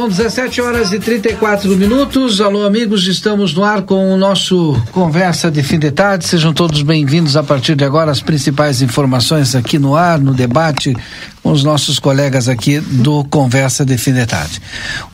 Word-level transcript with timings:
São 0.00 0.08
17 0.08 0.62
horas 0.62 0.94
e 0.94 0.98
34 0.98 1.76
minutos. 1.76 2.40
Alô, 2.40 2.64
amigos, 2.64 3.06
estamos 3.06 3.52
no 3.52 3.62
ar 3.62 3.82
com 3.82 4.14
o 4.14 4.16
nosso 4.16 4.74
Conversa 4.92 5.50
de 5.50 5.62
Fim 5.62 5.78
de 5.78 5.90
Tarde. 5.90 6.24
Sejam 6.24 6.54
todos 6.54 6.80
bem-vindos 6.80 7.36
a 7.36 7.42
partir 7.42 7.74
de 7.74 7.84
agora 7.84 8.10
as 8.10 8.22
principais 8.22 8.80
informações 8.80 9.54
aqui 9.54 9.78
no 9.78 9.94
ar, 9.94 10.18
no 10.18 10.32
debate, 10.32 10.96
com 11.42 11.52
os 11.52 11.62
nossos 11.62 11.98
colegas 11.98 12.48
aqui 12.48 12.80
do 12.80 13.24
Conversa 13.24 13.84
de 13.84 13.98
Fim 13.98 14.14
de 14.14 14.24
Tarde. 14.24 14.62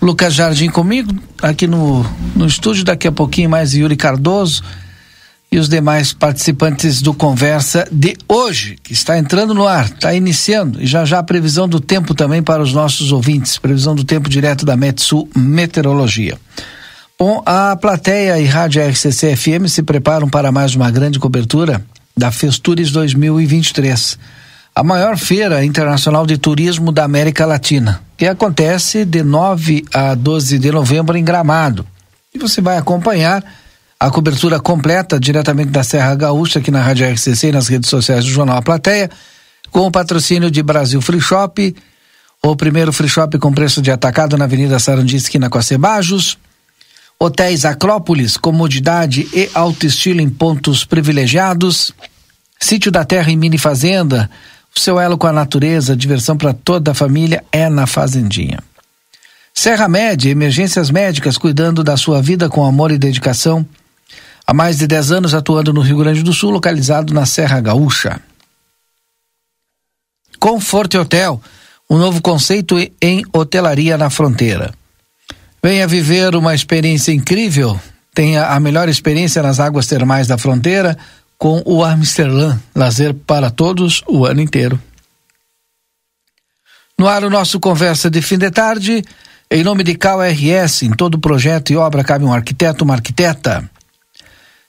Lucas 0.00 0.32
Jardim 0.32 0.70
comigo, 0.70 1.12
aqui 1.42 1.66
no, 1.66 2.06
no 2.36 2.46
estúdio, 2.46 2.84
daqui 2.84 3.08
a 3.08 3.12
pouquinho 3.12 3.50
mais 3.50 3.74
Yuri 3.74 3.96
Cardoso 3.96 4.62
e 5.56 5.58
os 5.58 5.70
demais 5.70 6.12
participantes 6.12 7.00
do 7.00 7.14
Conversa 7.14 7.88
de 7.90 8.14
hoje, 8.28 8.76
que 8.82 8.92
está 8.92 9.16
entrando 9.16 9.54
no 9.54 9.66
ar, 9.66 9.86
está 9.86 10.12
iniciando, 10.12 10.82
e 10.82 10.86
já 10.86 11.02
já 11.06 11.18
a 11.18 11.22
previsão 11.22 11.66
do 11.66 11.80
tempo 11.80 12.14
também 12.14 12.42
para 12.42 12.62
os 12.62 12.74
nossos 12.74 13.10
ouvintes, 13.10 13.56
previsão 13.56 13.94
do 13.94 14.04
tempo 14.04 14.28
direto 14.28 14.66
da 14.66 14.76
Metsu 14.76 15.26
Meteorologia. 15.34 16.38
Bom, 17.18 17.42
a 17.46 17.74
plateia 17.74 18.38
e 18.38 18.44
Rádio 18.44 18.86
RCC 18.86 19.34
FM 19.34 19.66
se 19.66 19.82
preparam 19.82 20.28
para 20.28 20.52
mais 20.52 20.74
uma 20.74 20.90
grande 20.90 21.18
cobertura 21.18 21.82
da 22.14 22.30
Festures 22.30 22.90
2023, 22.90 24.18
a 24.74 24.84
maior 24.84 25.16
feira 25.16 25.64
internacional 25.64 26.26
de 26.26 26.36
turismo 26.36 26.92
da 26.92 27.04
América 27.04 27.46
Latina, 27.46 28.02
que 28.14 28.26
acontece 28.26 29.06
de 29.06 29.22
9 29.22 29.86
a 29.90 30.14
12 30.14 30.58
de 30.58 30.70
novembro 30.70 31.16
em 31.16 31.24
Gramado. 31.24 31.86
E 32.34 32.38
você 32.38 32.60
vai 32.60 32.76
acompanhar 32.76 33.42
a 33.98 34.10
cobertura 34.10 34.60
completa 34.60 35.18
diretamente 35.18 35.70
da 35.70 35.82
Serra 35.82 36.14
Gaúcha 36.14 36.58
aqui 36.58 36.70
na 36.70 36.82
Rádio 36.82 37.10
RCC 37.10 37.48
e 37.48 37.52
nas 37.52 37.68
redes 37.68 37.88
sociais 37.88 38.24
do 38.24 38.30
Jornal 38.30 38.58
A 38.58 38.62
Plateia, 38.62 39.10
com 39.70 39.80
o 39.80 39.90
patrocínio 39.90 40.50
de 40.50 40.62
Brasil 40.62 41.00
Free 41.00 41.20
Shop, 41.20 41.74
o 42.42 42.54
primeiro 42.54 42.92
free 42.92 43.08
shop 43.08 43.38
com 43.38 43.52
preço 43.52 43.82
de 43.82 43.90
atacado 43.90 44.36
na 44.36 44.44
Avenida 44.44 44.78
Sarandi, 44.78 45.16
esquina 45.16 45.48
com 45.50 45.58
a 45.58 45.62
Cebajos, 45.62 46.38
Hotéis 47.18 47.64
Acrópolis, 47.64 48.36
comodidade 48.36 49.26
e 49.32 49.50
alto 49.54 49.86
estilo 49.86 50.20
em 50.20 50.28
pontos 50.28 50.84
privilegiados, 50.84 51.92
Sítio 52.60 52.92
da 52.92 53.04
Terra 53.04 53.30
e 53.30 53.36
Mini 53.36 53.58
Fazenda, 53.58 54.30
o 54.74 54.78
seu 54.78 55.00
elo 55.00 55.16
com 55.16 55.26
a 55.26 55.32
natureza, 55.32 55.96
diversão 55.96 56.36
para 56.36 56.52
toda 56.52 56.90
a 56.90 56.94
família 56.94 57.42
é 57.50 57.68
na 57.68 57.86
Fazendinha. 57.86 58.62
Serra 59.54 59.88
Média, 59.88 60.30
emergências 60.30 60.90
médicas, 60.90 61.38
cuidando 61.38 61.82
da 61.82 61.96
sua 61.96 62.20
vida 62.20 62.48
com 62.48 62.64
amor 62.64 62.92
e 62.92 62.98
dedicação 62.98 63.66
há 64.46 64.54
mais 64.54 64.78
de 64.78 64.86
10 64.86 65.12
anos 65.12 65.34
atuando 65.34 65.72
no 65.72 65.80
Rio 65.80 65.98
Grande 65.98 66.22
do 66.22 66.32
Sul, 66.32 66.50
localizado 66.50 67.12
na 67.12 67.26
Serra 67.26 67.60
Gaúcha. 67.60 68.20
Conforto 70.38 70.98
Hotel, 70.98 71.40
um 71.90 71.98
novo 71.98 72.20
conceito 72.20 72.76
em 73.00 73.24
hotelaria 73.32 73.98
na 73.98 74.10
fronteira. 74.10 74.72
Venha 75.62 75.88
viver 75.88 76.36
uma 76.36 76.54
experiência 76.54 77.12
incrível. 77.12 77.80
Tenha 78.14 78.46
a 78.46 78.60
melhor 78.60 78.88
experiência 78.88 79.42
nas 79.42 79.58
águas 79.58 79.86
termais 79.86 80.26
da 80.26 80.38
fronteira 80.38 80.96
com 81.36 81.62
o 81.66 81.84
Amsterdã, 81.84 82.58
lazer 82.74 83.12
para 83.12 83.50
todos 83.50 84.02
o 84.06 84.24
ano 84.24 84.40
inteiro. 84.40 84.80
No 86.98 87.06
ar 87.06 87.24
o 87.24 87.30
nosso 87.30 87.60
conversa 87.60 88.08
de 88.08 88.22
fim 88.22 88.38
de 88.38 88.50
tarde, 88.50 89.04
em 89.50 89.62
nome 89.62 89.84
de 89.84 89.94
KRS, 89.94 90.86
em 90.86 90.92
todo 90.92 91.18
projeto 91.18 91.72
e 91.72 91.76
obra 91.76 92.02
cabe 92.02 92.24
um 92.24 92.32
arquiteto, 92.32 92.84
uma 92.84 92.94
arquiteta. 92.94 93.68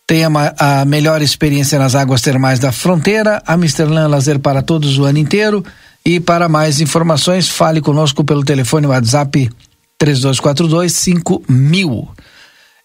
Tenha 0.07 0.29
a 0.57 0.85
melhor 0.85 1.21
experiência 1.21 1.77
nas 1.77 1.93
águas 1.93 2.21
termais 2.21 2.59
da 2.59 2.71
fronteira. 2.71 3.43
Amsterdã 3.45 4.07
Lazer 4.07 4.39
para 4.39 4.61
todos 4.61 4.97
o 4.97 5.03
ano 5.03 5.17
inteiro. 5.17 5.65
E 6.05 6.17
para 6.17 6.47
mais 6.47 6.79
informações, 6.79 7.49
fale 7.49 7.81
conosco 7.81 8.23
pelo 8.23 8.41
telefone 8.41 8.87
WhatsApp 8.87 9.49
3242 9.97 10.93
5000. 10.93 12.07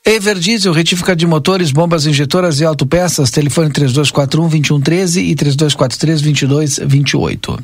Everdiesel, 0.05 0.73
retífica 0.73 1.15
de 1.15 1.25
motores, 1.25 1.71
bombas 1.71 2.07
injetoras 2.07 2.59
e 2.59 2.65
autopeças, 2.65 3.31
telefone 3.31 3.71
3241 3.71 4.49
2113 4.49 5.21
e 5.21 5.37
3243 5.37 6.23
2228. 6.23 7.59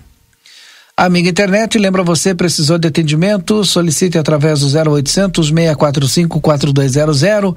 Amiga 0.96 1.30
Internet, 1.30 1.76
lembra 1.78 2.04
você, 2.04 2.32
precisou 2.32 2.78
de 2.78 2.86
atendimento? 2.86 3.64
Solicite 3.64 4.18
através 4.18 4.60
do 4.60 4.66
0800 4.66 5.48
645 5.48 6.40
4200 6.40 7.56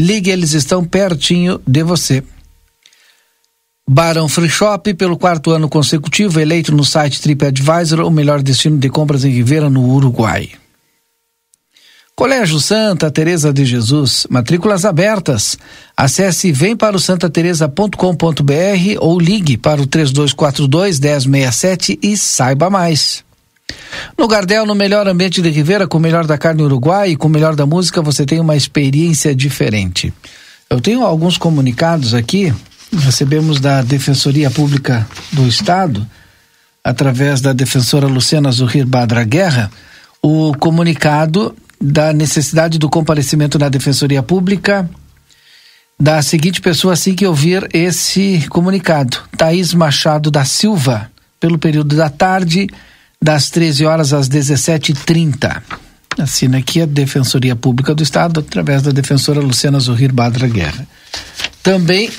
Ligue, 0.00 0.30
eles 0.30 0.52
estão 0.52 0.84
pertinho 0.84 1.60
de 1.66 1.82
você. 1.82 2.22
Barão 3.88 4.28
Free 4.28 4.48
Shop, 4.48 4.94
pelo 4.94 5.18
quarto 5.18 5.50
ano 5.50 5.68
consecutivo, 5.68 6.40
eleito 6.40 6.74
no 6.74 6.84
site 6.84 7.20
TripAdvisor 7.20 8.00
o 8.00 8.10
melhor 8.10 8.42
destino 8.42 8.78
de 8.78 8.88
compras 8.88 9.24
em 9.24 9.30
Rivera, 9.30 9.68
no 9.68 9.90
Uruguai. 9.90 10.50
Colégio 12.16 12.60
Santa 12.60 13.10
Teresa 13.10 13.52
de 13.52 13.64
Jesus, 13.64 14.24
matrículas 14.30 14.84
abertas. 14.84 15.58
Acesse 15.96 16.52
vemparaosantateresa.com.br 16.52 18.98
ou 19.00 19.18
ligue 19.18 19.56
para 19.56 19.82
o 19.82 19.86
3242 19.86 21.00
1067 21.00 21.98
e 22.00 22.16
saiba 22.16 22.70
mais. 22.70 23.24
No 24.16 24.28
Gardel, 24.28 24.64
no 24.64 24.74
melhor 24.74 25.08
ambiente 25.08 25.42
de 25.42 25.50
Rivera, 25.50 25.86
com 25.86 25.98
o 25.98 26.00
melhor 26.00 26.26
da 26.26 26.38
carne 26.38 26.62
uruguai 26.62 27.10
e 27.10 27.16
com 27.16 27.26
o 27.26 27.30
melhor 27.30 27.56
da 27.56 27.66
música, 27.66 28.00
você 28.00 28.24
tem 28.24 28.40
uma 28.40 28.56
experiência 28.56 29.34
diferente. 29.34 30.12
Eu 30.70 30.80
tenho 30.80 31.04
alguns 31.04 31.36
comunicados 31.36 32.14
aqui, 32.14 32.54
recebemos 32.92 33.60
da 33.60 33.82
Defensoria 33.82 34.50
Pública 34.50 35.06
do 35.32 35.46
Estado, 35.46 36.06
através 36.82 37.40
da 37.40 37.52
defensora 37.52 38.06
Luciana 38.06 38.52
Zuhir 38.52 38.86
Badra 38.86 39.24
Guerra, 39.24 39.70
o 40.22 40.54
comunicado 40.58 41.54
da 41.80 42.12
necessidade 42.12 42.78
do 42.78 42.88
comparecimento 42.88 43.58
na 43.58 43.68
Defensoria 43.68 44.22
Pública 44.22 44.88
da 45.98 46.20
seguinte 46.22 46.60
pessoa 46.60 46.94
assim 46.94 47.14
que 47.14 47.26
ouvir 47.26 47.68
esse 47.72 48.46
comunicado: 48.48 49.18
Thaís 49.36 49.72
Machado 49.72 50.30
da 50.30 50.44
Silva, 50.44 51.10
pelo 51.38 51.58
período 51.58 51.96
da 51.96 52.10
tarde, 52.10 52.68
das 53.24 53.48
13 53.48 53.86
horas 53.86 54.12
às 54.12 54.28
17h30. 54.28 55.62
Assina 56.18 56.58
aqui 56.58 56.82
a 56.82 56.86
Defensoria 56.86 57.56
Pública 57.56 57.94
do 57.94 58.02
Estado, 58.02 58.40
através 58.40 58.82
da 58.82 58.90
defensora 58.90 59.40
Luciana 59.40 59.80
Zuhir 59.80 60.12
Badra 60.12 60.46
Guerra. 60.46 60.86
Também 61.62 62.10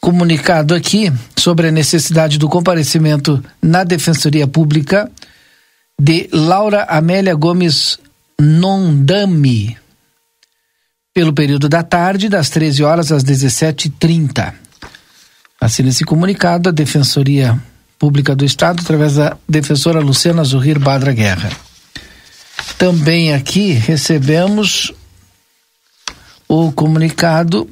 comunicado 0.00 0.74
aqui 0.74 1.12
sobre 1.36 1.68
a 1.68 1.70
necessidade 1.70 2.38
do 2.38 2.48
comparecimento 2.48 3.44
na 3.60 3.84
Defensoria 3.84 4.46
Pública 4.46 5.10
de 6.00 6.30
Laura 6.32 6.84
Amélia 6.84 7.34
Gomes 7.34 7.98
Nondami, 8.40 9.76
pelo 11.12 11.34
período 11.34 11.68
da 11.68 11.82
tarde, 11.82 12.30
das 12.30 12.48
13 12.48 12.82
horas 12.84 13.12
às 13.12 13.22
17h30. 13.22 14.54
Assina 15.60 15.90
esse 15.90 16.04
comunicado 16.04 16.70
a 16.70 16.72
Defensoria 16.72 17.48
Pública 17.50 17.71
do 18.10 18.44
Estado, 18.44 18.80
através 18.80 19.14
da 19.14 19.36
defensora 19.48 20.00
Luciana 20.00 20.42
Zuhir 20.44 20.78
Badra 20.78 21.12
Guerra. 21.12 21.50
Também 22.76 23.32
aqui 23.32 23.72
recebemos 23.72 24.92
o 26.48 26.72
comunicado 26.72 27.68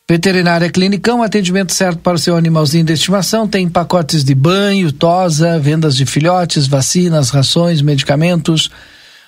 Veterinária 0.09 0.71
Clinicão, 0.71 1.23
atendimento 1.23 1.75
certo 1.75 1.99
para 1.99 2.15
o 2.15 2.19
seu 2.19 2.38
animalzinho 2.38 2.85
de 2.85 2.94
estimação. 2.94 3.47
Tem 3.47 3.69
pacotes 3.69 4.25
de 4.25 4.35
banho, 4.35 4.91
tosa, 4.91 5.59
vendas 5.59 5.94
de 5.94 6.06
filhotes, 6.06 6.67
vacinas, 6.67 7.29
rações, 7.29 7.83
medicamentos. 7.83 8.71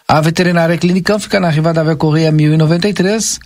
A 0.09 0.19
Veterinária 0.23 0.79
Clinicão 0.79 1.21
fica 1.21 1.39
na 1.39 1.51
Rivadavia 1.51 1.95
Correia 1.95 2.33
1093. 2.33 3.39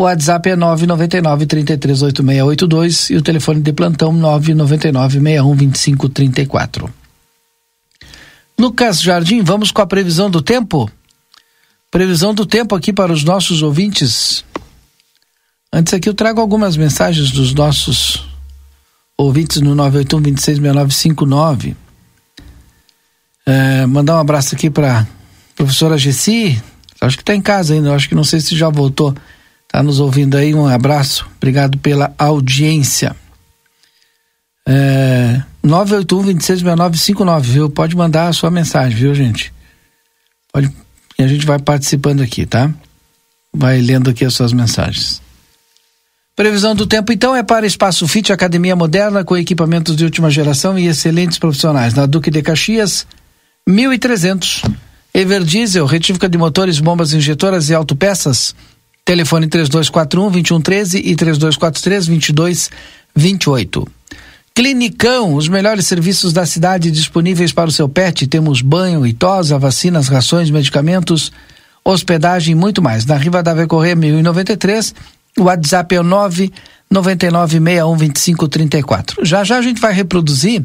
O 0.00 0.04
WhatsApp 0.04 0.50
é 0.50 0.54
999 0.54 1.44
338682 1.46 3.10
e 3.10 3.16
o 3.16 3.22
telefone 3.22 3.60
de 3.60 3.72
plantão 3.72 4.12
999 4.12 5.18
612534. 5.18 6.88
Lucas 8.56 9.02
Jardim, 9.02 9.42
vamos 9.42 9.72
com 9.72 9.82
a 9.82 9.86
previsão 9.88 10.30
do 10.30 10.40
tempo? 10.40 10.88
Previsão 11.90 12.32
do 12.32 12.46
tempo 12.46 12.76
aqui 12.76 12.92
para 12.92 13.12
os 13.12 13.24
nossos 13.24 13.60
ouvintes. 13.60 14.44
Antes 15.72 15.92
aqui 15.92 16.08
eu 16.08 16.14
trago 16.14 16.40
algumas 16.40 16.76
mensagens 16.76 17.32
dos 17.32 17.52
nossos 17.52 18.24
ouvintes 19.16 19.60
no 19.60 19.74
981 19.74 20.22
266959. 20.22 21.76
É, 23.44 23.84
mandar 23.86 24.14
um 24.14 24.20
abraço 24.20 24.54
aqui 24.54 24.70
para 24.70 25.08
professora 25.56 25.98
Gessi, 25.98 26.62
acho 27.00 27.16
que 27.16 27.22
está 27.22 27.34
em 27.34 27.42
casa 27.42 27.74
ainda, 27.74 27.92
acho 27.92 28.08
que 28.08 28.14
não 28.14 28.22
sei 28.22 28.40
se 28.40 28.56
já 28.56 28.68
voltou, 28.68 29.12
está 29.68 29.82
nos 29.82 30.00
ouvindo 30.00 30.36
aí, 30.36 30.54
um 30.54 30.66
abraço, 30.66 31.28
obrigado 31.36 31.78
pela 31.78 32.12
audiência. 32.18 33.14
É, 34.66 35.40
981 35.62 36.34
266959, 36.34 37.52
viu? 37.52 37.70
Pode 37.70 37.96
mandar 37.96 38.28
a 38.28 38.32
sua 38.32 38.50
mensagem, 38.50 38.98
viu, 38.98 39.14
gente? 39.14 39.52
Pode 40.52 40.72
e 41.18 41.22
a 41.22 41.26
gente 41.26 41.44
vai 41.44 41.58
participando 41.58 42.20
aqui, 42.20 42.46
tá? 42.46 42.72
Vai 43.52 43.80
lendo 43.80 44.08
aqui 44.08 44.24
as 44.24 44.34
suas 44.34 44.52
mensagens. 44.52 45.20
Previsão 46.36 46.76
do 46.76 46.86
tempo, 46.86 47.10
então, 47.10 47.34
é 47.34 47.42
para 47.42 47.66
Espaço 47.66 48.06
Fit, 48.06 48.32
academia 48.32 48.76
moderna 48.76 49.24
com 49.24 49.36
equipamentos 49.36 49.96
de 49.96 50.04
última 50.04 50.30
geração 50.30 50.78
e 50.78 50.86
excelentes 50.86 51.36
profissionais. 51.36 51.94
Na 51.94 52.06
Duque 52.06 52.30
de 52.30 52.40
Caxias, 52.40 53.04
1300. 53.66 54.62
Everdiesel, 55.12 55.86
retífica 55.86 56.28
de 56.28 56.38
motores, 56.38 56.78
bombas 56.78 57.12
injetoras 57.12 57.68
e 57.68 57.74
autopeças. 57.74 58.54
Telefone 59.08 59.48
3241 59.48 60.30
2113 60.30 60.98
e 60.98 61.16
3243 61.16 62.06
2228. 62.08 63.88
Clinicão, 64.54 65.32
os 65.32 65.48
melhores 65.48 65.86
serviços 65.86 66.34
da 66.34 66.44
cidade 66.44 66.90
disponíveis 66.90 67.50
para 67.50 67.70
o 67.70 67.72
seu 67.72 67.88
pet. 67.88 68.26
Temos 68.26 68.60
banho 68.60 69.06
e 69.06 69.14
tosa, 69.14 69.58
vacinas, 69.58 70.08
rações, 70.08 70.50
medicamentos, 70.50 71.32
hospedagem 71.82 72.52
e 72.52 72.54
muito 72.54 72.82
mais. 72.82 73.06
Na 73.06 73.16
Riva 73.16 73.42
da 73.42 73.66
Correia 73.66 73.96
1093, 73.96 74.94
o 75.38 75.44
WhatsApp 75.44 75.94
é 75.94 76.00
o 76.02 76.04
999612534. 76.92 79.24
Já 79.24 79.42
já 79.42 79.56
a 79.56 79.62
gente 79.62 79.80
vai 79.80 79.94
reproduzir 79.94 80.62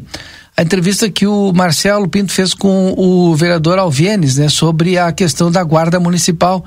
a 0.54 0.62
entrevista 0.62 1.08
que 1.08 1.26
o 1.26 1.50
Marcelo 1.54 2.06
Pinto 2.06 2.30
fez 2.30 2.52
com 2.52 2.92
o 2.94 3.34
vereador 3.34 3.78
Alvienes, 3.78 4.36
né, 4.36 4.50
sobre 4.50 4.98
a 4.98 5.10
questão 5.12 5.50
da 5.50 5.64
guarda 5.64 5.98
municipal 5.98 6.62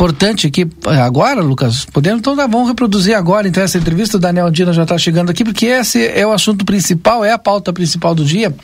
importante 0.00 0.46
aqui 0.46 0.66
agora, 1.04 1.40
Lucas. 1.42 1.84
Podemos 1.84 2.20
então 2.20 2.34
vamos 2.34 2.68
reproduzir 2.68 3.14
agora 3.14 3.46
então 3.46 3.62
essa 3.62 3.76
entrevista. 3.76 4.16
O 4.16 4.20
Daniel 4.20 4.50
Dina 4.50 4.72
já 4.72 4.84
está 4.84 4.96
chegando 4.96 5.30
aqui 5.30 5.44
porque 5.44 5.66
esse 5.66 6.06
é 6.06 6.26
o 6.26 6.32
assunto 6.32 6.64
principal, 6.64 7.24
é 7.24 7.32
a 7.32 7.38
pauta 7.38 7.72
principal 7.72 8.14
do 8.14 8.24
dia. 8.24 8.54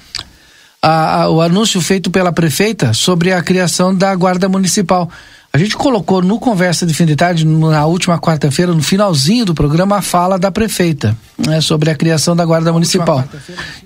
A, 0.81 1.23
a, 1.23 1.31
o 1.31 1.41
anúncio 1.41 1.81
feito 1.81 2.11
pela 2.11 2.33
prefeita 2.33 2.93
sobre 2.95 3.33
a 3.33 3.43
criação 3.43 3.95
da 3.95 4.15
guarda 4.15 4.49
municipal. 4.49 5.11
A 5.53 5.59
gente 5.59 5.77
colocou 5.77 6.21
no 6.21 6.39
conversa 6.39 6.85
de 6.85 6.93
fim 6.93 7.07
de 7.07 7.17
tarde 7.17 7.47
na 7.47 7.87
última 7.87 8.19
quarta-feira, 8.19 8.75
no 8.75 8.83
finalzinho 8.83 9.45
do 9.45 9.55
programa, 9.55 9.97
a 9.97 10.03
fala 10.03 10.39
da 10.39 10.51
prefeita 10.51 11.17
né, 11.39 11.61
sobre 11.63 11.91
a 11.91 11.95
criação 11.95 12.37
da 12.37 12.45
guarda 12.45 12.73
municipal. 12.73 13.25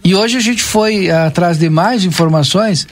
E 0.02 0.14
hoje 0.14 0.36
a 0.36 0.40
gente 0.40 0.62
foi 0.62 1.10
atrás 1.10 1.58
de 1.58 1.70
mais 1.70 2.04
informações 2.04 2.88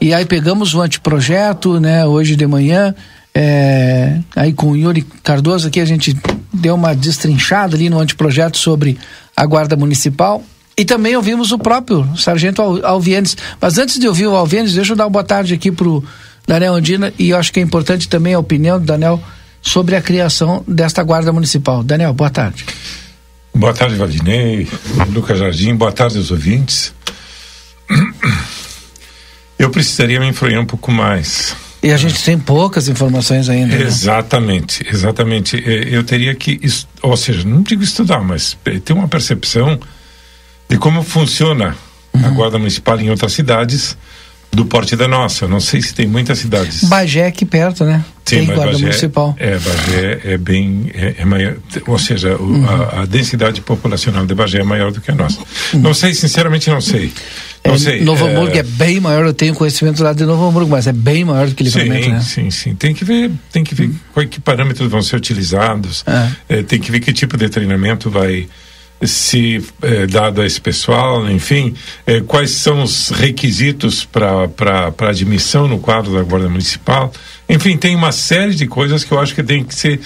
e 0.00 0.12
aí 0.12 0.24
pegamos 0.24 0.74
o 0.74 0.80
anteprojeto, 0.80 1.80
né? 1.80 2.04
Hoje 2.04 2.36
de 2.36 2.46
manhã 2.46 2.94
é, 3.38 4.18
aí 4.34 4.54
com 4.54 4.68
o 4.68 4.76
Yuri 4.76 5.02
Cardoso 5.22 5.68
aqui 5.68 5.78
a 5.78 5.84
gente 5.84 6.16
deu 6.50 6.74
uma 6.74 6.94
destrinchada 6.94 7.76
ali 7.76 7.90
no 7.90 8.00
anteprojeto 8.00 8.56
sobre 8.56 8.96
a 9.36 9.44
Guarda 9.44 9.76
Municipal. 9.76 10.42
E 10.74 10.86
também 10.86 11.14
ouvimos 11.14 11.52
o 11.52 11.58
próprio 11.58 12.08
Sargento 12.16 12.62
Alvienes. 12.62 13.36
Mas 13.60 13.76
antes 13.76 13.98
de 13.98 14.08
ouvir 14.08 14.26
o 14.26 14.34
Alvienes, 14.34 14.72
deixa 14.72 14.92
eu 14.92 14.96
dar 14.96 15.04
uma 15.04 15.10
boa 15.10 15.24
tarde 15.24 15.52
aqui 15.52 15.70
pro 15.70 16.02
Daniel 16.46 16.74
Andina, 16.74 17.12
e 17.18 17.30
eu 17.30 17.36
acho 17.36 17.52
que 17.52 17.60
é 17.60 17.62
importante 17.62 18.08
também 18.08 18.32
a 18.32 18.38
opinião 18.38 18.78
do 18.78 18.86
Daniel 18.86 19.22
sobre 19.60 19.96
a 19.96 20.00
criação 20.00 20.64
desta 20.66 21.02
guarda 21.02 21.30
municipal. 21.30 21.82
Daniel, 21.82 22.14
boa 22.14 22.30
tarde. 22.30 22.64
Boa 23.54 23.74
tarde, 23.74 23.96
Valdinei, 23.96 24.66
Lucas 25.12 25.38
Jardim, 25.38 25.74
boa 25.74 25.92
tarde 25.92 26.16
aos 26.16 26.30
ouvintes. 26.30 26.94
Eu 29.58 29.68
precisaria 29.70 30.20
me 30.20 30.28
influir 30.28 30.58
um 30.58 30.66
pouco 30.66 30.90
mais. 30.90 31.54
E 31.86 31.92
a 31.92 31.96
gente 31.96 32.20
tem 32.24 32.36
poucas 32.36 32.88
informações 32.88 33.48
ainda. 33.48 33.76
Exatamente, 33.76 34.82
né? 34.82 34.90
exatamente. 34.92 35.62
Eu 35.64 36.02
teria 36.02 36.34
que, 36.34 36.60
ou 37.00 37.16
seja, 37.16 37.46
não 37.46 37.62
digo 37.62 37.80
estudar, 37.80 38.20
mas 38.24 38.58
ter 38.84 38.92
uma 38.92 39.06
percepção 39.06 39.78
de 40.68 40.76
como 40.78 41.04
funciona 41.04 41.76
uhum. 42.12 42.26
a 42.26 42.30
Guarda 42.30 42.58
Municipal 42.58 42.98
em 42.98 43.08
outras 43.08 43.32
cidades 43.34 43.96
do 44.56 44.64
porte 44.64 44.96
da 44.96 45.06
nossa. 45.06 45.46
Não 45.46 45.60
sei 45.60 45.82
se 45.82 45.94
tem 45.94 46.06
muitas 46.06 46.38
cidades. 46.38 46.84
Bagé 46.84 47.20
é 47.20 47.26
aqui 47.26 47.44
perto, 47.44 47.84
né? 47.84 48.02
Sim, 48.24 48.38
tem 48.38 48.46
guarda 48.46 48.72
Bagé, 48.72 48.86
municipal. 48.86 49.36
É, 49.38 49.58
Bagé 49.58 50.20
é 50.24 50.38
bem 50.38 50.90
é, 50.94 51.16
é 51.18 51.24
maior, 51.24 51.56
ou 51.86 51.98
seja, 51.98 52.34
o, 52.36 52.42
uhum. 52.42 52.66
a, 52.68 53.02
a, 53.02 53.04
densidade 53.04 53.60
populacional 53.60 54.26
de 54.26 54.34
Bagé 54.34 54.60
é 54.60 54.64
maior 54.64 54.90
do 54.90 55.00
que 55.00 55.10
a 55.10 55.14
nossa. 55.14 55.38
Uhum. 55.72 55.80
Não 55.80 55.94
sei, 55.94 56.14
sinceramente 56.14 56.68
não 56.70 56.80
sei. 56.80 57.12
Não 57.64 57.74
é, 57.74 57.78
sei. 57.78 58.00
Novo 58.02 58.26
é... 58.26 58.30
Hamburgo 58.30 58.56
é 58.56 58.62
bem 58.62 58.98
maior, 58.98 59.26
eu 59.26 59.34
tenho 59.34 59.54
conhecimento 59.54 60.02
lá 60.02 60.12
de 60.12 60.24
Novo 60.24 60.48
Hamburgo, 60.48 60.70
mas 60.70 60.86
é 60.86 60.92
bem 60.92 61.24
maior 61.24 61.46
do 61.46 61.54
que 61.54 61.62
Livramento, 61.62 62.04
sim, 62.04 62.10
né? 62.10 62.20
Sim, 62.20 62.50
sim, 62.50 62.74
Tem 62.74 62.94
que 62.94 63.04
ver, 63.04 63.30
tem 63.52 63.62
que 63.62 63.74
ver 63.74 63.90
uhum. 64.16 64.26
que 64.26 64.40
parâmetros 64.40 64.90
vão 64.90 65.02
ser 65.02 65.16
utilizados. 65.16 66.02
É. 66.48 66.58
É, 66.58 66.62
tem 66.62 66.80
que 66.80 66.90
ver 66.90 67.00
que 67.00 67.12
tipo 67.12 67.36
de 67.36 67.48
treinamento 67.48 68.10
vai 68.10 68.48
se 69.02 69.62
é, 69.82 70.06
dado 70.06 70.40
a 70.40 70.46
esse 70.46 70.60
pessoal, 70.60 71.28
enfim, 71.30 71.74
é, 72.06 72.20
quais 72.20 72.50
são 72.50 72.82
os 72.82 73.10
requisitos 73.10 74.04
para 74.04 74.48
admissão 75.00 75.68
no 75.68 75.78
quadro 75.78 76.14
da 76.14 76.22
Guarda 76.22 76.48
Municipal. 76.48 77.12
Enfim, 77.48 77.76
tem 77.76 77.94
uma 77.94 78.12
série 78.12 78.54
de 78.54 78.66
coisas 78.66 79.04
que 79.04 79.12
eu 79.12 79.20
acho 79.20 79.34
que 79.34 79.42
tem 79.42 79.62
que 79.62 79.74
ser 79.74 80.00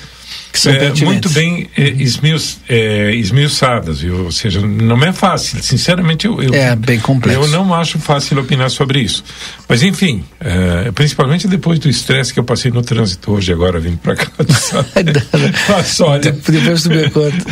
é, 0.66 1.04
muito 1.04 1.30
bem 1.30 1.68
é, 1.76 1.88
esmiuç, 1.88 2.58
é, 2.68 3.14
esmiuçadas, 3.14 4.00
viu? 4.00 4.25
ou 4.25 4.32
seja, 4.32 4.60
não 4.60 5.02
é 5.02 5.12
fácil, 5.12 5.62
sinceramente 5.62 6.26
eu, 6.26 6.42
eu, 6.42 6.52
é 6.54 6.75
bem 6.76 7.00
complexo. 7.00 7.40
eu 7.40 7.49
não 7.49 7.72
acho 7.72 7.99
fácil 7.99 8.38
opinar 8.38 8.70
sobre 8.70 9.00
isso, 9.00 9.25
mas 9.68 9.82
enfim, 9.82 10.25
é, 10.40 10.90
principalmente 10.92 11.49
depois 11.49 11.78
do 11.78 11.88
estresse 11.88 12.32
que 12.32 12.40
eu 12.40 12.44
passei 12.44 12.70
no 12.70 12.82
trânsito 12.82 13.32
hoje 13.32 13.52
agora 13.52 13.80
vindo 13.80 13.99
para 13.99 14.16
cá, 14.16 14.30
mas 15.68 16.00
olha, 16.00 16.32
depois 16.32 16.82
tu 16.82 16.90
me 16.90 17.10
conta, 17.10 17.44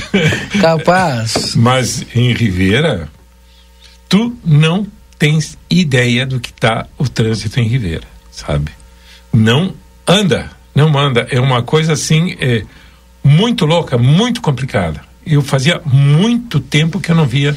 capaz. 0.61 1.54
Mas 1.54 2.04
em 2.14 2.32
Ribeira, 2.32 3.08
tu 4.08 4.37
não 4.44 4.87
tens 5.18 5.58
ideia 5.68 6.25
do 6.25 6.38
que 6.38 6.50
está 6.50 6.87
o 6.97 7.08
trânsito 7.08 7.58
em 7.61 7.66
Ribeira, 7.66 8.06
sabe? 8.30 8.70
Não 9.32 9.75
anda, 10.06 10.50
não 10.78 10.97
anda, 10.97 11.26
é 11.30 11.40
uma 11.40 11.62
coisa 11.62 11.92
assim, 11.92 12.37
é, 12.38 12.62
muito 13.25 13.66
louca, 13.66 13.99
muito 13.99 14.40
complicada. 14.40 15.02
Eu 15.26 15.42
fazia 15.42 15.80
muito 15.85 16.61
tempo 16.61 17.00
que 17.00 17.11
eu 17.11 17.16
não 17.16 17.26
via 17.26 17.56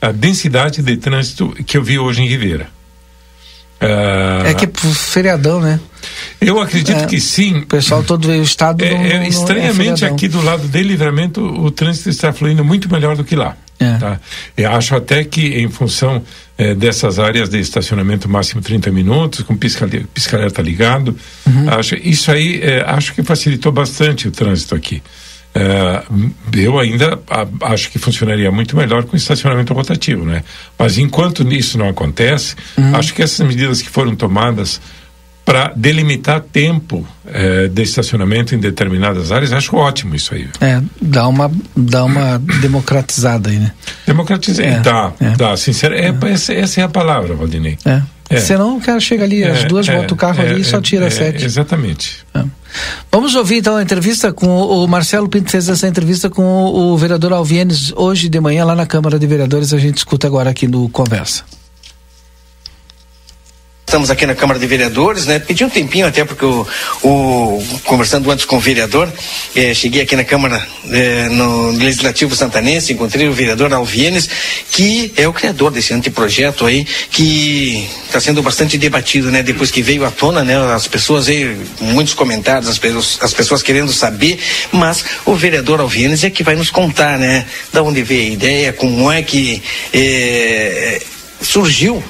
a 0.00 0.12
densidade 0.12 0.82
de 0.82 0.96
trânsito 0.96 1.48
que 1.66 1.76
eu 1.76 1.82
vi 1.82 1.98
hoje 1.98 2.22
em 2.22 2.28
Ribeira. 2.28 2.68
Uh, 3.80 4.46
é 4.46 4.54
que 4.54 4.66
é 4.66 4.70
feriadão, 4.92 5.58
né? 5.58 5.80
Eu 6.38 6.60
acredito 6.60 6.98
é, 6.98 7.06
que 7.06 7.18
sim. 7.18 7.60
O 7.60 7.66
pessoal 7.66 8.02
todo 8.02 8.28
o 8.28 8.42
estado. 8.42 8.84
É, 8.84 8.92
é, 8.92 9.28
estranhamente, 9.28 10.04
aqui 10.04 10.28
do 10.28 10.42
lado 10.42 10.68
de 10.68 10.82
livramento, 10.82 11.42
o 11.42 11.70
trânsito 11.70 12.10
está 12.10 12.30
fluindo 12.30 12.62
muito 12.62 12.92
melhor 12.92 13.16
do 13.16 13.24
que 13.24 13.34
lá. 13.34 13.56
É. 13.78 13.96
Tá? 13.96 14.20
Eu 14.54 14.70
acho 14.72 14.94
até 14.94 15.24
que, 15.24 15.62
em 15.62 15.70
função 15.70 16.22
é, 16.60 16.74
dessas 16.74 17.18
áreas 17.18 17.48
de 17.48 17.58
estacionamento 17.58 18.28
máximo 18.28 18.60
30 18.60 18.90
minutos, 18.90 19.42
com 19.42 19.56
pisca-alerta 19.56 20.60
ligado, 20.60 21.16
uhum. 21.46 21.70
acho, 21.70 21.94
isso 21.94 22.30
aí 22.30 22.60
é, 22.62 22.84
acho 22.86 23.14
que 23.14 23.22
facilitou 23.22 23.72
bastante 23.72 24.28
o 24.28 24.30
trânsito 24.30 24.74
aqui. 24.74 25.02
É, 25.54 26.02
eu 26.52 26.78
ainda 26.78 27.18
a, 27.30 27.72
acho 27.72 27.90
que 27.90 27.98
funcionaria 27.98 28.52
muito 28.52 28.76
melhor 28.76 29.04
com 29.04 29.16
estacionamento 29.16 29.72
rotativo, 29.72 30.22
né? 30.26 30.44
Mas 30.78 30.98
enquanto 30.98 31.50
isso 31.50 31.78
não 31.78 31.88
acontece, 31.88 32.54
uhum. 32.76 32.94
acho 32.94 33.14
que 33.14 33.22
essas 33.22 33.44
medidas 33.46 33.80
que 33.80 33.88
foram 33.88 34.14
tomadas 34.14 34.82
para 35.50 35.72
delimitar 35.74 36.40
tempo 36.40 37.04
é, 37.26 37.66
de 37.66 37.82
estacionamento 37.82 38.54
em 38.54 38.58
determinadas 38.58 39.32
áreas, 39.32 39.52
acho 39.52 39.74
ótimo 39.74 40.14
isso 40.14 40.32
aí. 40.32 40.48
É, 40.60 40.80
dá 41.02 41.26
uma, 41.26 41.50
dá 41.76 42.04
uma 42.04 42.38
democratizada 42.60 43.50
aí, 43.50 43.58
né? 43.58 43.72
Democratizar, 44.06 44.64
é, 44.64 44.78
dá, 44.78 45.12
é. 45.18 45.30
dá, 45.30 45.56
sincero, 45.56 45.96
é, 45.96 46.06
é. 46.06 46.32
Essa, 46.32 46.54
essa, 46.54 46.80
é 46.80 46.84
a 46.84 46.88
palavra, 46.88 47.34
Valdinei. 47.34 47.76
É. 47.84 48.00
É. 48.28 48.38
Senão 48.38 48.76
o 48.76 48.80
cara 48.80 49.00
chega 49.00 49.24
ali, 49.24 49.42
as 49.42 49.64
duas 49.64 49.88
é, 49.88 50.06
o 50.08 50.14
carro 50.14 50.40
ali 50.40 50.60
e 50.60 50.64
só 50.64 50.80
tira 50.80 51.10
sete. 51.10 51.44
Exatamente. 51.44 52.24
Vamos 53.10 53.34
ouvir 53.34 53.56
então 53.56 53.74
a 53.74 53.82
entrevista 53.82 54.32
com 54.32 54.46
o, 54.46 54.84
o 54.84 54.86
Marcelo 54.86 55.28
Pinto 55.28 55.50
fez 55.50 55.68
essa 55.68 55.88
entrevista 55.88 56.30
com 56.30 56.44
o, 56.44 56.92
o 56.92 56.96
vereador 56.96 57.32
Alvienes 57.32 57.92
hoje 57.96 58.28
de 58.28 58.38
manhã 58.38 58.64
lá 58.64 58.76
na 58.76 58.86
Câmara 58.86 59.18
de 59.18 59.26
Vereadores, 59.26 59.74
a 59.74 59.78
gente 59.78 59.96
escuta 59.96 60.28
agora 60.28 60.50
aqui 60.50 60.68
no 60.68 60.88
Conversa. 60.90 61.42
Estamos 63.90 64.08
aqui 64.08 64.24
na 64.24 64.36
Câmara 64.36 64.56
de 64.56 64.68
Vereadores, 64.68 65.26
né? 65.26 65.40
Pedi 65.40 65.64
um 65.64 65.68
tempinho 65.68 66.06
até 66.06 66.24
porque 66.24 66.44
o, 66.44 66.64
o 67.02 67.80
conversando 67.82 68.30
antes 68.30 68.44
com 68.44 68.56
o 68.56 68.60
vereador, 68.60 69.12
eh, 69.56 69.74
cheguei 69.74 70.00
aqui 70.00 70.14
na 70.14 70.22
Câmara 70.22 70.64
eh, 70.92 71.28
no 71.28 71.72
Legislativo 71.72 72.36
Santanense, 72.36 72.92
encontrei 72.92 73.26
o 73.26 73.32
vereador 73.32 73.74
Alvienes, 73.74 74.30
que 74.70 75.12
é 75.16 75.26
o 75.26 75.32
criador 75.32 75.72
desse 75.72 75.92
anteprojeto 75.92 76.66
aí, 76.66 76.86
que 77.10 77.84
está 78.06 78.20
sendo 78.20 78.40
bastante 78.44 78.78
debatido, 78.78 79.28
né? 79.28 79.42
Depois 79.42 79.72
que 79.72 79.82
veio 79.82 80.04
à 80.04 80.10
tona, 80.12 80.44
né? 80.44 80.54
As 80.72 80.86
pessoas 80.86 81.26
aí, 81.26 81.56
muitos 81.80 82.14
comentários, 82.14 82.68
as, 82.68 82.78
pessoas, 82.78 83.18
as 83.20 83.34
pessoas 83.34 83.60
querendo 83.60 83.92
saber, 83.92 84.38
mas 84.70 85.04
o 85.26 85.34
vereador 85.34 85.80
Alvienes 85.80 86.22
é 86.22 86.30
que 86.30 86.44
vai 86.44 86.54
nos 86.54 86.70
contar, 86.70 87.18
né? 87.18 87.44
Da 87.72 87.82
onde 87.82 88.04
veio 88.04 88.30
a 88.30 88.34
ideia, 88.34 88.72
como 88.72 89.10
é 89.10 89.20
que 89.20 89.60
eh, 89.92 91.02
surgiu 91.42 92.00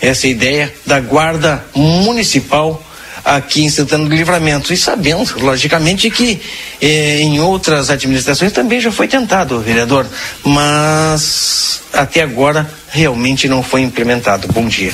essa 0.00 0.26
ideia 0.26 0.72
da 0.86 1.00
guarda 1.00 1.64
municipal 1.74 2.82
aqui 3.24 3.62
em 3.62 3.70
Santana 3.70 4.08
do 4.08 4.14
Livramento. 4.14 4.72
E 4.72 4.76
sabendo, 4.76 5.38
logicamente, 5.40 6.10
que 6.10 6.40
eh, 6.80 7.20
em 7.20 7.40
outras 7.40 7.90
administrações 7.90 8.52
também 8.52 8.80
já 8.80 8.90
foi 8.90 9.08
tentado, 9.08 9.60
vereador, 9.60 10.06
mas 10.44 11.82
até 11.92 12.22
agora 12.22 12.68
realmente 12.88 13.48
não 13.48 13.62
foi 13.62 13.82
implementado. 13.82 14.48
Bom 14.48 14.66
dia. 14.66 14.92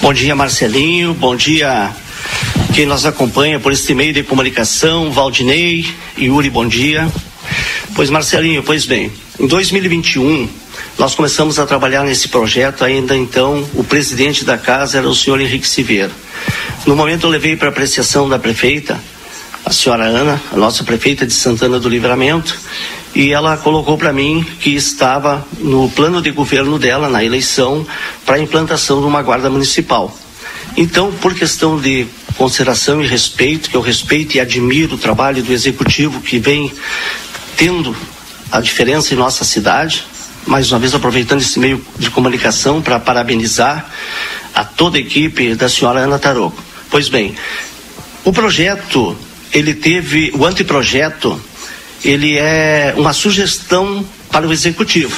Bom 0.00 0.12
dia, 0.12 0.34
Marcelinho. 0.34 1.12
Bom 1.14 1.36
dia 1.36 1.90
quem 2.74 2.86
nos 2.86 3.04
acompanha 3.04 3.58
por 3.58 3.72
este 3.72 3.94
meio 3.94 4.12
de 4.12 4.22
comunicação, 4.22 5.10
Valdinei, 5.10 5.84
Yuri, 6.16 6.48
bom 6.50 6.66
dia. 6.66 7.10
Pois, 7.96 8.08
Marcelinho, 8.10 8.62
pois 8.62 8.86
bem, 8.86 9.10
em 9.38 9.46
2021 9.46 10.48
nós 11.00 11.14
começamos 11.14 11.58
a 11.58 11.64
trabalhar 11.64 12.04
nesse 12.04 12.28
projeto, 12.28 12.84
ainda 12.84 13.16
então 13.16 13.66
o 13.72 13.82
presidente 13.82 14.44
da 14.44 14.58
casa 14.58 14.98
era 14.98 15.08
o 15.08 15.14
senhor 15.14 15.40
Henrique 15.40 15.66
Siveiro. 15.66 16.10
No 16.84 16.94
momento 16.94 17.24
eu 17.24 17.30
levei 17.30 17.56
para 17.56 17.70
apreciação 17.70 18.28
da 18.28 18.38
prefeita, 18.38 19.00
a 19.64 19.72
senhora 19.72 20.04
Ana, 20.04 20.38
a 20.52 20.56
nossa 20.58 20.84
prefeita 20.84 21.26
de 21.26 21.32
Santana 21.32 21.80
do 21.80 21.88
Livramento, 21.88 22.54
e 23.14 23.32
ela 23.32 23.56
colocou 23.56 23.96
para 23.96 24.12
mim 24.12 24.46
que 24.60 24.74
estava 24.74 25.42
no 25.60 25.88
plano 25.88 26.20
de 26.20 26.30
governo 26.32 26.78
dela, 26.78 27.08
na 27.08 27.24
eleição, 27.24 27.86
para 28.26 28.36
a 28.36 28.38
implantação 28.38 29.00
de 29.00 29.06
uma 29.06 29.22
guarda 29.22 29.48
municipal. 29.48 30.14
Então, 30.76 31.10
por 31.12 31.32
questão 31.32 31.80
de 31.80 32.06
consideração 32.36 33.02
e 33.02 33.06
respeito, 33.06 33.70
que 33.70 33.76
eu 33.76 33.80
respeito 33.80 34.36
e 34.36 34.40
admiro 34.40 34.96
o 34.96 34.98
trabalho 34.98 35.42
do 35.42 35.50
executivo 35.50 36.20
que 36.20 36.38
vem 36.38 36.70
tendo 37.56 37.96
a 38.52 38.60
diferença 38.60 39.14
em 39.14 39.16
nossa 39.16 39.46
cidade, 39.46 40.09
mais 40.46 40.70
uma 40.72 40.78
vez 40.78 40.94
aproveitando 40.94 41.40
esse 41.40 41.58
meio 41.58 41.84
de 41.98 42.10
comunicação 42.10 42.80
para 42.80 42.98
parabenizar 42.98 43.88
a 44.54 44.64
toda 44.64 44.96
a 44.96 45.00
equipe 45.00 45.54
da 45.54 45.68
senhora 45.68 46.00
Ana 46.00 46.18
Taroco. 46.18 46.62
Pois 46.90 47.08
bem, 47.08 47.34
o 48.24 48.32
projeto, 48.32 49.16
ele 49.52 49.74
teve, 49.74 50.32
o 50.34 50.44
anteprojeto, 50.44 51.40
ele 52.04 52.36
é 52.36 52.94
uma 52.96 53.12
sugestão 53.12 54.04
para 54.30 54.46
o 54.46 54.52
executivo. 54.52 55.14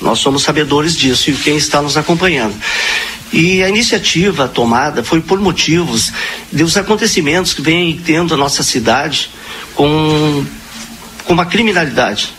Nós 0.00 0.18
somos 0.18 0.42
sabedores 0.42 0.96
disso 0.96 1.30
e 1.30 1.34
quem 1.34 1.56
está 1.56 1.80
nos 1.80 1.96
acompanhando. 1.96 2.54
E 3.32 3.62
a 3.62 3.68
iniciativa 3.68 4.46
tomada 4.46 5.02
foi 5.02 5.20
por 5.20 5.40
motivos 5.40 6.12
dos 6.52 6.76
acontecimentos 6.76 7.52
que 7.52 7.62
vem 7.62 8.00
tendo 8.04 8.34
a 8.34 8.36
nossa 8.36 8.62
cidade 8.62 9.30
com, 9.74 10.44
com 11.24 11.32
uma 11.32 11.46
criminalidade 11.46 12.35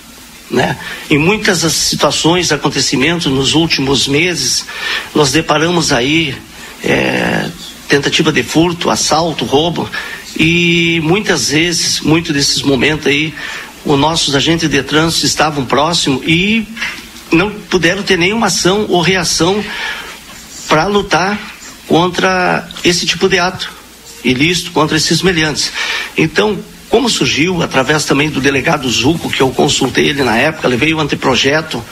né? 0.49 0.77
Em 1.09 1.17
muitas 1.17 1.59
situações, 1.73 2.51
acontecimentos 2.51 3.31
nos 3.31 3.53
últimos 3.53 4.07
meses, 4.07 4.65
nós 5.13 5.31
deparamos 5.31 5.91
aí 5.91 6.35
é, 6.83 7.49
tentativa 7.87 8.31
de 8.31 8.43
furto, 8.43 8.89
assalto, 8.89 9.45
roubo 9.45 9.89
e 10.37 10.99
muitas 11.03 11.49
vezes, 11.49 11.99
muitos 12.01 12.33
desses 12.33 12.61
momentos 12.61 13.07
aí, 13.07 13.33
os 13.83 13.97
nossos 13.97 14.35
agentes 14.35 14.69
de 14.69 14.83
trânsito 14.83 15.25
estavam 15.25 15.65
próximos 15.65 16.21
e 16.25 16.67
não 17.31 17.51
puderam 17.51 18.03
ter 18.03 18.17
nenhuma 18.17 18.47
ação 18.47 18.85
ou 18.89 19.01
reação 19.01 19.63
para 20.67 20.85
lutar 20.85 21.39
contra 21.87 22.67
esse 22.83 23.05
tipo 23.05 23.27
de 23.29 23.39
ato. 23.39 23.71
ilícito 24.23 24.71
contra 24.71 24.97
esses 24.97 25.21
meliantes. 25.21 25.71
Então, 26.17 26.59
como 26.89 27.09
surgiu, 27.09 27.61
através 27.61 28.05
também 28.05 28.29
do 28.29 28.39
delegado 28.39 28.89
Zuco, 28.89 29.29
que 29.29 29.41
eu 29.41 29.49
consultei 29.51 30.07
ele 30.07 30.23
na 30.23 30.37
época, 30.37 30.67
levei 30.67 30.93
o 30.93 30.99
anteprojeto 30.99 31.83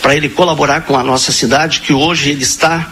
para 0.00 0.16
ele 0.16 0.28
colaborar 0.28 0.82
com 0.82 0.96
a 0.96 1.02
nossa 1.02 1.30
cidade, 1.30 1.80
que 1.80 1.92
hoje 1.92 2.30
ele 2.30 2.42
está 2.42 2.90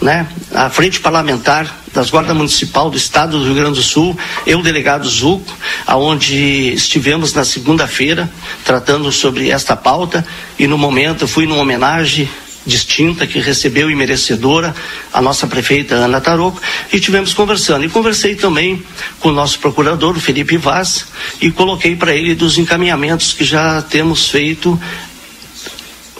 né, 0.00 0.26
à 0.54 0.70
frente 0.70 1.00
parlamentar 1.00 1.78
das 1.92 2.10
guardas 2.10 2.36
municipal 2.36 2.90
do 2.90 2.96
estado 2.96 3.38
do 3.38 3.44
Rio 3.44 3.54
Grande 3.54 3.78
do 3.78 3.82
Sul, 3.82 4.16
eu, 4.46 4.62
delegado 4.62 5.08
Zuco, 5.08 5.52
aonde 5.86 6.72
estivemos 6.72 7.34
na 7.34 7.44
segunda-feira 7.44 8.30
tratando 8.64 9.10
sobre 9.10 9.50
esta 9.50 9.74
pauta. 9.76 10.24
E 10.58 10.66
no 10.66 10.78
momento 10.78 11.24
eu 11.24 11.28
fui 11.28 11.46
numa 11.46 11.62
homenagem 11.62 12.28
distinta 12.68 13.26
que 13.26 13.40
recebeu 13.40 13.90
e 13.90 13.94
merecedora 13.94 14.74
a 15.12 15.22
nossa 15.22 15.46
prefeita 15.46 15.94
Ana 15.94 16.20
Taroco 16.20 16.60
e 16.92 17.00
tivemos 17.00 17.32
conversando. 17.32 17.84
E 17.84 17.88
conversei 17.88 18.36
também 18.36 18.84
com 19.18 19.30
o 19.30 19.32
nosso 19.32 19.58
procurador, 19.58 20.16
o 20.16 20.20
Felipe 20.20 20.58
Vaz, 20.58 21.06
e 21.40 21.50
coloquei 21.50 21.96
para 21.96 22.14
ele 22.14 22.34
dos 22.34 22.58
encaminhamentos 22.58 23.32
que 23.32 23.42
já 23.42 23.80
temos 23.80 24.28
feito 24.28 24.78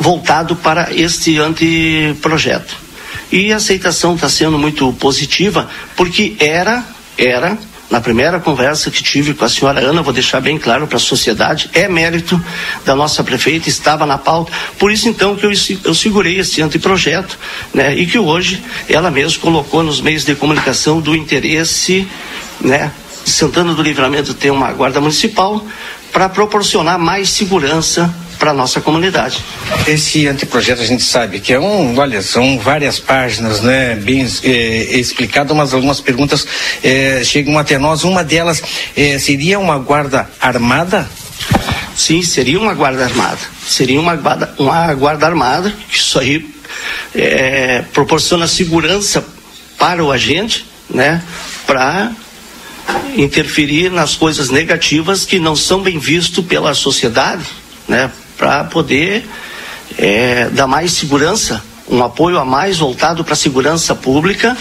voltado 0.01 0.57
para 0.57 0.93
este 0.95 1.39
anteprojeto. 1.39 2.75
E 3.31 3.53
a 3.53 3.57
aceitação 3.57 4.15
está 4.15 4.29
sendo 4.29 4.59
muito 4.59 4.91
positiva, 4.95 5.69
porque 5.95 6.35
era, 6.39 6.83
era 7.19 7.59
na 7.91 8.01
primeira 8.01 8.39
conversa 8.39 8.91
que 8.91 9.03
tive 9.03 9.33
com 9.33 9.45
a 9.45 9.49
senhora 9.49 9.81
Ana, 9.81 10.03
vou 10.03 10.13
deixar 10.13 10.41
bem 10.41 10.59
claro 10.59 10.87
para 10.87 10.99
a 10.99 11.01
sociedade, 11.01 11.71
é 11.73 11.89
mérito 11.89 12.41
da 12.85 12.95
nossa 12.95 13.25
prefeita, 13.25 13.69
estava 13.69 14.05
na 14.05 14.19
pauta. 14.19 14.53
Por 14.79 14.93
isso, 14.93 15.09
então, 15.09 15.35
que 15.35 15.47
eu, 15.47 15.53
eu 15.85 15.95
segurei 15.95 16.39
esse 16.39 16.61
anteprojeto, 16.61 17.39
né, 17.73 17.95
e 17.97 18.07
que 18.07 18.19
hoje 18.19 18.63
ela 18.89 19.11
mesma 19.11 19.41
colocou 19.41 19.83
nos 19.83 20.01
meios 20.01 20.25
de 20.25 20.35
comunicação 20.35 21.01
do 21.01 21.17
interesse, 21.17 22.07
né, 22.61 22.93
de 23.25 23.31
Santana 23.31 23.73
do 23.73 23.83
Livramento 23.83 24.35
ter 24.35 24.51
uma 24.51 24.71
guarda 24.73 25.01
municipal 25.01 25.65
para 26.13 26.29
proporcionar 26.29 26.99
mais 26.99 27.31
segurança 27.31 28.15
para 28.39 28.53
a 28.53 28.55
nossa 28.55 28.81
comunidade. 28.81 29.43
Esse 29.87 30.27
anteprojeto 30.27 30.81
a 30.81 30.87
gente 30.87 31.03
sabe 31.03 31.41
que 31.41 31.53
é 31.53 31.59
um, 31.59 31.99
olha, 31.99 32.23
são 32.23 32.59
várias 32.59 32.99
páginas, 32.99 33.61
né, 33.61 33.97
bem 33.97 34.27
é, 34.43 34.99
explicado, 34.99 35.55
mas 35.55 35.75
algumas 35.75 36.01
perguntas 36.01 36.47
é, 36.83 37.23
chegam 37.25 37.59
até 37.59 37.79
nós. 37.79 38.05
Uma 38.05 38.23
delas 38.23 38.63
é, 38.97 39.19
seria 39.19 39.59
uma 39.59 39.79
guarda 39.79 40.31
armada? 40.41 41.09
Sim, 41.97 42.23
seria 42.23 42.61
uma 42.61 42.75
guarda 42.75 43.05
armada. 43.05 43.41
Seria 43.67 44.01
uma 44.01 44.15
guarda, 44.15 44.55
uma 44.57 44.95
guarda 44.95 45.27
armada, 45.27 45.75
que 45.91 45.99
isso 45.99 46.19
aí 46.19 46.49
é, 47.15 47.83
proporciona 47.93 48.47
segurança 48.47 49.25
para 49.77 50.05
o 50.05 50.13
agente, 50.13 50.65
né, 50.89 51.23
para 51.67 52.13
interferir 53.17 53.91
nas 53.91 54.15
coisas 54.15 54.49
negativas 54.49 55.25
que 55.25 55.39
não 55.39 55.57
são 55.57 55.83
bem 55.83 55.99
vistos 55.99 56.45
pela 56.45 56.73
sociedade, 56.75 57.45
né, 57.87 58.11
para 58.39 58.65
poder 58.65 59.29
é, 59.99 60.49
dar 60.51 60.67
mais 60.67 60.93
segurança, 60.93 61.63
um 61.91 62.03
apoio 62.03 62.39
a 62.39 62.45
mais 62.45 62.79
voltado 62.79 63.25
para 63.25 63.33
a 63.33 63.37
segurança 63.37 63.95
pública 63.95 64.57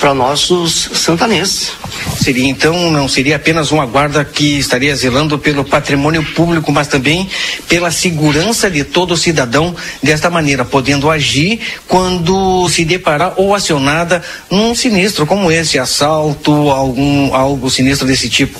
para 0.00 0.14
nossos 0.14 0.90
santanenses. 0.94 1.72
Seria 2.20 2.48
então, 2.48 2.90
não 2.90 3.08
seria 3.08 3.36
apenas 3.36 3.72
uma 3.72 3.86
guarda 3.86 4.24
que 4.24 4.58
estaria 4.58 4.94
zelando 4.94 5.38
pelo 5.38 5.64
patrimônio 5.64 6.22
público, 6.34 6.70
mas 6.70 6.86
também 6.86 7.28
pela 7.68 7.90
segurança 7.90 8.70
de 8.70 8.84
todo 8.84 9.16
cidadão 9.16 9.74
desta 10.02 10.30
maneira, 10.30 10.64
podendo 10.64 11.10
agir 11.10 11.60
quando 11.86 12.68
se 12.68 12.84
deparar 12.84 13.34
ou 13.36 13.54
acionada 13.54 14.22
num 14.50 14.74
sinistro 14.74 15.26
como 15.26 15.50
esse, 15.50 15.78
assalto, 15.78 16.52
algum 16.70 17.34
algo 17.34 17.70
sinistro 17.70 18.06
desse 18.06 18.28
tipo. 18.28 18.58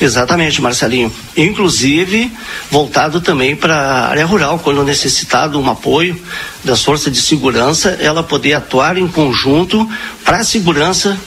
Exatamente, 0.00 0.60
Marcelinho. 0.60 1.12
Inclusive, 1.36 2.30
voltado 2.70 3.20
também 3.20 3.54
para 3.54 3.74
a 3.74 4.08
área 4.08 4.26
rural, 4.26 4.58
quando 4.58 4.82
necessitado 4.84 5.60
um 5.60 5.70
apoio 5.70 6.20
das 6.64 6.82
forças 6.82 7.12
de 7.12 7.20
segurança, 7.32 7.96
ela 7.98 8.22
poder 8.22 8.52
atuar 8.52 8.98
em 8.98 9.08
conjunto 9.08 9.88
para 10.22 10.38
a 10.38 10.44
segurança 10.44 11.18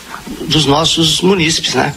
dos 0.48 0.66
nossos 0.68 1.20
munícipes, 1.22 1.74
né? 1.74 1.96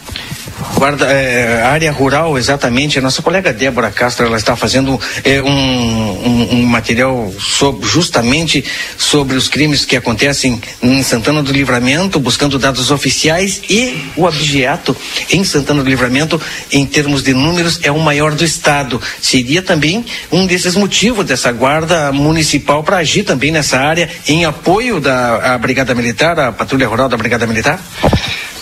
Guarda, 0.74 1.06
é, 1.06 1.62
área 1.62 1.90
rural, 1.92 2.38
exatamente. 2.38 2.98
A 2.98 3.02
nossa 3.02 3.22
colega 3.22 3.52
Débora 3.52 3.90
Castro, 3.90 4.26
ela 4.26 4.36
está 4.36 4.56
fazendo 4.56 5.00
é, 5.24 5.42
um, 5.42 5.48
um, 5.48 6.48
um, 6.52 6.62
material 6.62 7.32
sobre, 7.38 7.86
justamente 7.86 8.64
sobre 8.96 9.36
os 9.36 9.48
crimes 9.48 9.84
que 9.84 9.96
acontecem 9.96 10.60
em 10.82 11.02
Santana 11.02 11.42
do 11.42 11.52
Livramento, 11.52 12.20
buscando 12.20 12.58
dados 12.58 12.90
oficiais 12.90 13.60
e 13.68 14.10
o 14.16 14.24
objeto 14.24 14.96
em 15.30 15.44
Santana 15.44 15.82
do 15.82 15.88
Livramento, 15.88 16.40
em 16.72 16.84
termos 16.86 17.22
de 17.22 17.34
números, 17.34 17.80
é 17.82 17.90
o 17.90 17.98
maior 17.98 18.34
do 18.34 18.44
estado. 18.44 19.00
Seria 19.20 19.62
também 19.62 20.04
um 20.30 20.46
desses 20.46 20.74
motivos 20.74 21.24
dessa 21.24 21.50
guarda 21.52 22.12
municipal 22.12 22.82
para 22.82 22.98
agir 22.98 23.24
também 23.24 23.50
nessa 23.50 23.78
área 23.78 24.08
em 24.26 24.44
apoio 24.44 25.00
da 25.00 25.56
Brigada 25.58 25.94
Militar, 25.94 26.38
a 26.38 26.52
Patrulha 26.52 26.86
Rural 26.86 27.08
da 27.08 27.16
Brigada 27.16 27.46
Militar? 27.46 27.80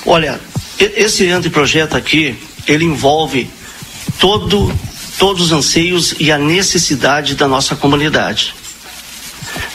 Olha, 0.05 0.39
esse 0.79 1.29
anteprojeto 1.29 1.97
aqui, 1.97 2.37
ele 2.67 2.85
envolve 2.85 3.49
todo, 4.19 4.73
todos 5.19 5.47
os 5.47 5.53
anseios 5.53 6.15
e 6.19 6.31
a 6.31 6.39
necessidade 6.39 7.35
da 7.35 7.49
nossa 7.49 7.75
comunidade. 7.75 8.55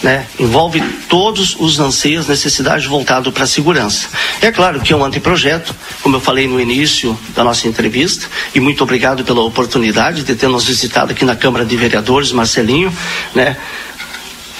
Né? 0.04 0.26
Envolve 0.40 0.82
todos 1.08 1.56
os 1.60 1.80
anseios, 1.80 2.28
necessidades 2.28 2.86
voltados 2.86 3.34
para 3.34 3.44
a 3.44 3.48
segurança. 3.48 4.08
É 4.42 4.52
claro 4.52 4.80
que 4.82 4.94
é 4.94 4.96
um 4.96 5.04
anteprojeto, 5.04 5.76
como 6.02 6.16
eu 6.16 6.22
falei 6.22 6.48
no 6.48 6.60
início 6.60 7.18
da 7.36 7.44
nossa 7.44 7.68
entrevista, 7.68 8.28
e 8.54 8.60
muito 8.60 8.84
obrigado 8.84 9.24
pela 9.24 9.42
oportunidade 9.42 10.24
de 10.24 10.36
ter 10.36 10.48
nos 10.48 10.66
visitado 10.66 11.12
aqui 11.12 11.24
na 11.24 11.36
Câmara 11.36 11.66
de 11.66 11.76
Vereadores, 11.76 12.32
Marcelinho. 12.32 12.96
Né? 13.34 13.56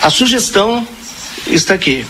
A 0.02 0.10
sugestão 0.10 0.88
está 1.48 1.74
aqui, 1.74 2.06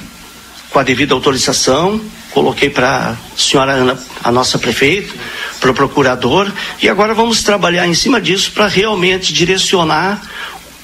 com 0.69 0.79
a 0.79 0.83
devida 0.83 1.13
autorização, 1.13 2.01
coloquei 2.33 2.69
para 2.69 3.11
a 3.11 3.37
senhora 3.37 3.73
Ana, 3.73 3.99
a 4.23 4.31
nossa 4.31 4.57
prefeita, 4.57 5.13
para 5.59 5.71
o 5.71 5.73
procurador, 5.73 6.51
e 6.81 6.89
agora 6.89 7.13
vamos 7.13 7.43
trabalhar 7.43 7.87
em 7.87 7.93
cima 7.93 8.19
disso 8.19 8.51
para 8.51 8.67
realmente 8.67 9.33
direcionar 9.33 10.21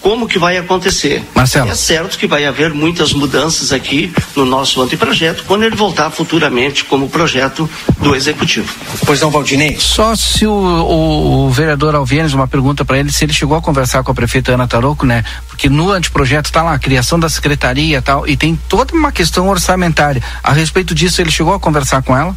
como 0.01 0.27
que 0.27 0.39
vai 0.39 0.57
acontecer. 0.57 1.23
Marcelo. 1.35 1.69
É 1.69 1.75
certo 1.75 2.17
que 2.17 2.27
vai 2.27 2.45
haver 2.45 2.73
muitas 2.73 3.13
mudanças 3.13 3.71
aqui 3.71 4.13
no 4.35 4.45
nosso 4.45 4.81
anteprojeto 4.81 5.43
quando 5.45 5.63
ele 5.63 5.75
voltar 5.75 6.09
futuramente 6.11 6.85
como 6.85 7.09
projeto 7.09 7.69
do 7.99 8.15
Executivo. 8.15 8.73
Pois 9.05 9.21
não, 9.21 9.29
Valdinei? 9.29 9.77
Só 9.79 10.15
se 10.15 10.45
o, 10.45 10.51
o, 10.51 11.47
o 11.47 11.49
vereador 11.51 11.95
Alvienes, 11.95 12.33
uma 12.33 12.47
pergunta 12.47 12.85
para 12.85 12.99
ele, 12.99 13.11
se 13.11 13.25
ele 13.25 13.33
chegou 13.33 13.57
a 13.57 13.61
conversar 13.61 14.03
com 14.03 14.11
a 14.11 14.15
prefeita 14.15 14.53
Ana 14.53 14.67
Taroco, 14.67 15.05
né? 15.05 15.23
Porque 15.47 15.69
no 15.69 15.91
anteprojeto 15.91 16.49
está 16.49 16.63
lá 16.63 16.73
a 16.73 16.79
criação 16.79 17.19
da 17.19 17.29
secretaria 17.29 17.97
e 17.97 18.01
tal, 18.01 18.27
e 18.27 18.37
tem 18.37 18.57
toda 18.67 18.93
uma 18.93 19.11
questão 19.11 19.49
orçamentária. 19.49 20.21
A 20.43 20.53
respeito 20.53 20.93
disso, 20.93 21.21
ele 21.21 21.31
chegou 21.31 21.53
a 21.53 21.59
conversar 21.59 22.01
com 22.01 22.15
ela? 22.15 22.35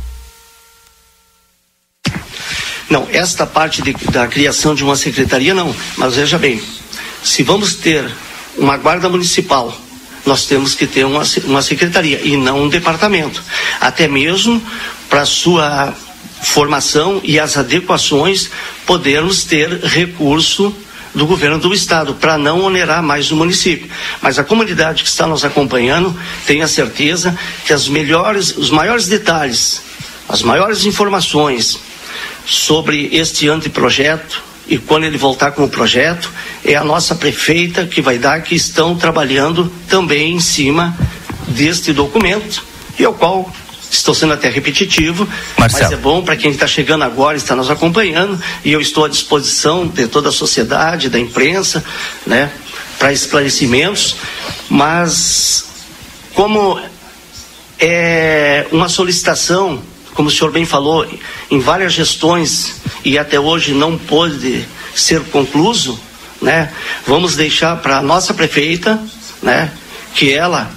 Não, 2.88 3.06
esta 3.12 3.46
parte 3.46 3.82
de, 3.82 3.92
da 4.10 4.26
criação 4.26 4.74
de 4.74 4.82
uma 4.82 4.96
secretaria 4.96 5.54
não, 5.54 5.74
mas 5.96 6.16
veja 6.16 6.36
bem, 6.36 6.60
se 7.22 7.42
vamos 7.42 7.74
ter 7.74 8.08
uma 8.56 8.76
guarda 8.76 9.08
municipal, 9.08 9.76
nós 10.26 10.46
temos 10.46 10.74
que 10.74 10.86
ter 10.86 11.04
uma, 11.04 11.22
uma 11.44 11.62
secretaria 11.62 12.20
e 12.22 12.36
não 12.36 12.64
um 12.64 12.68
departamento. 12.68 13.42
Até 13.80 14.06
mesmo 14.06 14.62
para 15.08 15.24
sua 15.24 15.94
formação 16.42 17.20
e 17.22 17.38
as 17.38 17.56
adequações, 17.56 18.50
podermos 18.86 19.44
ter 19.44 19.68
recurso 19.84 20.74
do 21.14 21.26
governo 21.26 21.58
do 21.58 21.74
estado 21.74 22.14
para 22.14 22.38
não 22.38 22.62
onerar 22.62 23.02
mais 23.02 23.30
o 23.30 23.36
município. 23.36 23.90
Mas 24.22 24.38
a 24.38 24.44
comunidade 24.44 25.02
que 25.02 25.08
está 25.08 25.26
nos 25.26 25.44
acompanhando 25.44 26.16
tenha 26.46 26.68
certeza 26.68 27.36
que 27.66 27.72
as 27.72 27.88
melhores, 27.88 28.56
os 28.56 28.70
maiores 28.70 29.06
detalhes, 29.08 29.82
as 30.28 30.42
maiores 30.42 30.84
informações 30.84 31.78
sobre 32.46 33.10
este 33.12 33.48
anteprojeto 33.48 34.42
e 34.68 34.78
quando 34.78 35.04
ele 35.04 35.18
voltar 35.18 35.50
com 35.50 35.64
o 35.64 35.68
projeto, 35.68 36.30
é 36.64 36.74
a 36.74 36.84
nossa 36.84 37.14
prefeita 37.14 37.86
que 37.86 38.00
vai 38.00 38.18
dar 38.18 38.42
que 38.42 38.54
estão 38.54 38.96
trabalhando 38.96 39.72
também 39.88 40.34
em 40.34 40.40
cima 40.40 40.96
deste 41.48 41.92
documento, 41.92 42.64
e 42.98 43.04
ao 43.04 43.14
qual 43.14 43.50
estou 43.90 44.14
sendo 44.14 44.34
até 44.34 44.48
repetitivo, 44.48 45.28
Marcelo. 45.58 45.82
mas 45.82 45.92
é 45.92 45.96
bom 45.96 46.22
para 46.22 46.36
quem 46.36 46.50
está 46.50 46.66
chegando 46.66 47.02
agora, 47.02 47.36
está 47.36 47.56
nos 47.56 47.70
acompanhando, 47.70 48.40
e 48.64 48.72
eu 48.72 48.80
estou 48.80 49.04
à 49.04 49.08
disposição 49.08 49.86
de 49.86 50.06
toda 50.06 50.28
a 50.28 50.32
sociedade, 50.32 51.08
da 51.08 51.18
imprensa, 51.18 51.84
né, 52.26 52.50
para 52.98 53.12
esclarecimentos, 53.12 54.16
mas 54.68 55.64
como 56.34 56.80
é 57.78 58.66
uma 58.70 58.88
solicitação 58.88 59.82
como 60.14 60.28
o 60.28 60.32
senhor 60.32 60.50
bem 60.50 60.64
falou, 60.64 61.06
em 61.50 61.58
várias 61.60 61.92
gestões 61.92 62.74
e 63.04 63.16
até 63.16 63.38
hoje 63.38 63.72
não 63.72 63.96
pôde 63.96 64.66
ser 64.94 65.20
concluso, 65.24 65.98
né? 66.40 66.70
Vamos 67.06 67.36
deixar 67.36 67.76
para 67.76 67.98
a 67.98 68.02
nossa 68.02 68.32
prefeita, 68.34 69.00
né? 69.42 69.70
Que 70.14 70.32
ela, 70.32 70.70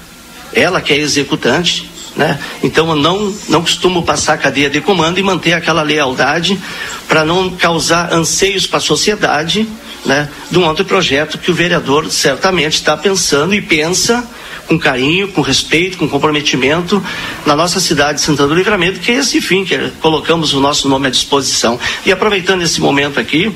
ela 0.54 0.82
que 0.82 0.93
é 0.93 0.97
executante, 0.97 1.89
né? 2.15 2.39
Então 2.62 2.89
eu 2.89 2.95
não, 2.95 3.36
não 3.49 3.62
costumo 3.62 4.04
passar 4.04 4.34
a 4.34 4.38
cadeia 4.38 4.69
de 4.69 4.82
comando 4.82 5.19
e 5.19 5.23
manter 5.23 5.54
aquela 5.54 5.82
lealdade 5.82 6.60
para 7.08 7.26
não 7.26 7.49
causar 7.52 8.13
anseios 8.13 8.67
para 8.67 8.78
a 8.78 8.82
sociedade 8.82 9.67
né, 10.06 10.30
de 10.52 10.60
um 10.60 10.65
outro 10.65 10.86
projeto 10.86 11.38
que 11.38 11.49
o 11.49 11.54
vereador 11.54 12.12
certamente 12.12 12.73
está 12.73 12.95
pensando 12.97 13.56
e 13.56 13.62
pensa 13.62 14.28
com 14.67 14.78
carinho, 14.80 15.28
com 15.30 15.41
respeito, 15.41 15.97
com 15.97 16.08
comprometimento 16.08 17.04
na 17.45 17.56
nossa 17.56 17.80
cidade 17.80 18.19
de 18.19 18.26
Santana 18.26 18.49
do 18.49 18.56
Livramento, 18.56 18.99
que 18.99 19.12
é 19.12 19.15
esse 19.15 19.41
fim 19.41 19.65
que 19.65 19.78
colocamos 20.02 20.54
o 20.54 20.60
nosso 20.60 20.88
nome 20.88 21.08
à 21.08 21.10
disposição. 21.10 21.80
E 22.06 22.12
aproveitando 22.12 22.62
esse 22.62 22.80
momento 22.80 23.19
aqui, 23.19 23.52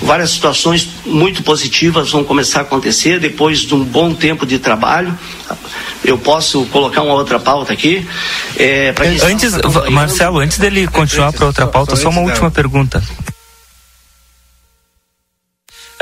várias 0.00 0.30
situações 0.30 0.88
muito 1.04 1.42
positivas 1.42 2.10
vão 2.10 2.24
começar 2.24 2.60
a 2.60 2.62
acontecer 2.62 3.18
depois 3.18 3.60
de 3.60 3.74
um 3.74 3.82
bom 3.82 4.14
tempo 4.14 4.46
de 4.46 4.58
trabalho. 4.58 5.16
Eu 6.04 6.18
posso 6.18 6.64
colocar 6.66 7.02
uma 7.02 7.14
outra 7.14 7.38
pauta 7.38 7.72
aqui. 7.72 8.06
É, 8.56 8.94
antes, 9.22 9.54
Marcelo, 9.90 10.40
antes 10.40 10.58
dele 10.58 10.86
continuar 10.88 11.32
para 11.32 11.46
outra 11.46 11.66
pauta, 11.66 11.96
só 11.96 12.08
uma 12.08 12.20
última 12.20 12.50
pergunta. 12.50 13.02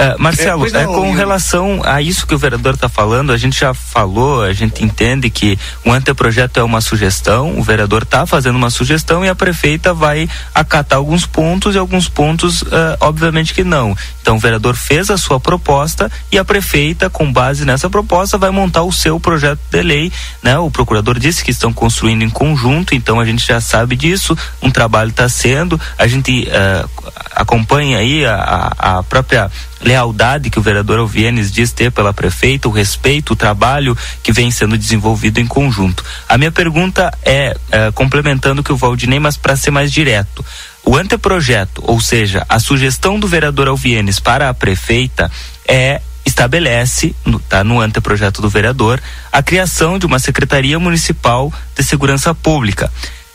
Uh, 0.01 0.23
Marcelo, 0.23 0.67
é, 0.67 0.83
é, 0.83 0.87
com 0.87 1.13
relação 1.13 1.83
a 1.85 2.01
isso 2.01 2.27
que 2.27 2.35
o 2.35 2.39
vereador 2.39 2.73
está 2.75 2.89
falando, 2.89 3.33
a 3.33 3.37
gente 3.37 3.61
já 3.61 3.75
falou, 3.75 4.43
a 4.43 4.53
gente 4.53 4.83
entende 4.83 5.29
que 5.29 5.59
o 5.85 5.93
anteprojeto 5.93 6.59
é 6.59 6.63
uma 6.63 6.81
sugestão, 6.81 7.59
o 7.59 7.63
vereador 7.63 8.05
está 8.05 8.25
fazendo 8.25 8.57
uma 8.57 8.71
sugestão 8.71 9.23
e 9.25 9.29
a 9.29 9.35
prefeita 9.35 9.93
vai 9.93 10.27
acatar 10.55 10.97
alguns 10.97 11.27
pontos 11.27 11.75
e 11.75 11.79
alguns 11.79 12.09
pontos, 12.09 12.63
uh, 12.63 12.97
obviamente 13.01 13.53
que 13.53 13.63
não. 13.63 13.95
Então 14.23 14.37
o 14.37 14.39
vereador 14.39 14.75
fez 14.75 15.11
a 15.11 15.19
sua 15.19 15.39
proposta 15.39 16.11
e 16.33 16.39
a 16.39 16.45
prefeita, 16.45 17.11
com 17.11 17.31
base 17.31 17.67
nessa 17.67 17.91
proposta, 17.91 18.39
vai 18.39 18.51
montar 18.51 18.85
o 18.85 18.93
seu 18.93 19.21
projeto 19.21 19.61
de 19.71 19.83
lei. 19.83 20.11
Né? 20.43 20.59
O 20.59 20.71
procurador 20.71 21.19
disse 21.19 21.45
que 21.45 21.51
estão 21.51 21.75
construindo 21.75 22.23
em 22.23 22.31
conjunto, 22.31 22.95
então 22.95 23.21
a 23.21 23.25
gente 23.27 23.47
já 23.47 23.61
sabe 23.61 23.97
disso, 23.97 24.37
um 24.63 24.71
trabalho 24.71 25.11
está 25.11 25.29
sendo, 25.29 25.79
a 25.99 26.07
gente 26.07 26.49
uh, 26.49 26.89
acompanha 27.35 27.99
aí 27.99 28.25
a, 28.25 28.73
a 28.79 29.03
própria 29.03 29.51
lealdade 29.81 30.51
que 30.51 30.59
o 30.59 30.63
vereador 30.63 30.99
Alvienes 30.99 31.51
diz 31.51 31.73
ter 31.73 31.91
pela 31.91 32.13
prefeita, 32.13 32.69
o 32.69 32.73
respeito, 32.73 33.33
o 33.33 33.37
trabalho 33.37 33.97
que 34.23 34.33
vem 34.33 34.51
sendo 34.51 34.77
desenvolvido 34.77 35.41
em 35.41 35.47
conjunto. 35.47 36.05
A 36.29 36.37
minha 36.37 36.53
pergunta 36.53 37.13
é, 37.23 37.57
é 37.71 37.91
complementando 37.93 38.61
o 38.61 38.65
que 38.65 38.73
o 38.73 38.77
Valdinei, 38.77 39.19
mas 39.19 39.37
para 39.37 39.57
ser 39.57 39.71
mais 39.71 39.93
direto. 39.93 40.45
O 40.85 40.97
anteprojeto, 40.97 41.83
ou 41.87 42.01
seja, 42.01 42.45
a 42.49 42.59
sugestão 42.59 43.19
do 43.19 43.29
vereador 43.29 43.69
Alvienes 43.69 44.21
para 44.21 44.49
a 44.49 44.55
prefeita 44.55 45.31
é 45.67 46.01
estabelece, 46.25 47.15
está 47.27 47.65
no 47.65 47.81
anteprojeto 47.81 48.43
do 48.43 48.49
vereador, 48.49 49.01
a 49.33 49.43
criação 49.43 49.99
de 49.99 50.07
uma 50.07 50.19
Secretaria 50.19 50.79
Municipal 50.79 51.53
de 51.75 51.83
Segurança 51.83 52.35
Pública. 52.35 52.91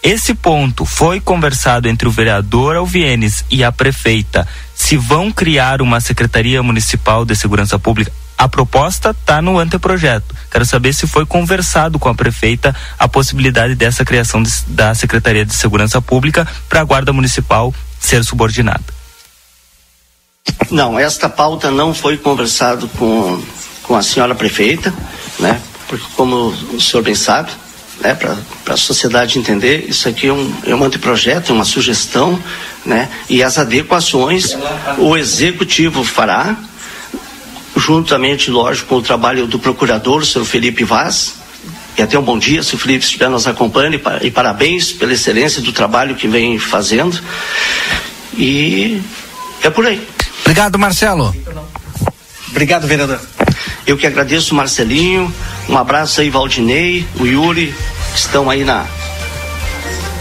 Esse 0.05 0.35
ponto 0.35 0.85
foi 0.85 1.19
conversado 1.19 1.87
entre 1.87 2.07
o 2.07 2.11
vereador 2.11 2.75
Alvienes 2.75 3.43
e 3.49 3.63
a 3.63 3.71
prefeita. 3.71 4.47
Se 4.75 4.95
vão 4.95 5.31
criar 5.31 5.81
uma 5.81 5.99
Secretaria 5.99 6.61
Municipal 6.61 7.25
de 7.25 7.35
Segurança 7.35 7.79
Pública, 7.79 8.13
a 8.37 8.47
proposta 8.47 9.09
está 9.09 9.41
no 9.41 9.57
anteprojeto. 9.57 10.35
Quero 10.51 10.63
saber 10.63 10.93
se 10.93 11.07
foi 11.07 11.25
conversado 11.25 11.97
com 11.97 12.07
a 12.07 12.13
prefeita 12.13 12.75
a 12.99 13.07
possibilidade 13.07 13.73
dessa 13.73 14.05
criação 14.05 14.43
de, 14.43 14.51
da 14.67 14.93
Secretaria 14.93 15.43
de 15.43 15.55
Segurança 15.55 15.99
Pública 15.99 16.47
para 16.69 16.81
a 16.81 16.83
Guarda 16.83 17.11
Municipal 17.11 17.73
ser 17.99 18.23
subordinada. 18.23 18.85
Não, 20.69 20.99
esta 20.99 21.27
pauta 21.27 21.71
não 21.71 21.95
foi 21.95 22.15
conversado 22.15 22.87
com, 22.89 23.43
com 23.81 23.95
a 23.95 24.03
senhora 24.03 24.35
prefeita, 24.35 24.93
né? 25.39 25.59
Porque 25.87 26.05
como 26.15 26.49
o 26.49 26.79
senhor 26.79 27.01
bem 27.01 27.15
sabe, 27.15 27.49
né, 27.99 28.13
para 28.13 28.73
a 28.73 28.77
sociedade 28.77 29.39
entender, 29.39 29.85
isso 29.87 30.07
aqui 30.07 30.27
é 30.27 30.33
um, 30.33 30.53
é 30.65 30.75
um 30.75 30.83
anteprojeto, 30.83 31.51
é 31.51 31.55
uma 31.55 31.65
sugestão, 31.65 32.41
né, 32.85 33.09
e 33.29 33.41
as 33.41 33.57
adequações 33.57 34.57
o 34.97 35.15
executivo 35.15 36.03
fará, 36.03 36.55
juntamente, 37.77 38.49
lógico, 38.49 38.89
com 38.89 38.95
o 38.95 39.01
trabalho 39.01 39.47
do 39.47 39.59
procurador, 39.59 40.21
o 40.21 40.25
senhor 40.25 40.45
Felipe 40.45 40.83
Vaz, 40.83 41.35
e 41.97 42.01
até 42.01 42.19
um 42.19 42.23
bom 42.23 42.37
dia, 42.37 42.61
se 42.61 42.75
o 42.75 42.77
Felipe 42.77 43.05
estiver 43.05 43.29
nos 43.29 43.47
acompanhando, 43.47 43.95
e, 43.95 44.27
e 44.27 44.31
parabéns 44.31 44.91
pela 44.91 45.13
excelência 45.13 45.61
do 45.61 45.71
trabalho 45.71 46.15
que 46.15 46.27
vem 46.27 46.59
fazendo, 46.59 47.19
e 48.33 49.01
é 49.63 49.69
por 49.69 49.85
aí. 49.85 50.05
Obrigado, 50.41 50.77
Marcelo. 50.77 51.33
Obrigado, 52.49 52.87
vereador. 52.87 53.19
Eu 53.85 53.97
que 53.97 54.07
agradeço, 54.07 54.55
Marcelinho, 54.55 55.33
um 55.69 55.77
abraço 55.77 56.21
aí, 56.21 56.29
Valdinei, 56.29 57.05
o 57.19 57.25
Yuri, 57.25 57.73
que 58.13 58.19
estão 58.19 58.49
aí 58.49 58.63
na, 58.63 58.85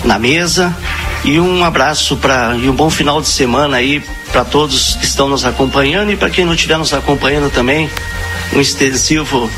na 0.04 0.18
mesa. 0.18 0.74
E 1.24 1.40
um 1.40 1.64
abraço 1.64 2.18
para 2.18 2.54
e 2.54 2.68
um 2.68 2.76
bom 2.76 2.90
final 2.90 3.22
de 3.22 3.28
semana 3.28 3.78
aí 3.78 4.04
para 4.30 4.44
todos 4.44 4.96
que 4.96 5.06
estão 5.06 5.28
nos 5.28 5.44
acompanhando 5.46 6.12
e 6.12 6.16
para 6.16 6.28
quem 6.28 6.44
não 6.44 6.52
estiver 6.52 6.76
nos 6.76 6.92
acompanhando 6.92 7.50
também, 7.50 7.88
um 8.52 8.60
extensivo 8.60 9.48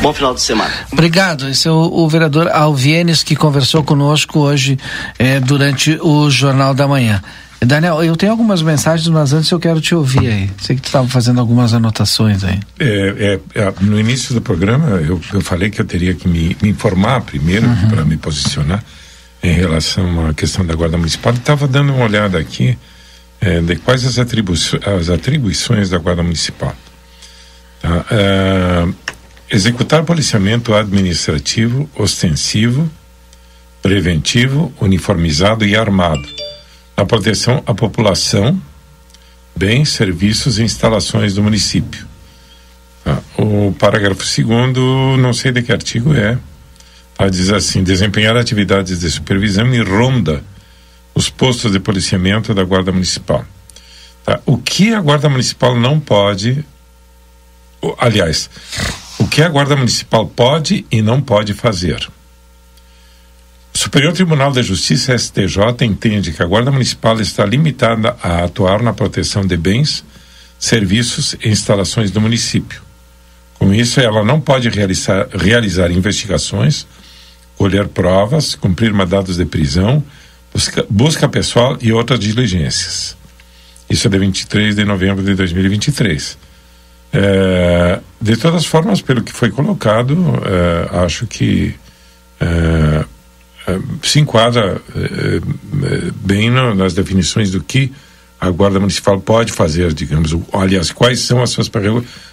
bom 0.00 0.12
final 0.12 0.34
de 0.34 0.40
semana. 0.40 0.72
Obrigado. 0.90 1.48
Esse 1.48 1.68
é 1.68 1.70
o, 1.70 1.88
o 1.92 2.08
vereador 2.08 2.48
Alvienes 2.48 3.22
que 3.22 3.36
conversou 3.36 3.84
conosco 3.84 4.40
hoje 4.40 4.76
eh, 5.18 5.38
durante 5.38 5.96
o 6.02 6.28
Jornal 6.28 6.74
da 6.74 6.88
Manhã. 6.88 7.22
Daniel, 7.64 8.02
eu 8.02 8.16
tenho 8.16 8.32
algumas 8.32 8.60
mensagens, 8.60 9.08
mas 9.08 9.32
antes 9.32 9.50
eu 9.50 9.60
quero 9.60 9.80
te 9.80 9.94
ouvir 9.94 10.26
aí. 10.26 10.50
Sei 10.60 10.74
que 10.74 10.82
tu 10.82 10.86
estava 10.86 11.06
fazendo 11.06 11.40
algumas 11.40 11.72
anotações 11.72 12.42
aí. 12.42 12.58
É, 12.78 13.40
é, 13.54 13.60
é, 13.60 13.74
no 13.80 13.98
início 14.00 14.34
do 14.34 14.40
programa, 14.40 15.00
eu, 15.00 15.20
eu 15.32 15.40
falei 15.40 15.70
que 15.70 15.80
eu 15.80 15.84
teria 15.84 16.14
que 16.14 16.28
me, 16.28 16.56
me 16.60 16.70
informar 16.70 17.20
primeiro 17.20 17.66
uhum. 17.66 17.88
para 17.88 18.04
me 18.04 18.16
posicionar 18.16 18.82
em 19.42 19.52
relação 19.52 20.26
à 20.26 20.34
questão 20.34 20.66
da 20.66 20.74
Guarda 20.74 20.96
Municipal. 20.96 21.32
Estava 21.34 21.68
dando 21.68 21.92
uma 21.92 22.04
olhada 22.04 22.38
aqui 22.38 22.76
é, 23.40 23.60
de 23.60 23.76
quais 23.76 24.04
as, 24.04 24.18
atribui 24.18 24.56
as 24.98 25.08
atribuições 25.08 25.88
da 25.88 25.98
Guarda 25.98 26.22
Municipal. 26.22 26.74
Tá? 27.80 28.04
É, 28.10 28.88
executar 29.54 30.02
policiamento 30.04 30.74
administrativo, 30.74 31.88
ostensivo, 31.94 32.90
preventivo, 33.80 34.72
uniformizado 34.80 35.64
e 35.64 35.76
armado 35.76 36.41
a 37.02 37.06
proteção 37.06 37.62
à 37.66 37.74
população, 37.74 38.60
bens, 39.56 39.90
serviços 39.90 40.58
e 40.58 40.62
instalações 40.62 41.34
do 41.34 41.42
município. 41.42 42.06
Ah, 43.04 43.18
o 43.36 43.74
parágrafo 43.78 44.24
segundo, 44.24 45.16
não 45.18 45.32
sei 45.32 45.50
de 45.50 45.62
que 45.62 45.72
artigo 45.72 46.14
é, 46.14 46.38
tá, 47.16 47.28
diz 47.28 47.50
assim: 47.50 47.82
desempenhar 47.82 48.36
atividades 48.36 49.00
de 49.00 49.10
supervisão 49.10 49.74
e 49.74 49.82
ronda 49.82 50.44
os 51.14 51.28
postos 51.28 51.72
de 51.72 51.80
policiamento 51.80 52.54
da 52.54 52.62
Guarda 52.62 52.92
Municipal. 52.92 53.44
Tá? 54.24 54.40
O 54.46 54.56
que 54.56 54.94
a 54.94 55.00
Guarda 55.00 55.28
Municipal 55.28 55.78
não 55.78 55.98
pode, 55.98 56.64
aliás, 57.98 58.48
o 59.18 59.26
que 59.26 59.42
a 59.42 59.48
Guarda 59.48 59.74
Municipal 59.74 60.26
pode 60.26 60.86
e 60.90 61.02
não 61.02 61.20
pode 61.20 61.52
fazer. 61.52 62.08
Superior 63.82 64.12
Tribunal 64.12 64.52
da 64.52 64.62
Justiça, 64.62 65.18
STJ, 65.18 65.84
entende 65.84 66.30
que 66.30 66.40
a 66.40 66.46
Guarda 66.46 66.70
Municipal 66.70 67.20
está 67.20 67.44
limitada 67.44 68.16
a 68.22 68.44
atuar 68.44 68.80
na 68.80 68.92
proteção 68.92 69.44
de 69.44 69.56
bens, 69.56 70.04
serviços 70.56 71.34
e 71.42 71.48
instalações 71.48 72.12
do 72.12 72.20
município. 72.20 72.80
Com 73.54 73.74
isso, 73.74 74.00
ela 74.00 74.22
não 74.22 74.40
pode 74.40 74.68
realizar, 74.68 75.26
realizar 75.34 75.90
investigações, 75.90 76.86
colher 77.56 77.88
provas, 77.88 78.54
cumprir 78.54 78.92
mandados 78.92 79.36
de 79.36 79.44
prisão, 79.44 80.00
busca, 80.54 80.86
busca 80.88 81.28
pessoal 81.28 81.76
e 81.80 81.92
outras 81.92 82.20
diligências. 82.20 83.16
Isso 83.90 84.06
é 84.06 84.10
de 84.10 84.16
23 84.16 84.76
de 84.76 84.84
novembro 84.84 85.24
de 85.24 85.34
2023. 85.34 86.38
É, 87.12 87.98
de 88.20 88.36
todas 88.36 88.64
formas, 88.64 89.02
pelo 89.02 89.22
que 89.24 89.32
foi 89.32 89.50
colocado, 89.50 90.40
é, 90.46 91.04
acho 91.04 91.26
que 91.26 91.74
é, 92.40 93.04
se 94.02 94.20
enquadra 94.20 94.80
eh, 94.94 95.40
eh, 95.40 96.10
bem 96.16 96.50
nas 96.50 96.94
definições 96.94 97.50
do 97.50 97.62
que 97.62 97.92
a 98.40 98.50
Guarda 98.50 98.80
Municipal 98.80 99.20
pode 99.20 99.52
fazer, 99.52 99.92
digamos, 99.92 100.36
aliás, 100.52 100.90
quais 100.90 101.20
são 101.20 101.42
as 101.42 101.50
suas 101.50 101.70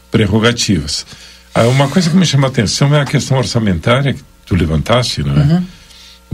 prerrogativas. 0.10 1.06
Ah, 1.54 1.68
uma 1.68 1.88
coisa 1.88 2.10
que 2.10 2.18
me 2.18 2.26
chama 2.26 2.48
a 2.48 2.50
atenção 2.50 2.96
é 2.96 3.02
a 3.02 3.06
questão 3.06 3.38
orçamentária 3.38 4.14
que 4.14 4.24
tu 4.46 4.56
levantaste, 4.56 5.22
não 5.22 5.40
é? 5.40 5.44
Uhum. 5.44 5.66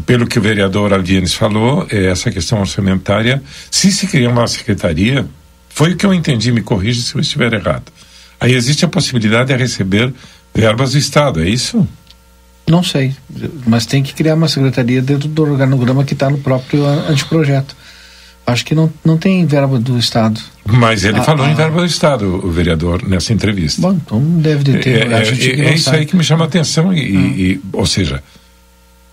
Pelo 0.05 0.27
que 0.27 0.39
o 0.39 0.41
vereador 0.41 0.93
Aldienes 0.93 1.33
falou, 1.33 1.85
é 1.89 2.05
essa 2.05 2.31
questão 2.31 2.59
orçamentária, 2.59 3.41
se 3.69 3.91
se 3.91 4.07
criar 4.07 4.29
uma 4.29 4.47
secretaria, 4.47 5.25
foi 5.69 5.93
o 5.93 5.97
que 5.97 6.05
eu 6.05 6.13
entendi, 6.13 6.51
me 6.51 6.61
corrija 6.61 7.01
se 7.01 7.15
eu 7.15 7.21
estiver 7.21 7.51
errado. 7.51 7.91
Aí 8.39 8.53
existe 8.53 8.85
a 8.85 8.87
possibilidade 8.87 9.47
de 9.47 9.57
receber 9.57 10.13
verbas 10.53 10.93
do 10.93 10.97
Estado, 10.97 11.43
é 11.43 11.49
isso? 11.49 11.85
Não 12.67 12.81
sei, 12.81 13.13
mas 13.67 13.85
tem 13.85 14.01
que 14.01 14.13
criar 14.13 14.33
uma 14.33 14.47
secretaria 14.47 15.01
dentro 15.01 15.27
do 15.27 15.43
organograma 15.43 16.03
que 16.03 16.13
está 16.13 16.29
no 16.29 16.39
próprio 16.39 16.85
anteprojeto. 16.85 17.75
Acho 18.47 18.65
que 18.65 18.75
não, 18.75 18.91
não 19.03 19.17
tem 19.17 19.45
verba 19.45 19.79
do 19.79 19.97
Estado. 19.97 20.39
Mas 20.65 21.03
ele 21.03 21.19
ah, 21.19 21.23
falou 21.23 21.45
ah, 21.45 21.49
em 21.49 21.55
verba 21.55 21.79
do 21.79 21.85
Estado, 21.85 22.25
o 22.45 22.51
vereador, 22.51 23.07
nessa 23.07 23.33
entrevista. 23.33 23.81
Bom, 23.81 23.93
então 23.93 24.19
deve 24.19 24.63
de 24.63 24.79
ter. 24.79 25.11
É, 25.11 25.13
é, 25.13 25.69
é 25.69 25.73
isso 25.73 25.89
aí 25.89 26.05
que 26.05 26.15
me 26.15 26.23
chama 26.23 26.45
a 26.45 26.47
atenção, 26.47 26.93
e, 26.93 26.99
ah. 26.99 27.03
e, 27.03 27.61
ou 27.73 27.85
seja, 27.85 28.21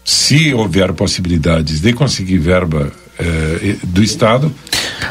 se 0.04 0.52
houver 0.52 0.92
possibilidades 0.92 1.80
de 1.80 1.92
conseguir 1.92 2.38
verba 2.38 2.92
eh, 3.18 3.76
do 3.84 4.02
Estado, 4.02 4.52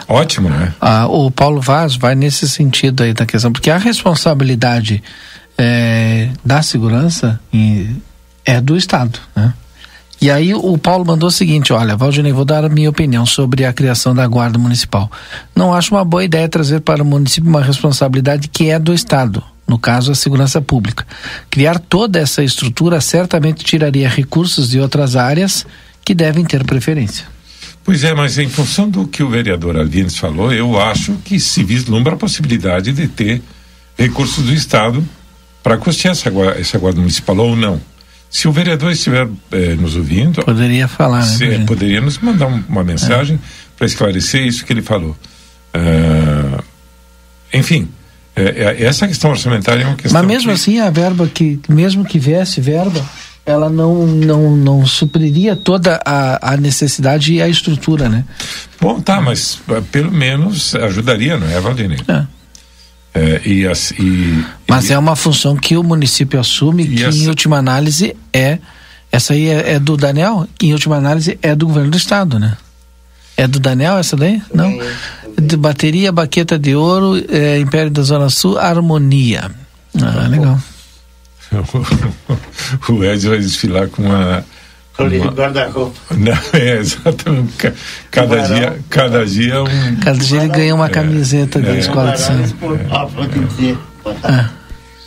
ótimo, 0.07 0.49
né? 0.49 0.73
Ah, 0.81 1.07
o 1.07 1.31
Paulo 1.31 1.61
Vaz 1.61 1.95
vai 1.95 2.15
nesse 2.15 2.47
sentido 2.49 3.03
aí 3.03 3.13
da 3.13 3.25
questão, 3.25 3.51
porque 3.51 3.69
a 3.69 3.77
responsabilidade 3.77 5.01
eh, 5.57 6.29
da 6.43 6.61
segurança 6.61 7.39
é 8.45 8.59
do 8.59 8.75
Estado, 8.75 9.19
né? 9.35 9.53
E 10.21 10.29
aí 10.29 10.53
o 10.53 10.77
Paulo 10.77 11.03
mandou 11.03 11.29
o 11.29 11.31
seguinte, 11.31 11.73
olha, 11.73 11.97
Valdinei, 11.97 12.31
vou 12.31 12.45
dar 12.45 12.63
a 12.63 12.69
minha 12.69 12.91
opinião 12.91 13.25
sobre 13.25 13.65
a 13.65 13.73
criação 13.73 14.13
da 14.13 14.27
Guarda 14.27 14.59
Municipal. 14.59 15.11
Não 15.55 15.73
acho 15.73 15.95
uma 15.95 16.05
boa 16.05 16.23
ideia 16.23 16.47
trazer 16.47 16.81
para 16.81 17.01
o 17.01 17.05
município 17.05 17.49
uma 17.49 17.63
responsabilidade 17.63 18.47
que 18.47 18.69
é 18.69 18.77
do 18.77 18.93
Estado 18.93 19.43
no 19.71 19.79
caso 19.79 20.11
a 20.11 20.15
segurança 20.15 20.61
pública. 20.61 21.07
Criar 21.49 21.79
toda 21.79 22.19
essa 22.19 22.43
estrutura 22.43 22.99
certamente 22.99 23.63
tiraria 23.63 24.09
recursos 24.09 24.69
de 24.69 24.81
outras 24.81 25.15
áreas 25.15 25.65
que 26.03 26.13
devem 26.13 26.43
ter 26.43 26.65
preferência. 26.65 27.25
Pois 27.81 28.03
é, 28.03 28.13
mas 28.13 28.37
em 28.37 28.49
função 28.49 28.89
do 28.89 29.07
que 29.07 29.23
o 29.23 29.29
vereador 29.29 29.77
Alvines 29.77 30.17
falou, 30.17 30.51
eu 30.51 30.77
acho 30.77 31.13
que 31.23 31.39
se 31.39 31.63
vislumbra 31.63 32.15
a 32.15 32.17
possibilidade 32.17 32.91
de 32.91 33.07
ter 33.07 33.41
recursos 33.97 34.43
do 34.43 34.53
Estado 34.53 35.07
para 35.63 35.77
custear 35.77 36.11
essa, 36.11 36.29
essa 36.59 36.77
guarda 36.77 36.99
municipal 36.99 37.37
ou 37.37 37.55
não. 37.55 37.79
Se 38.31 38.47
o 38.47 38.51
vereador 38.51 38.91
estiver 38.93 39.27
eh, 39.51 39.75
nos 39.75 39.97
ouvindo, 39.97 40.41
poderia 40.43 40.87
falar, 40.87 41.19
né, 41.19 41.25
se, 41.25 41.59
poderia 41.65 41.99
nos 41.99 42.17
mandar 42.17 42.47
um, 42.47 42.63
uma 42.69 42.81
mensagem 42.81 43.35
é. 43.35 43.39
para 43.75 43.85
esclarecer 43.85 44.47
isso 44.47 44.65
que 44.65 44.71
ele 44.71 44.81
falou. 44.81 45.17
Uh, 45.75 46.63
enfim, 47.53 47.89
é, 48.33 48.43
é, 48.43 48.83
essa 48.85 49.05
questão 49.05 49.31
orçamentária 49.31 49.83
é 49.83 49.85
uma 49.85 49.97
questão. 49.97 50.17
Mas 50.17 50.27
mesmo 50.27 50.47
que... 50.47 50.55
assim, 50.55 50.79
a 50.79 50.89
verba 50.89 51.27
que, 51.27 51.59
mesmo 51.67 52.05
que 52.05 52.17
viesse 52.17 52.61
verba, 52.61 53.05
ela 53.45 53.69
não, 53.69 54.07
não, 54.07 54.55
não 54.55 54.85
supriria 54.85 55.55
toda 55.55 55.99
a, 56.05 56.53
a 56.53 56.57
necessidade 56.57 57.33
e 57.33 57.41
a 57.41 57.49
estrutura, 57.49 58.07
né? 58.07 58.23
Bom, 58.79 59.01
tá, 59.01 59.19
mas 59.19 59.59
é, 59.69 59.81
pelo 59.91 60.11
menos 60.11 60.73
ajudaria, 60.75 61.37
não 61.37 61.49
é, 61.49 61.59
Valdinei? 61.59 61.99
É. 62.07 62.25
É, 63.13 63.41
e, 63.45 63.67
as, 63.67 63.91
e, 63.91 64.45
mas 64.67 64.89
e, 64.89 64.93
é 64.93 64.97
uma 64.97 65.17
função 65.17 65.57
que 65.57 65.75
o 65.75 65.83
município 65.83 66.39
assume, 66.39 66.87
que 66.87 67.03
essa... 67.03 67.17
em 67.17 67.27
última 67.27 67.57
análise 67.57 68.15
é. 68.31 68.59
Essa 69.11 69.33
aí 69.33 69.49
é, 69.49 69.73
é, 69.73 69.79
do 69.79 69.97
Daniel, 69.97 70.47
que 70.57 70.67
em 70.67 70.73
última 70.73 70.95
análise 70.95 71.37
é 71.41 71.53
do 71.53 71.67
governo 71.67 71.91
do 71.91 71.97
estado, 71.97 72.39
né? 72.39 72.55
É 73.35 73.45
do 73.45 73.59
Daniel 73.59 73.97
essa 73.97 74.15
daí? 74.15 74.41
Não? 74.53 74.79
De 75.37 75.57
bateria, 75.57 76.13
baqueta 76.13 76.57
de 76.57 76.73
ouro, 76.73 77.21
é, 77.27 77.59
Império 77.59 77.91
da 77.91 78.03
Zona 78.03 78.29
Sul, 78.29 78.57
Harmonia. 78.57 79.51
Ah, 80.01 80.27
legal. 80.29 80.57
o 82.87 83.03
Ed 83.03 83.27
vai 83.27 83.39
desfilar 83.39 83.89
com 83.89 84.03
uma. 84.03 84.45
Uma... 85.03 85.31
guarda-roupa. 85.31 85.99
É, 86.53 86.77
exatamente. 86.77 87.73
Cada 88.09 88.41
dia, 88.41 88.79
cada 88.89 89.25
dia 89.25 89.63
um. 89.63 89.95
Cada 90.03 90.17
dia 90.17 90.39
ele 90.39 90.49
ganha 90.49 90.75
uma 90.75 90.89
camiseta 90.89 91.59
é, 91.59 91.61
da 91.61 91.75
é, 91.75 91.79
escola 91.79 92.11
de 92.11 92.21
samba. 92.21 92.47
É. 94.23 94.61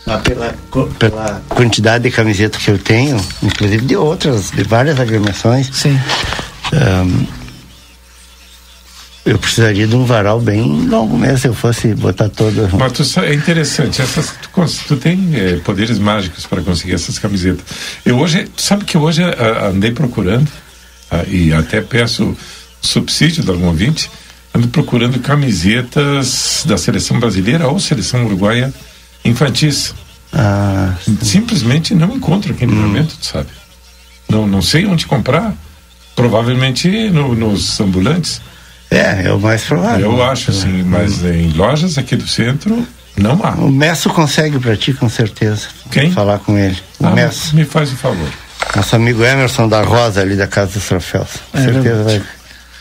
Ah, 0.07 0.19
pela, 0.19 0.55
pela 0.99 1.43
quantidade 1.49 2.05
de 2.05 2.11
camisetas 2.11 2.63
que 2.63 2.71
eu 2.71 2.79
tenho, 2.79 3.19
inclusive 3.43 3.87
de 3.87 3.97
outras, 3.97 4.51
de 4.51 4.63
várias 4.63 5.01
agremiações. 5.01 5.71
Sim. 5.73 5.99
Um, 6.73 7.44
eu 9.25 9.39
precisaria 9.39 9.87
de 9.87 9.97
um 9.97 10.05
varal 10.05 10.39
bem 10.39 10.63
longo 10.87 11.17
mesmo 11.17 11.39
se 11.39 11.49
eu 11.49 11.55
fosse 11.55 11.95
botar 11.95 12.29
toda. 12.29 12.69
Mas 12.73 12.93
tu, 12.93 13.21
é 13.21 13.33
interessante, 13.33 14.03
essas, 14.03 14.35
tu, 14.43 14.49
tu 14.87 14.97
tem 14.97 15.31
é, 15.35 15.57
poderes 15.57 15.99
mágicos 15.99 16.47
para 16.47 16.61
conseguir 16.61 16.95
essas 16.95 17.19
camisetas. 17.19 17.65
Eu 18.05 18.19
hoje, 18.19 18.49
sabe 18.57 18.85
que 18.85 18.99
hoje 18.99 19.23
a, 19.23 19.69
andei 19.69 19.93
procurando, 19.93 20.49
a, 21.11 21.25
e 21.27 21.53
até 21.55 21.81
peço 21.81 22.37
subsídio 22.83 23.43
de 23.43 23.51
algum 23.51 23.67
ouvinte, 23.67 24.11
ando 24.55 24.69
procurando 24.69 25.19
camisetas 25.19 26.63
da 26.67 26.77
seleção 26.77 27.19
brasileira 27.19 27.67
ou 27.67 27.81
seleção 27.81 28.27
uruguaia 28.27 28.73
infantis. 29.25 29.95
Ah, 30.33 30.95
Simplesmente 31.23 31.95
não 31.95 32.15
encontro 32.15 32.53
aqui 32.53 32.67
no 32.67 32.73
hum. 32.73 32.83
momento, 32.89 33.17
sabe? 33.23 33.49
Não, 34.29 34.47
não 34.47 34.61
sei 34.61 34.85
onde 34.87 35.07
comprar. 35.07 35.55
Provavelmente 36.15 36.89
no, 37.11 37.35
nos 37.35 37.81
ambulantes. 37.81 38.41
É, 38.95 39.27
é 39.27 39.33
o 39.33 39.41
mais 39.41 39.65
provável. 39.65 40.13
Eu 40.13 40.23
acho, 40.23 40.53
sim, 40.53 40.83
mas 40.85 41.23
hum. 41.23 41.33
em 41.33 41.53
lojas 41.53 41.99
aqui 41.99 42.17
do 42.17 42.27
centro 42.29 42.87
não 43.17 43.41
há. 43.45 43.53
O 43.53 43.71
Messo 43.71 44.11
consegue 44.11 44.59
para 44.59 44.77
ti, 44.77 44.93
com 44.93 45.09
certeza. 45.09 45.69
Quem? 45.91 46.11
Falar 46.11 46.39
com 46.41 46.59
ele. 46.59 46.79
O 46.99 47.07
ah, 47.07 47.11
Messo. 47.11 47.55
Me 47.55 47.65
faz 47.65 47.91
o 47.91 47.95
um 47.95 47.97
favor. 47.97 48.29
Nosso 48.75 48.97
amigo 48.97 49.23
Emerson 49.23 49.69
da 49.69 49.83
Rosa, 49.83 50.21
ali 50.21 50.37
da 50.37 50.47
Casa 50.47 50.73
dos 50.73 50.87
Troféus. 50.87 51.29
Com 51.53 51.59
é 51.59 51.65
certeza 51.65 52.03
vai. 52.03 52.23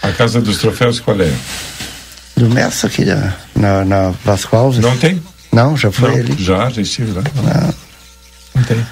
A 0.01 0.11
Casa 0.11 0.41
dos 0.41 0.57
Troféus 0.57 0.99
qual 0.99 1.19
é? 1.21 1.31
Do 2.35 2.49
Messo 2.49 2.87
aqui, 2.87 3.05
da, 3.05 3.35
na, 3.55 3.85
na 3.85 4.13
Vasco 4.23 4.55
Alves. 4.55 4.79
Não 4.79 4.97
tem? 4.97 5.21
Não, 5.51 5.77
já 5.77 5.91
foi 5.91 6.09
não, 6.09 6.17
ali. 6.17 6.35
Já, 6.43 6.69
já 6.69 6.81
estive 6.81 7.11
lá. 7.11 7.21
Não, 7.35 7.43
não. 7.43 7.73
não 8.55 8.63
tem. 8.63 8.85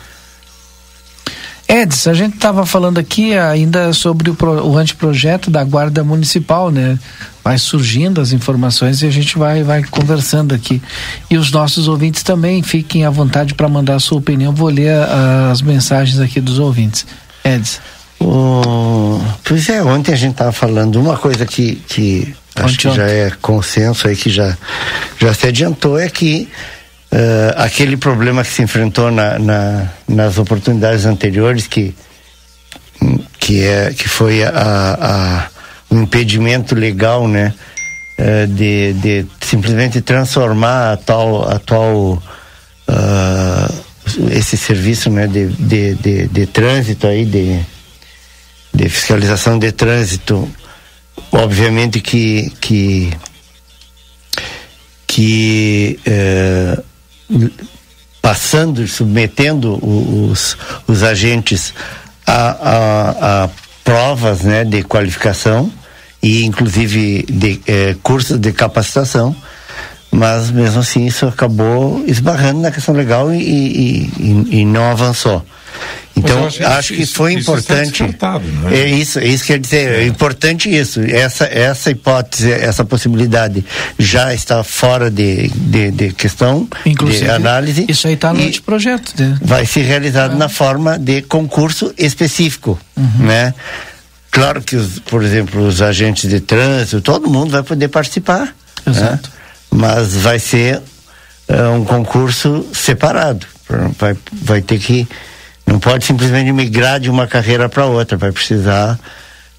Edson, 1.72 2.10
a 2.10 2.14
gente 2.14 2.36
estava 2.36 2.66
falando 2.66 2.98
aqui 2.98 3.34
ainda 3.34 3.94
sobre 3.94 4.30
o, 4.30 4.36
pro, 4.36 4.62
o 4.68 4.78
anteprojeto 4.78 5.50
da 5.50 5.64
Guarda 5.64 6.04
Municipal, 6.04 6.70
né? 6.70 7.00
Vai 7.42 7.58
surgindo 7.58 8.20
as 8.20 8.34
informações 8.34 9.02
e 9.02 9.08
a 9.08 9.10
gente 9.10 9.38
vai, 9.38 9.64
vai 9.64 9.82
conversando 9.82 10.54
aqui. 10.54 10.82
E 11.30 11.38
os 11.38 11.50
nossos 11.50 11.88
ouvintes 11.88 12.24
também 12.24 12.62
fiquem 12.62 13.06
à 13.06 13.10
vontade 13.10 13.54
para 13.54 13.70
mandar 13.70 13.96
a 13.96 14.00
sua 14.02 14.18
opinião. 14.18 14.54
Vou 14.54 14.68
ler 14.68 14.94
uh, 14.98 15.50
as 15.50 15.62
mensagens 15.62 16.20
aqui 16.20 16.42
dos 16.42 16.60
ouvintes. 16.60 17.06
Edson. 17.42 17.80
Oh, 18.20 19.22
pois 19.46 19.70
é, 19.70 19.82
ontem 19.82 20.12
a 20.12 20.18
gente 20.18 20.34
estava 20.34 20.52
falando 20.52 20.98
uma 20.98 21.18
coisa 21.18 21.46
que, 21.46 21.76
que 21.88 22.36
acho 22.54 22.76
ontem, 22.76 22.90
que 22.90 22.96
já 22.98 23.08
é 23.08 23.32
consenso 23.42 24.10
aí, 24.10 24.16
que 24.18 24.30
já, 24.30 24.58
já 25.18 25.34
se 25.34 25.48
adiantou, 25.48 25.98
é 25.98 26.10
que 26.10 26.50
uh, 27.12 27.54
aquele 27.58 27.98
problema 27.98 28.44
que 28.44 28.50
se 28.50 28.62
enfrentou 28.62 29.12
na, 29.12 29.38
na, 29.38 29.90
nas 30.08 30.38
oportunidades 30.38 31.06
anteriores, 31.06 31.68
que, 31.68 31.94
que, 33.40 33.64
é, 33.64 33.94
que 33.94 34.08
foi 34.08 34.44
a, 34.44 34.50
a, 34.50 35.50
um 35.94 36.04
impedimento 36.04 36.74
legal, 36.76 37.28
né? 37.28 37.54
Uh, 38.18 38.48
de, 38.48 38.94
de 38.94 39.26
simplesmente 39.42 40.00
transformar 40.02 40.94
a 40.94 40.98
tal, 40.98 41.42
uh, 42.14 42.22
esse 44.32 44.56
serviço 44.58 45.10
né, 45.10 45.26
de, 45.26 45.48
de, 45.48 45.96
de, 45.96 46.28
de, 46.28 46.46
trânsito 46.46 47.08
aí, 47.08 47.26
de, 47.26 47.60
de 48.74 48.90
fiscalização 48.90 49.58
de 49.58 49.72
trânsito, 49.72 50.48
obviamente 51.32 52.00
que 52.00 52.52
que, 52.60 53.12
que 55.08 56.00
passando, 58.22 58.88
submetendo 58.88 59.80
os, 59.84 60.58
os 60.88 61.04
agentes 61.04 61.74
a, 62.26 62.34
a, 62.34 63.44
a 63.44 63.50
provas 63.84 64.42
né, 64.42 64.64
de 64.64 64.84
qualificação 64.84 65.72
e 66.22 66.46
inclusive 66.46 67.26
de 67.28 67.62
eh, 67.68 67.96
cursos 68.04 68.38
de 68.38 68.52
capacitação, 68.52 69.36
mas 70.12 70.52
mesmo 70.52 70.82
assim 70.82 71.06
isso 71.06 71.26
acabou 71.26 72.04
esbarrando 72.06 72.62
na 72.62 72.72
questão 72.72 72.94
legal 72.94 73.34
e, 73.34 73.42
e, 73.42 74.02
e, 74.20 74.60
e 74.60 74.66
não 74.66 74.92
avançou. 74.92 75.44
Então, 76.16 76.46
acho, 76.46 76.66
acho, 76.66 76.94
que 76.94 77.02
isso, 77.02 77.16
foi 77.16 77.34
isso 77.34 77.42
importante. 77.42 78.04
É? 78.04 78.76
é? 78.76 78.90
isso, 78.90 79.20
é 79.20 79.26
isso 79.26 79.46
quer 79.46 79.60
dizer, 79.60 79.90
é. 79.90 80.04
é 80.04 80.06
importante 80.06 80.70
isso. 80.70 81.02
Essa, 81.02 81.46
essa 81.46 81.90
hipótese, 81.90 82.52
essa 82.52 82.84
possibilidade 82.84 83.66
já 83.98 84.34
está 84.34 84.64
fora 84.64 85.10
de, 85.10 85.48
de, 85.48 85.92
de 85.92 86.14
questão 86.14 86.68
Inclusive, 86.86 87.26
de 87.26 87.32
análise. 87.32 87.86
Isso 87.88 88.08
aí 88.08 88.14
está 88.14 88.34
no 88.34 88.62
projeto. 88.62 89.14
Né? 89.18 89.38
Vai 89.42 89.66
ser 89.66 89.82
realizado 89.82 90.34
é. 90.34 90.38
na 90.38 90.50
forma 90.50 91.00
de 91.00 91.22
concurso 91.22 91.94
específico, 91.98 92.80
uhum. 92.96 93.26
né? 93.26 93.54
Claro 94.30 94.62
que, 94.62 94.78
os, 94.78 95.00
por 95.00 95.24
exemplo, 95.24 95.68
os 95.68 95.82
agentes 95.82 96.30
de 96.30 96.40
trânsito, 96.40 97.02
todo 97.02 97.30
mundo 97.30 97.52
vai 97.52 97.64
poder 97.64 97.90
participar. 97.90 98.46
Né? 98.86 98.94
Exato. 98.94 99.30
Né? 99.30 99.38
Mas 99.72 100.16
vai 100.16 100.40
ser 100.40 100.78
uh, 100.78 101.76
um 101.76 101.84
concurso 101.84 102.66
separado. 102.74 103.46
Vai, 103.98 104.18
vai 104.32 104.62
ter 104.62 104.80
que 104.80 105.08
não 105.72 105.80
pode 105.80 106.04
simplesmente 106.04 106.52
migrar 106.52 107.00
de 107.00 107.10
uma 107.10 107.26
carreira 107.26 107.70
para 107.70 107.86
outra, 107.86 108.18
vai 108.18 108.32
precisar 108.32 109.00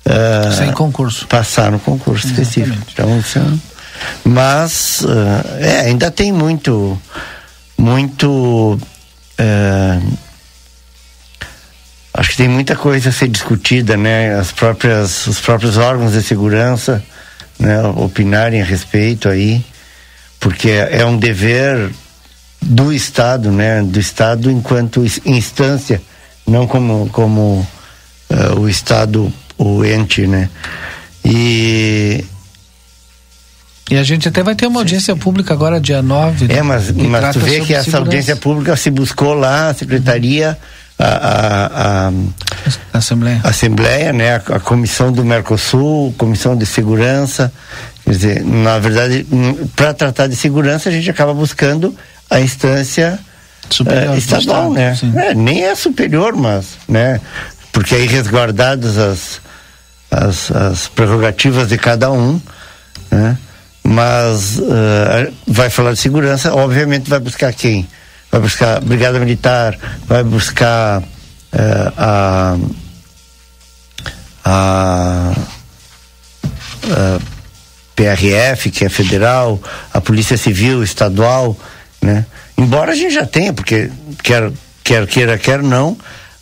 uh, 0.05 0.53
sem 0.53 0.71
concurso 0.73 1.27
passar 1.27 1.73
no 1.73 1.79
concurso 1.79 2.27
Exatamente. 2.27 2.49
específico. 2.49 2.87
Então, 2.93 3.19
isso 3.19 3.39
é, 3.39 3.43
mas 4.23 5.01
uh, 5.03 5.59
é, 5.59 5.81
ainda 5.81 6.11
tem 6.11 6.31
muito, 6.31 7.01
muito 7.79 8.79
uh, 9.41 10.19
acho 12.13 12.31
que 12.31 12.37
tem 12.37 12.49
muita 12.49 12.77
coisa 12.77 13.09
a 13.09 13.13
ser 13.13 13.29
discutida, 13.29 13.97
né? 13.97 14.39
As 14.39 14.53
próprias, 14.53 15.27
os 15.27 15.41
próprios 15.41 15.79
órgãos 15.79 16.13
de 16.13 16.23
segurança, 16.23 17.03
né? 17.59 17.81
Opinarem 17.97 18.61
a 18.61 18.65
respeito 18.65 19.31
aí, 19.31 19.65
porque 20.39 20.69
é 20.69 21.07
um 21.07 21.17
dever 21.17 21.91
do 22.63 22.93
Estado, 22.93 23.51
né? 23.51 23.83
Do 23.83 23.99
Estado 23.99 24.51
enquanto 24.51 25.05
instância, 25.25 26.01
não 26.47 26.67
como 26.67 27.09
como 27.11 27.67
uh, 28.31 28.61
o 28.61 28.69
Estado, 28.69 29.33
o 29.59 29.85
ente, 29.85 30.27
né? 30.27 30.49
E 31.25 32.25
e 33.91 33.97
a 33.97 34.03
gente 34.03 34.27
até 34.29 34.43
vai 34.43 34.55
ter 34.55 34.67
uma 34.67 34.81
audiência 34.81 35.15
pública 35.17 35.53
agora, 35.53 35.81
dia 35.81 36.01
9. 36.01 36.51
É, 36.51 36.63
mas, 36.63 36.91
mas 36.93 37.35
tu 37.35 37.41
vê 37.41 37.61
que 37.61 37.75
essa 37.75 37.99
audiência 37.99 38.37
pública 38.37 38.75
se 38.77 38.91
buscou 38.91 39.35
lá, 39.35 39.69
a 39.69 39.75
secretaria, 39.75 40.57
a, 40.99 41.05
a, 41.05 42.09
a 42.09 42.99
Assembleia. 42.99 43.41
Assembleia, 43.43 44.13
né? 44.13 44.37
A, 44.37 44.37
a, 44.37 44.61
comissão 44.61 45.13
do 45.13 45.25
Mercosul, 45.25 46.15
comissão 46.17 46.57
de 46.57 46.65
segurança. 46.65 47.53
Quer 48.05 48.11
dizer, 48.11 48.45
na 48.45 48.79
verdade, 48.79 49.27
para 49.77 49.93
tratar 49.93 50.27
de 50.27 50.37
segurança, 50.37 50.89
a 50.89 50.93
gente 50.93 51.11
acaba 51.11 51.35
buscando 51.35 51.95
a 52.33 52.41
instância 52.41 53.19
uh, 53.81 54.17
estadual, 54.17 54.73
né? 54.73 54.99
É, 55.17 55.35
nem 55.35 55.65
é 55.65 55.75
superior, 55.75 56.35
mas, 56.35 56.79
né? 56.89 57.21
Porque 57.71 57.95
aí 57.95 58.07
resguardadas 58.07 58.97
as, 58.97 59.41
as, 60.11 60.51
as 60.51 60.89
prerrogativas 60.89 61.69
de 61.69 61.77
cada 61.77 62.11
um, 62.11 62.41
né? 63.11 63.37
Mas 63.85 64.59
uh, 64.59 65.33
vai 65.47 65.69
falar 65.69 65.93
de 65.93 65.99
segurança, 65.99 66.55
obviamente 66.55 67.11
vai 67.11 67.21
buscar 67.21 67.53
quem? 67.53 67.87
Vai 68.31 68.41
buscar 68.41 68.79
a 68.79 68.81
Brigada 68.81 69.19
Militar, 69.19 69.77
vai 70.07 70.23
buscar 70.23 71.03
uh, 71.03 71.93
a, 71.99 72.57
a, 74.45 75.33
a 76.91 77.19
PRF, 77.95 78.71
que 78.71 78.85
é 78.85 78.89
federal, 78.89 79.61
a 79.93 80.01
Polícia 80.01 80.37
Civil 80.37 80.83
estadual, 80.83 81.57
né? 82.03 82.27
Embora 82.59 82.93
a 82.93 82.95
gente 82.95 83.15
já 83.15 83.25
tenha, 83.25 83.53
porque 83.53 83.91
quer, 84.23 84.51
quer 84.83 85.07
queira, 85.07 85.39
quer 85.39 85.63
não, 85.63 85.97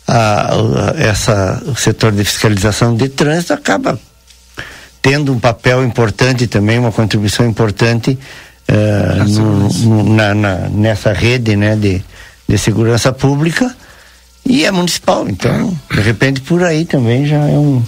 a, 0.07 0.53
a, 0.53 0.93
essa, 0.97 1.61
o 1.65 1.75
setor 1.75 2.11
de 2.11 2.25
fiscalização 2.25 2.95
de 2.95 3.07
trânsito 3.07 3.53
acaba 3.53 3.99
tendo 5.01 5.33
um 5.33 5.39
papel 5.39 5.83
importante 5.83 6.47
também, 6.47 6.77
uma 6.77 6.91
contribuição 6.91 7.47
importante 7.47 8.17
uh, 8.69 9.23
no, 9.29 9.69
no, 9.69 10.15
na, 10.15 10.33
na, 10.33 10.55
nessa 10.69 11.11
rede 11.11 11.55
né, 11.55 11.75
de, 11.75 12.03
de 12.47 12.57
segurança 12.57 13.11
pública 13.11 13.73
e 14.45 14.65
é 14.65 14.71
municipal. 14.71 15.27
Então, 15.27 15.75
de 15.89 16.01
repente, 16.01 16.41
por 16.41 16.63
aí 16.63 16.85
também 16.85 17.25
já 17.25 17.37
é 17.37 17.57
um, 17.57 17.83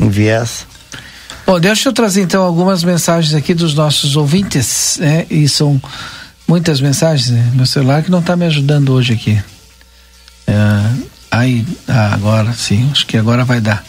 um 0.00 0.08
viés. 0.08 0.66
Bom, 1.46 1.60
deixa 1.60 1.88
eu 1.88 1.92
trazer 1.92 2.22
então 2.22 2.42
algumas 2.42 2.82
mensagens 2.82 3.34
aqui 3.34 3.54
dos 3.54 3.74
nossos 3.74 4.16
ouvintes, 4.16 4.98
né? 5.00 5.26
E 5.30 5.48
são 5.48 5.80
muitas 6.46 6.80
mensagens, 6.80 7.30
né? 7.30 7.52
meu 7.54 7.66
celular 7.66 8.02
que 8.02 8.10
não 8.10 8.20
está 8.20 8.36
me 8.36 8.44
ajudando 8.44 8.92
hoje 8.92 9.12
aqui. 9.12 9.40
É, 10.46 10.54
aí, 11.30 11.66
ah, 11.88 12.14
agora 12.14 12.52
sim, 12.52 12.88
acho 12.90 13.06
que 13.06 13.16
agora 13.16 13.44
vai 13.44 13.60
dar. 13.60 13.84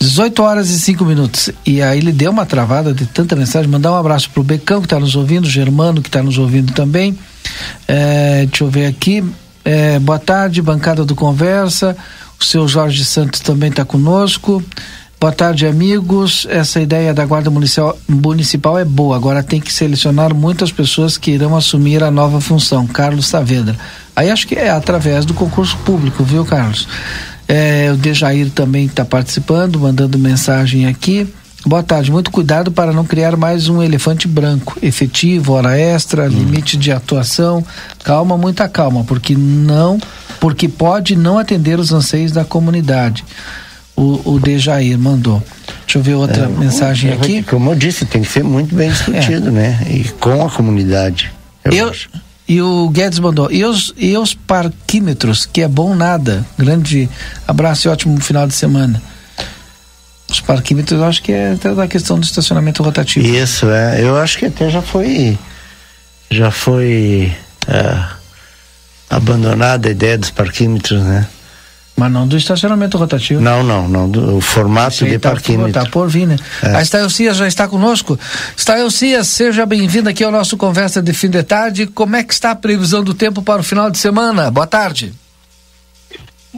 18 0.00 0.42
horas 0.42 0.70
e 0.70 0.78
5 0.78 1.04
minutos. 1.04 1.50
E 1.66 1.82
aí 1.82 1.98
ele 1.98 2.12
deu 2.12 2.30
uma 2.30 2.46
travada 2.46 2.94
de 2.94 3.04
tanta 3.06 3.34
mensagem. 3.34 3.68
Mandar 3.68 3.92
um 3.92 3.96
abraço 3.96 4.30
pro 4.30 4.42
Becão 4.42 4.80
que 4.80 4.86
está 4.86 4.98
nos 4.98 5.16
ouvindo, 5.16 5.48
Germano 5.48 6.00
que 6.00 6.08
está 6.08 6.22
nos 6.22 6.38
ouvindo 6.38 6.72
também. 6.72 7.18
É, 7.86 8.46
deixa 8.46 8.64
eu 8.64 8.70
ver 8.70 8.86
aqui. 8.86 9.24
É, 9.64 9.98
boa 9.98 10.18
tarde, 10.18 10.62
bancada 10.62 11.04
do 11.04 11.14
Conversa. 11.14 11.96
O 12.40 12.44
seu 12.44 12.68
Jorge 12.68 13.04
Santos 13.04 13.40
também 13.40 13.70
está 13.70 13.84
conosco. 13.84 14.62
Boa 15.20 15.32
tarde, 15.32 15.66
amigos. 15.66 16.46
Essa 16.48 16.80
ideia 16.80 17.12
da 17.12 17.26
Guarda 17.26 17.50
Municipal, 17.50 17.98
Municipal 18.08 18.78
é 18.78 18.84
boa. 18.84 19.16
Agora 19.16 19.42
tem 19.42 19.60
que 19.60 19.72
selecionar 19.72 20.32
muitas 20.32 20.70
pessoas 20.70 21.18
que 21.18 21.32
irão 21.32 21.56
assumir 21.56 22.04
a 22.04 22.10
nova 22.10 22.40
função. 22.40 22.86
Carlos 22.86 23.26
Saavedra. 23.26 23.76
Aí 24.14 24.30
acho 24.30 24.46
que 24.46 24.54
é 24.54 24.70
através 24.70 25.24
do 25.24 25.34
concurso 25.34 25.76
público, 25.78 26.22
viu, 26.22 26.44
Carlos? 26.44 26.86
É, 27.48 27.90
o 27.92 27.96
Dejair 27.96 28.48
também 28.50 28.86
está 28.86 29.04
participando, 29.04 29.80
mandando 29.80 30.16
mensagem 30.16 30.86
aqui. 30.86 31.26
Boa 31.66 31.82
tarde, 31.82 32.12
muito 32.12 32.30
cuidado 32.30 32.70
para 32.70 32.92
não 32.92 33.04
criar 33.04 33.36
mais 33.36 33.68
um 33.68 33.82
elefante 33.82 34.28
branco. 34.28 34.78
Efetivo, 34.80 35.54
hora 35.54 35.76
extra, 35.76 36.26
hum. 36.26 36.28
limite 36.28 36.76
de 36.76 36.92
atuação. 36.92 37.66
Calma, 38.04 38.38
muita 38.38 38.68
calma, 38.68 39.02
porque 39.02 39.34
não, 39.34 39.98
porque 40.38 40.68
pode 40.68 41.16
não 41.16 41.40
atender 41.40 41.80
os 41.80 41.92
anseios 41.92 42.30
da 42.30 42.44
comunidade. 42.44 43.24
O, 43.98 44.34
o 44.34 44.38
Dejair 44.38 44.96
mandou. 44.98 45.42
Deixa 45.84 45.98
eu 45.98 46.02
ver 46.02 46.14
outra 46.14 46.44
é, 46.44 46.46
mensagem 46.46 47.12
aqui. 47.12 47.42
Como 47.42 47.70
eu 47.70 47.74
disse, 47.74 48.04
tem 48.04 48.22
que 48.22 48.28
ser 48.28 48.44
muito 48.44 48.74
bem 48.74 48.90
discutido, 48.90 49.48
é. 49.48 49.50
né? 49.50 49.86
E 49.90 50.04
com 50.20 50.44
a 50.44 50.50
comunidade. 50.50 51.32
Eu, 51.64 51.72
eu. 51.72 51.94
E 52.46 52.62
o 52.62 52.88
Guedes 52.88 53.18
mandou, 53.18 53.50
e 53.52 53.62
os, 53.64 53.92
e 53.96 54.16
os 54.16 54.32
parquímetros, 54.32 55.44
que 55.44 55.60
é 55.60 55.68
bom 55.68 55.94
nada. 55.94 56.46
Grande 56.56 57.08
abraço 57.46 57.88
e 57.88 57.90
ótimo 57.90 58.18
final 58.20 58.46
de 58.46 58.54
semana. 58.54 59.02
Os 60.30 60.40
parquímetros, 60.40 61.00
eu 61.00 61.06
acho 61.06 61.22
que 61.22 61.32
é 61.32 61.52
até 61.52 61.74
da 61.74 61.86
questão 61.86 62.18
do 62.18 62.24
estacionamento 62.24 62.82
rotativo. 62.82 63.26
Isso, 63.26 63.68
é. 63.68 64.02
Eu 64.02 64.16
acho 64.16 64.38
que 64.38 64.46
até 64.46 64.70
já 64.70 64.80
foi. 64.80 65.36
Já 66.30 66.50
foi. 66.50 67.32
É, 67.66 68.18
abandonada 69.10 69.88
a 69.88 69.90
ideia 69.90 70.18
dos 70.18 70.30
parquímetros, 70.30 71.02
né? 71.02 71.26
Mas 71.98 72.12
não 72.12 72.28
do 72.28 72.36
estacionamento 72.36 72.96
rotativo. 72.96 73.40
Não, 73.40 73.62
não, 73.62 73.88
não. 73.88 74.08
Do, 74.08 74.36
o 74.36 74.40
formato 74.40 75.04
de 75.04 75.18
tá, 75.18 75.30
parquímetro. 75.30 75.68
Está 75.68 75.84
por 75.86 76.08
vir, 76.08 76.26
né? 76.26 76.36
É. 76.62 76.76
A 76.76 76.82
Estael 76.82 77.10
Cias 77.10 77.36
já 77.36 77.48
está 77.48 77.66
conosco. 77.66 78.18
Estael 78.56 78.88
Cias, 78.90 79.26
seja 79.26 79.66
bem-vindo 79.66 80.08
aqui 80.08 80.22
ao 80.22 80.30
nosso 80.30 80.56
Conversa 80.56 81.02
de 81.02 81.12
Fim 81.12 81.28
de 81.28 81.42
Tarde. 81.42 81.86
Como 81.86 82.14
é 82.14 82.22
que 82.22 82.32
está 82.32 82.52
a 82.52 82.54
previsão 82.54 83.02
do 83.02 83.14
tempo 83.14 83.42
para 83.42 83.60
o 83.60 83.64
final 83.64 83.90
de 83.90 83.98
semana? 83.98 84.50
Boa 84.50 84.66
tarde. 84.66 85.12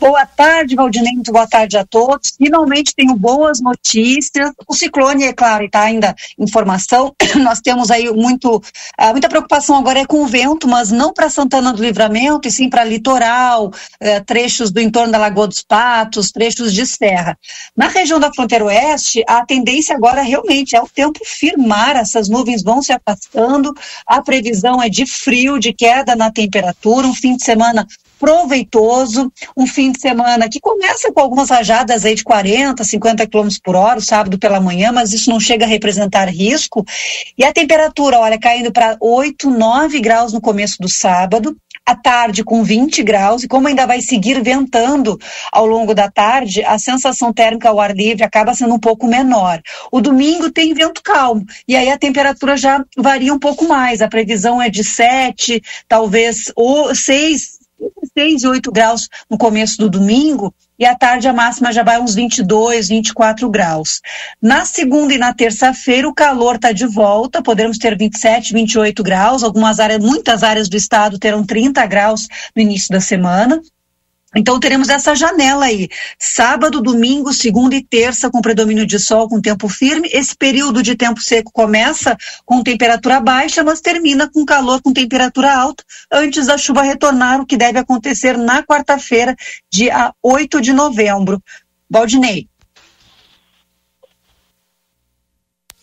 Boa 0.00 0.24
tarde, 0.24 0.74
Valdinei, 0.74 1.12
muito 1.12 1.30
boa 1.30 1.46
tarde 1.46 1.76
a 1.76 1.84
todos. 1.84 2.32
Finalmente 2.38 2.94
tenho 2.94 3.14
boas 3.14 3.60
notícias. 3.60 4.50
O 4.66 4.74
ciclone, 4.74 5.24
é 5.24 5.32
claro, 5.34 5.66
está 5.66 5.82
ainda 5.82 6.16
em 6.38 6.50
formação. 6.50 7.14
Nós 7.36 7.60
temos 7.60 7.90
aí 7.90 8.10
muito, 8.10 8.62
ah, 8.96 9.12
muita 9.12 9.28
preocupação 9.28 9.76
agora 9.76 10.00
é 10.00 10.06
com 10.06 10.22
o 10.22 10.26
vento, 10.26 10.66
mas 10.66 10.90
não 10.90 11.12
para 11.12 11.28
Santana 11.28 11.70
do 11.70 11.82
Livramento, 11.82 12.48
e 12.48 12.50
sim 12.50 12.70
para 12.70 12.82
litoral, 12.82 13.70
eh, 14.00 14.20
trechos 14.20 14.70
do 14.70 14.80
entorno 14.80 15.12
da 15.12 15.18
Lagoa 15.18 15.46
dos 15.46 15.62
Patos, 15.62 16.32
trechos 16.32 16.72
de 16.72 16.86
serra. 16.86 17.38
Na 17.76 17.88
região 17.88 18.18
da 18.18 18.32
fronteira 18.32 18.64
oeste, 18.64 19.22
a 19.28 19.44
tendência 19.44 19.94
agora 19.94 20.22
realmente 20.22 20.74
é 20.74 20.80
o 20.80 20.88
tempo 20.88 21.20
firmar, 21.26 21.98
essas 21.98 22.26
nuvens 22.26 22.62
vão 22.62 22.80
se 22.80 22.90
afastando, 22.90 23.74
a 24.06 24.22
previsão 24.22 24.82
é 24.82 24.88
de 24.88 25.04
frio, 25.04 25.58
de 25.58 25.74
queda 25.74 26.16
na 26.16 26.30
temperatura, 26.30 27.06
um 27.06 27.14
fim 27.14 27.36
de 27.36 27.44
semana 27.44 27.86
proveitoso, 28.20 29.32
um 29.56 29.66
fim 29.66 29.90
de 29.90 29.98
semana 29.98 30.46
que 30.46 30.60
começa 30.60 31.10
com 31.10 31.20
algumas 31.20 31.48
rajadas 31.48 32.04
aí 32.04 32.14
de 32.14 32.22
40, 32.22 32.84
50 32.84 33.26
km 33.26 33.48
por 33.64 33.74
hora, 33.74 33.98
o 33.98 34.02
sábado 34.02 34.38
pela 34.38 34.60
manhã, 34.60 34.92
mas 34.92 35.14
isso 35.14 35.30
não 35.30 35.40
chega 35.40 35.64
a 35.64 35.68
representar 35.68 36.28
risco. 36.28 36.84
E 37.36 37.42
a 37.42 37.52
temperatura, 37.52 38.18
olha, 38.18 38.38
caindo 38.38 38.70
para 38.70 38.98
8, 39.00 39.50
9 39.50 40.00
graus 40.00 40.34
no 40.34 40.40
começo 40.40 40.76
do 40.80 40.88
sábado, 40.88 41.56
à 41.86 41.94
tarde 41.94 42.44
com 42.44 42.62
20 42.62 43.02
graus, 43.02 43.42
e 43.42 43.48
como 43.48 43.66
ainda 43.66 43.86
vai 43.86 44.02
seguir 44.02 44.42
ventando 44.42 45.18
ao 45.50 45.66
longo 45.66 45.94
da 45.94 46.10
tarde, 46.10 46.62
a 46.62 46.78
sensação 46.78 47.32
térmica 47.32 47.70
ao 47.70 47.80
ar 47.80 47.96
livre 47.96 48.22
acaba 48.22 48.54
sendo 48.54 48.74
um 48.74 48.78
pouco 48.78 49.06
menor. 49.06 49.62
O 49.90 50.00
domingo 50.00 50.50
tem 50.50 50.74
vento 50.74 51.02
calmo, 51.02 51.44
e 51.66 51.74
aí 51.74 51.90
a 51.90 51.98
temperatura 51.98 52.56
já 52.56 52.84
varia 52.96 53.32
um 53.32 53.38
pouco 53.38 53.66
mais. 53.66 54.02
A 54.02 54.08
previsão 54.08 54.60
é 54.60 54.68
de 54.68 54.84
7, 54.84 55.62
talvez 55.88 56.52
ou 56.54 56.94
6, 56.94 57.59
6 58.16 58.42
e 58.42 58.46
8 58.46 58.72
graus 58.72 59.08
no 59.28 59.38
começo 59.38 59.78
do 59.78 59.88
domingo, 59.88 60.52
e 60.78 60.84
à 60.84 60.94
tarde 60.94 61.28
a 61.28 61.32
máxima 61.32 61.72
já 61.72 61.82
vai 61.82 62.00
uns 62.00 62.14
22, 62.14 62.88
24 62.88 63.48
graus. 63.50 64.00
Na 64.40 64.64
segunda 64.64 65.14
e 65.14 65.18
na 65.18 65.32
terça-feira 65.34 66.08
o 66.08 66.14
calor 66.14 66.56
está 66.56 66.72
de 66.72 66.86
volta, 66.86 67.42
poderemos 67.42 67.78
ter 67.78 67.96
27, 67.96 68.52
28 68.52 69.02
graus, 69.02 69.42
algumas 69.42 69.78
áreas, 69.78 70.02
muitas 70.02 70.42
áreas 70.42 70.68
do 70.68 70.76
estado 70.76 71.18
terão 71.18 71.44
30 71.44 71.84
graus 71.86 72.28
no 72.56 72.62
início 72.62 72.88
da 72.90 73.00
semana. 73.00 73.60
Então 74.36 74.60
teremos 74.60 74.88
essa 74.88 75.14
janela 75.14 75.64
aí, 75.64 75.88
sábado, 76.16 76.80
domingo, 76.80 77.32
segunda 77.32 77.74
e 77.74 77.82
terça 77.82 78.30
com 78.30 78.40
predomínio 78.40 78.86
de 78.86 78.98
sol 78.98 79.28
com 79.28 79.40
tempo 79.40 79.68
firme. 79.68 80.08
Esse 80.12 80.36
período 80.36 80.82
de 80.82 80.94
tempo 80.94 81.20
seco 81.20 81.50
começa 81.52 82.16
com 82.44 82.62
temperatura 82.62 83.20
baixa, 83.20 83.64
mas 83.64 83.80
termina 83.80 84.30
com 84.30 84.44
calor 84.44 84.80
com 84.82 84.92
temperatura 84.92 85.52
alta 85.52 85.82
antes 86.12 86.46
da 86.46 86.56
chuva 86.56 86.82
retornar, 86.82 87.40
o 87.40 87.46
que 87.46 87.56
deve 87.56 87.78
acontecer 87.80 88.38
na 88.38 88.62
quarta-feira, 88.62 89.34
dia 89.70 90.14
8 90.22 90.60
de 90.60 90.72
novembro. 90.72 91.42
Valdinei. 91.90 92.48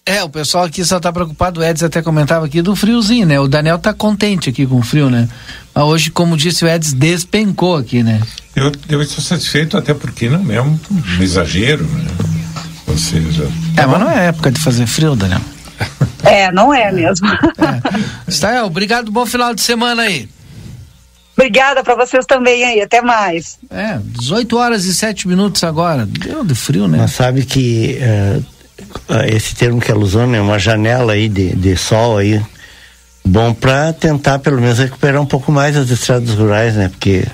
É, 0.07 0.23
o 0.23 0.29
pessoal 0.29 0.63
aqui 0.63 0.85
só 0.85 1.01
tá 1.01 1.11
preocupado, 1.11 1.59
o 1.59 1.63
Edson 1.63 1.87
até 1.87 2.01
comentava 2.01 2.45
aqui 2.45 2.61
do 2.61 2.73
friozinho, 2.77 3.27
né? 3.27 3.37
O 3.41 3.47
Daniel 3.47 3.77
tá 3.77 3.93
contente 3.93 4.49
aqui 4.49 4.65
com 4.65 4.77
o 4.77 4.81
frio, 4.81 5.09
né? 5.09 5.27
Mas 5.75 5.83
hoje, 5.83 6.11
como 6.11 6.37
disse 6.37 6.63
o 6.63 6.67
Edson, 6.67 6.95
despencou 6.95 7.75
aqui, 7.75 8.01
né? 8.01 8.21
Eu, 8.55 8.71
eu 8.87 9.01
estou 9.01 9.21
satisfeito 9.21 9.77
até 9.77 9.93
porque 9.93 10.29
não 10.29 10.49
é 10.49 10.61
um, 10.61 10.79
um 10.89 11.21
exagero, 11.21 11.83
né? 11.83 12.05
Ou 12.87 12.97
seja... 12.97 13.51
É, 13.75 13.85
mas 13.85 13.99
não 13.99 14.09
é 14.09 14.27
época 14.27 14.49
de 14.49 14.61
fazer 14.61 14.87
frio, 14.87 15.13
Daniel. 15.13 15.41
É, 16.23 16.51
não 16.51 16.73
é 16.73 16.91
mesmo. 16.91 17.25
é. 17.27 18.27
Está, 18.27 18.65
obrigado, 18.65 19.11
bom 19.11 19.25
final 19.25 19.53
de 19.53 19.61
semana 19.61 20.01
aí. 20.01 20.27
Obrigada 21.37 21.83
para 21.83 21.95
vocês 21.95 22.25
também 22.25 22.65
aí, 22.65 22.81
até 22.81 23.01
mais. 23.01 23.59
É, 23.69 23.99
18 24.03 24.57
horas 24.57 24.85
e 24.85 24.93
7 24.93 25.27
minutos 25.27 25.63
agora. 25.63 26.05
Deu 26.05 26.43
de 26.43 26.55
frio, 26.55 26.87
né? 26.87 26.97
Mas 26.97 27.11
sabe 27.11 27.45
que 27.45 27.99
uh, 28.01 28.43
esse 29.29 29.55
termo 29.55 29.79
que 29.79 29.91
ela 29.91 30.03
usou, 30.03 30.27
né? 30.27 30.39
Uma 30.39 30.59
janela 30.59 31.13
aí 31.13 31.29
de, 31.29 31.55
de 31.55 31.75
sol 31.77 32.17
aí, 32.17 32.41
bom 33.25 33.53
para 33.53 33.93
tentar 33.93 34.39
pelo 34.39 34.59
menos 34.61 34.79
recuperar 34.79 35.21
um 35.21 35.25
pouco 35.25 35.51
mais 35.51 35.75
as 35.77 35.89
estradas 35.89 36.33
rurais, 36.33 36.75
né? 36.75 36.89
Porque 36.89 37.25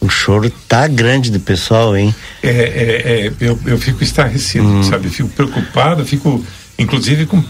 o 0.00 0.08
choro 0.08 0.50
tá 0.68 0.86
grande 0.86 1.30
do 1.30 1.40
pessoal, 1.40 1.96
hein? 1.96 2.14
É, 2.42 2.48
é, 2.48 3.26
é 3.26 3.32
eu, 3.40 3.58
eu 3.66 3.78
fico 3.78 4.02
estarrecido, 4.02 4.66
hum. 4.66 4.82
sabe? 4.82 5.08
Fico 5.08 5.28
preocupado, 5.30 6.04
fico 6.04 6.44
inclusive 6.78 7.26
com 7.26 7.42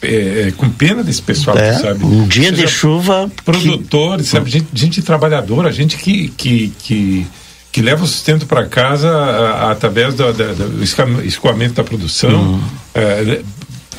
é, 0.00 0.48
é, 0.48 0.52
com 0.52 0.70
pena 0.70 1.02
desse 1.02 1.20
pessoal, 1.20 1.58
é, 1.58 1.74
sabe? 1.74 2.04
Um 2.04 2.26
dia 2.26 2.52
de 2.52 2.68
chuva. 2.68 3.30
Produtores, 3.44 4.26
que... 4.26 4.32
sabe? 4.32 4.50
Gente, 4.50 4.68
gente 4.72 5.02
trabalhadora, 5.02 5.72
gente 5.72 5.96
que, 5.96 6.28
que, 6.28 6.72
que, 6.78 7.26
que 7.70 7.82
leva 7.82 8.04
o 8.04 8.06
sustento 8.06 8.46
para 8.46 8.66
casa 8.66 9.08
a, 9.08 9.50
a, 9.66 9.70
através 9.72 10.14
do, 10.14 10.32
da, 10.32 10.52
do, 10.52 10.82
escoamento 11.24 11.74
da 11.74 11.84
produção. 11.84 12.30
Uhum. 12.30 12.62
É, 12.94 13.40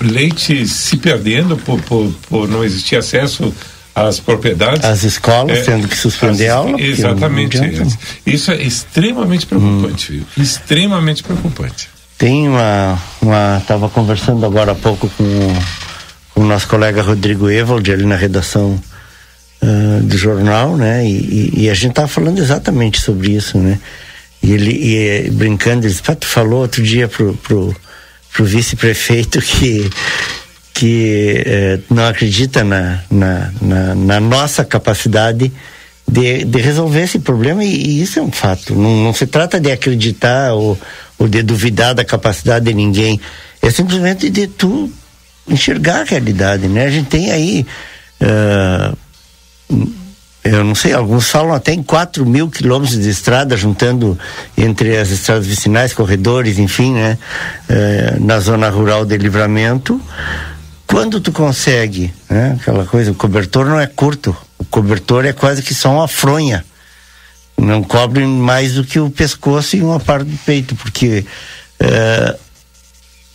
leite 0.01 0.67
se 0.67 0.97
perdendo 0.97 1.57
por, 1.57 1.79
por, 1.81 2.11
por 2.29 2.47
não 2.47 2.63
existir 2.63 2.95
acesso 2.95 3.53
às 3.93 4.19
propriedades. 4.19 4.83
As 4.85 5.03
escolas 5.03 5.59
é, 5.59 5.61
tendo 5.61 5.87
que 5.87 5.97
suspender 5.97 6.47
as, 6.47 6.53
a 6.53 6.57
aula. 6.57 6.81
Exatamente. 6.81 7.57
Isso 8.25 8.51
é 8.51 8.61
extremamente 8.61 9.45
preocupante, 9.45 10.13
hum. 10.13 10.41
Extremamente 10.41 11.23
preocupante. 11.23 11.89
Tem 12.17 12.49
uma. 12.49 12.97
Estava 13.61 13.87
conversando 13.89 14.45
agora 14.45 14.73
há 14.73 14.75
pouco 14.75 15.09
com 15.17 15.53
com 16.39 16.45
o 16.45 16.47
nosso 16.47 16.69
colega 16.69 17.01
Rodrigo 17.01 17.49
Evald 17.49 17.91
ali 17.91 18.05
na 18.05 18.15
redação 18.15 18.79
do 20.03 20.17
jornal, 20.17 20.77
né? 20.77 21.05
E, 21.05 21.51
e, 21.55 21.63
e 21.63 21.69
a 21.69 21.73
gente 21.73 21.91
estava 21.91 22.07
falando 22.07 22.39
exatamente 22.39 22.99
sobre 22.99 23.31
isso, 23.31 23.57
né? 23.57 23.79
E 24.41 24.51
ele 24.53 24.71
e, 24.71 25.29
brincando, 25.31 25.85
ele 25.85 25.93
disse, 25.93 26.01
tu 26.15 26.25
falou 26.25 26.61
outro 26.61 26.81
dia 26.81 27.07
pro, 27.07 27.33
pro, 27.35 27.75
pro 28.31 28.45
vice-prefeito 28.45 29.41
que 29.41 29.89
que 30.79 31.43
eh, 31.45 31.79
não 31.89 32.07
acredita 32.07 32.63
na, 32.63 33.03
na, 33.11 33.51
na, 33.61 33.95
na, 33.95 34.19
nossa 34.21 34.63
capacidade 34.63 35.51
de, 36.07 36.45
de 36.45 36.61
resolver 36.61 37.01
esse 37.01 37.19
problema 37.19 37.65
e, 37.65 37.67
e 37.69 38.01
isso 38.01 38.17
é 38.17 38.21
um 38.21 38.31
fato. 38.31 38.73
Não, 38.73 39.03
não, 39.03 39.13
se 39.13 39.27
trata 39.27 39.59
de 39.59 39.69
acreditar 39.69 40.53
ou, 40.53 40.79
ou 41.17 41.27
de 41.27 41.43
duvidar 41.43 41.93
da 41.93 42.05
capacidade 42.05 42.63
de 42.63 42.73
ninguém. 42.73 43.19
É 43.61 43.69
simplesmente 43.69 44.29
de 44.29 44.47
tu 44.47 44.89
enxergar 45.49 46.01
a 46.01 46.03
realidade, 46.05 46.69
né? 46.69 46.85
A 46.85 46.89
gente 46.89 47.09
tem 47.09 47.29
aí, 47.29 47.65
uh, 48.21 48.97
eu 50.43 50.63
não 50.63 50.73
sei, 50.73 50.93
alguns 50.93 51.29
falam 51.29 51.53
até 51.53 51.73
em 51.73 51.83
4 51.83 52.25
mil 52.25 52.49
quilômetros 52.49 52.97
de 52.97 53.09
estrada, 53.09 53.57
juntando 53.57 54.17
entre 54.57 54.97
as 54.97 55.09
estradas 55.09 55.45
vicinais, 55.45 55.93
corredores, 55.93 56.57
enfim, 56.57 56.93
né? 56.93 57.17
Uh, 57.69 58.25
na 58.25 58.39
zona 58.39 58.69
rural 58.69 59.05
de 59.05 59.17
livramento. 59.17 60.01
Quando 60.87 61.19
tu 61.19 61.31
consegue, 61.31 62.13
né? 62.29 62.57
Aquela 62.59 62.85
coisa, 62.85 63.11
o 63.11 63.15
cobertor 63.15 63.65
não 63.65 63.79
é 63.79 63.85
curto, 63.85 64.35
o 64.57 64.65
cobertor 64.65 65.25
é 65.25 65.33
quase 65.33 65.61
que 65.61 65.73
só 65.73 65.91
uma 65.91 66.07
fronha. 66.07 66.65
Não 67.57 67.83
cobre 67.83 68.25
mais 68.25 68.75
do 68.75 68.85
que 68.85 68.99
o 68.99 69.09
pescoço 69.09 69.75
e 69.75 69.81
uma 69.81 69.99
parte 69.99 70.29
do 70.29 70.37
peito, 70.37 70.73
porque 70.75 71.25
uh, 71.81 72.39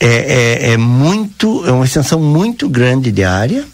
é, 0.00 0.08
é, 0.08 0.72
é, 0.72 0.76
muito, 0.78 1.66
é 1.66 1.70
uma 1.70 1.84
extensão 1.84 2.18
muito 2.18 2.66
grande 2.68 3.12
de 3.12 3.22
área 3.22 3.64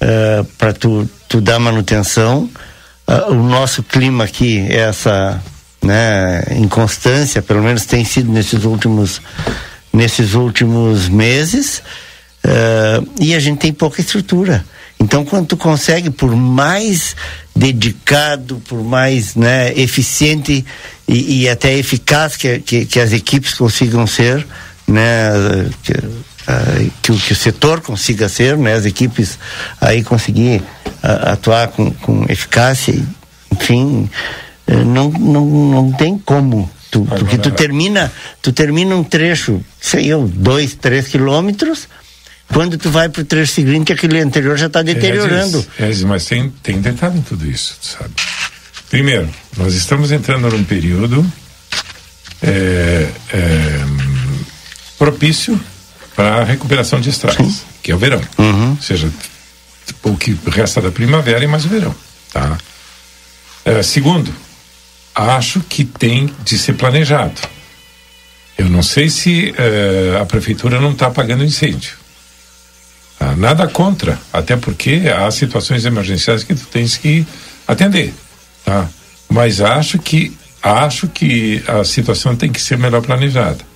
é, 0.00 0.44
para 0.56 0.72
tu, 0.72 1.08
tu 1.28 1.40
dar 1.40 1.58
manutenção. 1.58 2.48
Uh, 3.06 3.32
o 3.32 3.34
nosso 3.34 3.82
clima 3.82 4.24
aqui 4.24 4.66
é 4.68 4.80
essa 4.80 5.42
né, 5.82 6.42
inconstância, 6.56 7.40
pelo 7.40 7.62
menos 7.62 7.86
tem 7.86 8.04
sido 8.04 8.30
nesses 8.30 8.64
últimos, 8.64 9.20
nesses 9.92 10.34
últimos 10.34 11.08
meses, 11.08 11.82
uh, 12.44 13.08
e 13.18 13.34
a 13.34 13.40
gente 13.40 13.58
tem 13.58 13.72
pouca 13.72 14.00
estrutura. 14.00 14.64
Então, 15.00 15.24
quando 15.24 15.46
tu 15.46 15.56
consegue, 15.56 16.10
por 16.10 16.34
mais 16.34 17.16
dedicado, 17.54 18.60
por 18.68 18.82
mais 18.82 19.34
né, 19.34 19.72
eficiente 19.74 20.64
e, 21.06 21.42
e 21.42 21.48
até 21.48 21.76
eficaz 21.76 22.36
que, 22.36 22.58
que, 22.60 22.84
que 22.84 23.00
as 23.00 23.12
equipes 23.12 23.54
consigam 23.54 24.06
ser, 24.06 24.46
né, 24.86 25.30
que, 25.82 25.92
uh, 26.48 26.90
que, 27.02 27.16
que, 27.16 27.32
o 27.32 27.36
setor 27.36 27.80
consiga 27.80 28.28
ser, 28.28 28.56
né, 28.56 28.74
as 28.74 28.86
equipes 28.86 29.38
aí 29.80 30.02
conseguir 30.02 30.60
uh, 30.60 31.32
atuar 31.32 31.68
com, 31.68 31.90
com 31.90 32.24
eficácia, 32.28 32.94
enfim, 33.52 34.08
uh, 34.66 34.84
não, 34.84 35.10
não, 35.10 35.46
não 35.46 35.92
tem 35.92 36.18
como. 36.18 36.70
Tu, 36.90 37.04
porque 37.04 37.36
tu 37.36 37.50
termina, 37.50 38.10
tu 38.40 38.50
termina 38.50 38.96
um 38.96 39.04
trecho, 39.04 39.62
sei 39.78 40.06
eu, 40.06 40.26
dois, 40.26 40.74
três 40.74 41.06
quilômetros, 41.06 41.86
quando 42.50 42.78
tu 42.78 42.90
vai 42.90 43.10
para 43.10 43.20
o 43.20 43.24
trecho 43.26 43.52
seguinte, 43.52 43.92
aquele 43.92 44.18
anterior 44.20 44.56
já 44.56 44.68
está 44.68 44.80
deteriorando. 44.80 45.64
É, 45.78 45.90
é, 45.90 45.94
mas 46.06 46.24
tem, 46.24 46.48
tem 46.62 46.80
detalhe 46.80 47.18
em 47.18 47.22
tudo 47.22 47.46
isso, 47.46 47.76
sabe? 47.82 48.10
Primeiro, 48.88 49.28
nós 49.54 49.74
estamos 49.74 50.10
entrando 50.10 50.48
num 50.48 50.64
período 50.64 51.30
é, 52.42 53.06
é, 53.34 53.80
propício 54.98 55.60
para 56.18 56.40
a 56.40 56.42
recuperação 56.42 57.00
de 57.00 57.10
estradas, 57.10 57.46
Sim. 57.46 57.62
que 57.80 57.92
é 57.92 57.94
o 57.94 57.98
verão. 57.98 58.20
Uhum. 58.36 58.70
Ou 58.70 58.82
seja, 58.82 59.08
o 60.02 60.16
que 60.16 60.36
resta 60.48 60.80
da 60.80 60.90
primavera 60.90 61.44
e 61.44 61.46
mais 61.46 61.64
o 61.64 61.68
verão. 61.68 61.94
Tá? 62.32 62.58
É, 63.64 63.80
segundo, 63.84 64.34
acho 65.14 65.60
que 65.60 65.84
tem 65.84 66.28
de 66.42 66.58
ser 66.58 66.72
planejado. 66.72 67.40
Eu 68.58 68.68
não 68.68 68.82
sei 68.82 69.08
se 69.08 69.54
é, 69.56 70.18
a 70.20 70.24
prefeitura 70.26 70.80
não 70.80 70.90
está 70.90 71.06
apagando 71.06 71.44
incêndio. 71.44 71.92
Tá? 73.16 73.36
Nada 73.36 73.68
contra, 73.68 74.18
até 74.32 74.56
porque 74.56 75.02
há 75.16 75.30
situações 75.30 75.84
emergenciais 75.84 76.42
que 76.42 76.52
tu 76.52 76.66
tens 76.66 76.96
que 76.96 77.24
atender. 77.64 78.12
Tá? 78.64 78.88
Mas 79.28 79.60
acho 79.60 80.00
que 80.00 80.36
acho 80.60 81.06
que 81.06 81.62
a 81.68 81.84
situação 81.84 82.34
tem 82.34 82.50
que 82.50 82.60
ser 82.60 82.76
melhor 82.76 83.02
planejada. 83.02 83.67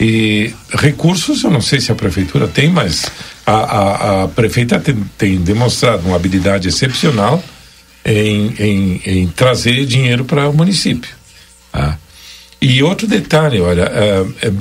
E 0.00 0.54
recursos, 0.72 1.42
eu 1.44 1.50
não 1.50 1.60
sei 1.60 1.78
se 1.78 1.92
a 1.92 1.94
prefeitura 1.94 2.48
tem, 2.48 2.70
mas 2.70 3.04
a, 3.44 3.52
a, 3.52 4.24
a 4.24 4.28
prefeita 4.28 4.80
tem, 4.80 4.96
tem, 5.18 5.36
demonstrado 5.36 6.06
uma 6.06 6.16
habilidade 6.16 6.66
excepcional 6.66 7.44
em, 8.02 8.54
em, 8.58 9.02
em 9.04 9.28
trazer 9.28 9.84
dinheiro 9.84 10.24
para 10.24 10.48
o 10.48 10.54
município. 10.54 11.10
Tá? 11.70 11.98
E 12.62 12.82
outro 12.82 13.06
detalhe, 13.06 13.60
olha, 13.60 13.82
é, 13.82 14.26
é, 14.46 14.52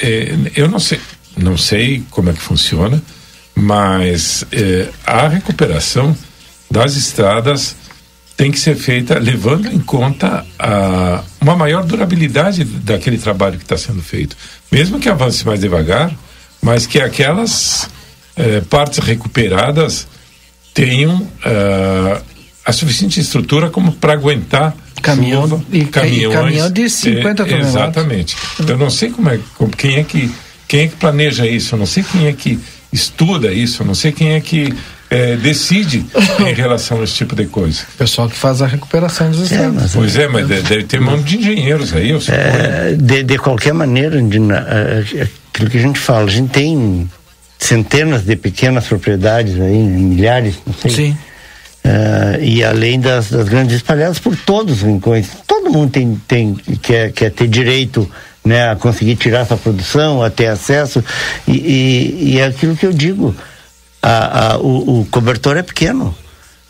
é, 0.00 0.36
eu 0.54 0.68
não 0.68 0.78
sei, 0.78 1.00
não 1.38 1.56
sei 1.56 2.02
como 2.10 2.28
é 2.28 2.34
que 2.34 2.42
funciona, 2.42 3.02
mas 3.54 4.44
é, 4.52 4.88
a 5.06 5.26
recuperação 5.26 6.14
das 6.70 6.96
estradas 6.96 7.74
tem 8.36 8.50
que 8.50 8.58
ser 8.58 8.76
feita 8.76 9.18
levando 9.18 9.66
em 9.66 9.78
conta 9.78 10.44
a, 10.58 11.22
uma 11.40 11.56
maior 11.56 11.84
durabilidade 11.84 12.64
daquele 12.64 13.18
trabalho 13.18 13.56
que 13.56 13.64
está 13.64 13.78
sendo 13.78 14.02
feito. 14.02 14.36
Mesmo 14.70 15.00
que 15.00 15.08
avance 15.08 15.44
mais 15.46 15.60
devagar, 15.60 16.12
mas 16.60 16.86
que 16.86 17.00
aquelas 17.00 17.88
eh, 18.36 18.60
partes 18.68 18.98
recuperadas 18.98 20.06
tenham 20.74 21.26
eh, 21.44 22.20
a 22.64 22.72
suficiente 22.72 23.20
estrutura 23.20 23.70
como 23.70 23.92
para 23.92 24.12
aguentar 24.12 24.76
caminhão 25.00 25.48
chuva, 25.48 25.64
e, 25.72 25.84
caminhões, 25.84 26.34
e 26.34 26.36
caminhão 26.36 26.70
de 26.70 26.90
50 26.90 27.42
é, 27.42 27.60
Exatamente. 27.60 28.36
Então, 28.60 28.74
eu 28.74 28.78
não 28.78 28.90
sei 28.90 29.10
como 29.10 29.30
é, 29.30 29.38
como, 29.56 29.70
quem 29.70 29.96
é 29.96 30.04
que 30.04 30.30
quem 30.68 30.80
é 30.80 30.88
que 30.88 30.96
planeja 30.96 31.46
isso, 31.46 31.74
eu 31.74 31.78
não 31.78 31.86
sei 31.86 32.02
quem 32.02 32.26
é 32.26 32.32
que 32.32 32.58
estuda 32.92 33.52
isso, 33.52 33.82
eu 33.82 33.86
não 33.86 33.94
sei 33.94 34.10
quem 34.10 34.32
é 34.32 34.40
que 34.40 34.74
é, 35.10 35.36
decide 35.36 36.04
em 36.40 36.54
relação 36.54 37.00
a 37.00 37.04
esse 37.04 37.14
tipo 37.14 37.34
de 37.36 37.46
coisa. 37.46 37.82
O 37.94 37.98
pessoal 37.98 38.28
que 38.28 38.36
faz 38.36 38.60
a 38.60 38.66
recuperação 38.66 39.30
dos 39.30 39.52
é, 39.52 39.54
estados. 39.54 39.94
É, 39.94 39.98
pois 39.98 40.16
é, 40.16 40.28
mas 40.28 40.48
deve 40.48 40.84
ter 40.84 41.00
mão 41.00 41.20
de 41.20 41.38
engenheiros 41.38 41.94
aí, 41.94 42.10
eu 42.10 42.20
é, 42.28 42.94
de, 42.98 43.22
de 43.22 43.38
qualquer 43.38 43.72
maneira, 43.72 44.20
de, 44.20 44.38
uh, 44.38 45.28
aquilo 45.54 45.70
que 45.70 45.78
a 45.78 45.82
gente 45.82 45.98
fala, 45.98 46.24
a 46.24 46.30
gente 46.30 46.50
tem 46.50 47.08
centenas 47.58 48.22
de 48.24 48.36
pequenas 48.36 48.86
propriedades 48.86 49.60
aí, 49.60 49.78
milhares, 49.78 50.56
não 50.66 50.74
sei. 50.74 50.90
Sim. 50.90 51.18
Uh, 51.84 52.42
e 52.42 52.64
além 52.64 52.98
das, 52.98 53.30
das, 53.30 53.48
grandes 53.48 53.76
espalhadas 53.76 54.18
por 54.18 54.36
todos 54.36 54.78
os 54.78 54.82
rincões. 54.82 55.28
Todo 55.46 55.70
mundo 55.70 55.92
tem, 55.92 56.20
tem 56.26 56.54
quer, 56.82 57.12
quer 57.12 57.30
ter 57.30 57.46
direito 57.46 58.10
né, 58.44 58.70
a 58.70 58.74
conseguir 58.74 59.14
tirar 59.14 59.40
essa 59.40 59.56
produção, 59.56 60.20
a 60.20 60.28
ter 60.28 60.48
acesso. 60.48 61.02
E, 61.46 61.52
e, 61.52 62.32
e 62.32 62.38
é 62.40 62.46
aquilo 62.46 62.74
que 62.76 62.84
eu 62.84 62.92
digo 62.92 63.32
a, 64.06 64.52
a, 64.52 64.58
o, 64.58 65.00
o, 65.00 65.04
cobertor 65.10 65.56
é 65.56 65.62
pequeno. 65.62 66.14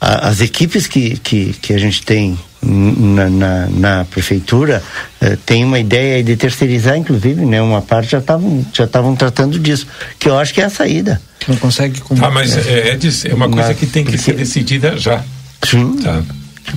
A, 0.00 0.28
as 0.28 0.40
equipes 0.40 0.86
que, 0.86 1.18
que, 1.18 1.52
que 1.54 1.74
a 1.74 1.78
gente 1.78 2.02
tem 2.02 2.38
na, 2.62 3.28
na, 3.28 3.66
na 3.66 4.04
prefeitura 4.06 4.82
eh, 5.20 5.36
tem 5.44 5.62
uma 5.62 5.78
ideia 5.78 6.22
de 6.24 6.36
terceirizar, 6.36 6.96
inclusive, 6.96 7.44
né? 7.44 7.60
Uma 7.60 7.82
parte 7.82 8.10
já 8.12 8.18
estavam 8.18 8.64
já 8.72 8.84
estavam 8.84 9.14
tratando 9.14 9.58
disso, 9.58 9.86
que 10.18 10.28
eu 10.28 10.38
acho 10.38 10.52
que 10.54 10.60
é 10.60 10.64
a 10.64 10.70
saída. 10.70 11.20
Não 11.46 11.56
consegue 11.56 12.02
Ah, 12.20 12.30
mas 12.30 12.56
é, 12.56 12.88
é, 12.90 12.98
é 13.30 13.34
uma 13.34 13.48
coisa 13.48 13.74
que 13.74 13.86
tem 13.86 14.04
que 14.04 14.18
ser 14.18 14.34
decidida 14.34 14.96
já. 14.96 15.22
Sim. 15.62 15.98
Tá. 16.02 16.22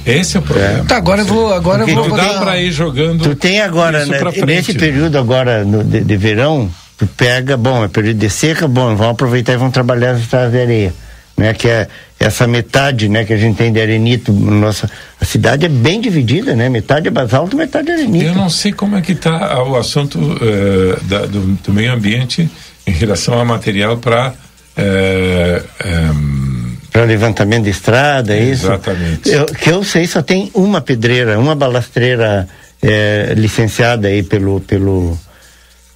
Esse 0.05 0.38
é 0.38 0.39
o 0.39 0.43
problema. 0.43 0.86
Tá, 0.86 0.97
agora 0.97 1.22
eu 1.22 1.26
vou. 1.26 1.53
Agora 1.53 1.80
Porque 1.80 1.91
eu 1.91 2.03
vou 2.03 2.10
não 2.10 2.18
dá 2.18 2.39
para 2.39 2.60
ir 2.60 2.72
jogando. 2.72 3.24
Tu 3.24 3.36
tem 3.36 3.62
agora, 3.62 4.05
né, 4.05 4.20
nesse 4.45 4.74
né? 4.74 4.80
período 4.80 5.18
agora 5.18 5.66
no, 5.66 5.84
de, 5.84 6.01
de, 6.01 6.18
verão, 6.18 6.70
tu 7.00 7.08
pega, 7.08 7.56
bom, 7.56 7.84
é 7.84 7.88
período 7.88 8.18
de 8.18 8.30
seca, 8.30 8.68
bom, 8.68 8.93
vão 8.95 9.12
aproveitar 9.12 9.54
e 9.54 9.58
vão 9.58 9.72
trabalhar 9.72 10.12
as 10.12 10.20
estradas 10.20 10.52
de 10.52 10.60
areia. 10.60 10.93
Né, 11.38 11.54
que 11.54 11.70
é 11.70 11.88
essa 12.20 12.45
metade 12.45 13.08
né, 13.08 13.24
que 13.24 13.32
a 13.32 13.38
gente 13.38 13.56
tem 13.56 13.72
de 13.72 13.80
arenito. 13.80 14.34
Nossa, 14.34 14.91
a 15.22 15.24
cidade 15.24 15.66
é 15.66 15.70
bem 15.70 16.02
dividida, 16.02 16.54
né? 16.54 16.68
Metade 16.68 17.08
é 17.08 17.12
basalto, 17.12 17.56
metade 17.56 17.89
é 17.89 17.93
arenito. 17.93 18.26
Eu 18.26 18.36
não 18.36 18.50
sei 18.50 18.74
como 18.74 18.97
é 18.97 19.02
que 19.02 19.14
está 19.14 19.64
o 19.64 19.78
assunto 19.78 20.20
uh, 20.20 21.02
da, 21.06 21.20
do, 21.20 21.39
do, 21.39 21.72
meio 21.72 21.93
ambiente 21.93 22.50
em 22.86 22.91
relação 22.91 23.36
ao 23.36 23.45
material 23.45 24.00
para. 24.00 24.34
Uh, 24.78 26.14
um, 26.14 26.70
para 26.91 27.06
levantamento 27.06 27.64
de 27.64 27.70
estrada, 27.70 28.36
é 28.36 28.43
isso? 28.43 28.66
Exatamente. 28.66 29.30
Eu, 29.30 29.45
que 29.45 29.70
eu 29.70 29.82
sei, 29.86 30.06
só 30.08 30.22
tem 30.22 30.52
uma 30.54 30.82
pedreira, 30.82 31.39
uma 31.39 31.56
balastreira 31.56 32.50
é, 32.82 33.34
licenciada 33.38 34.10
aí 34.10 34.24
pelo, 34.24 34.60
pelo, 34.62 35.18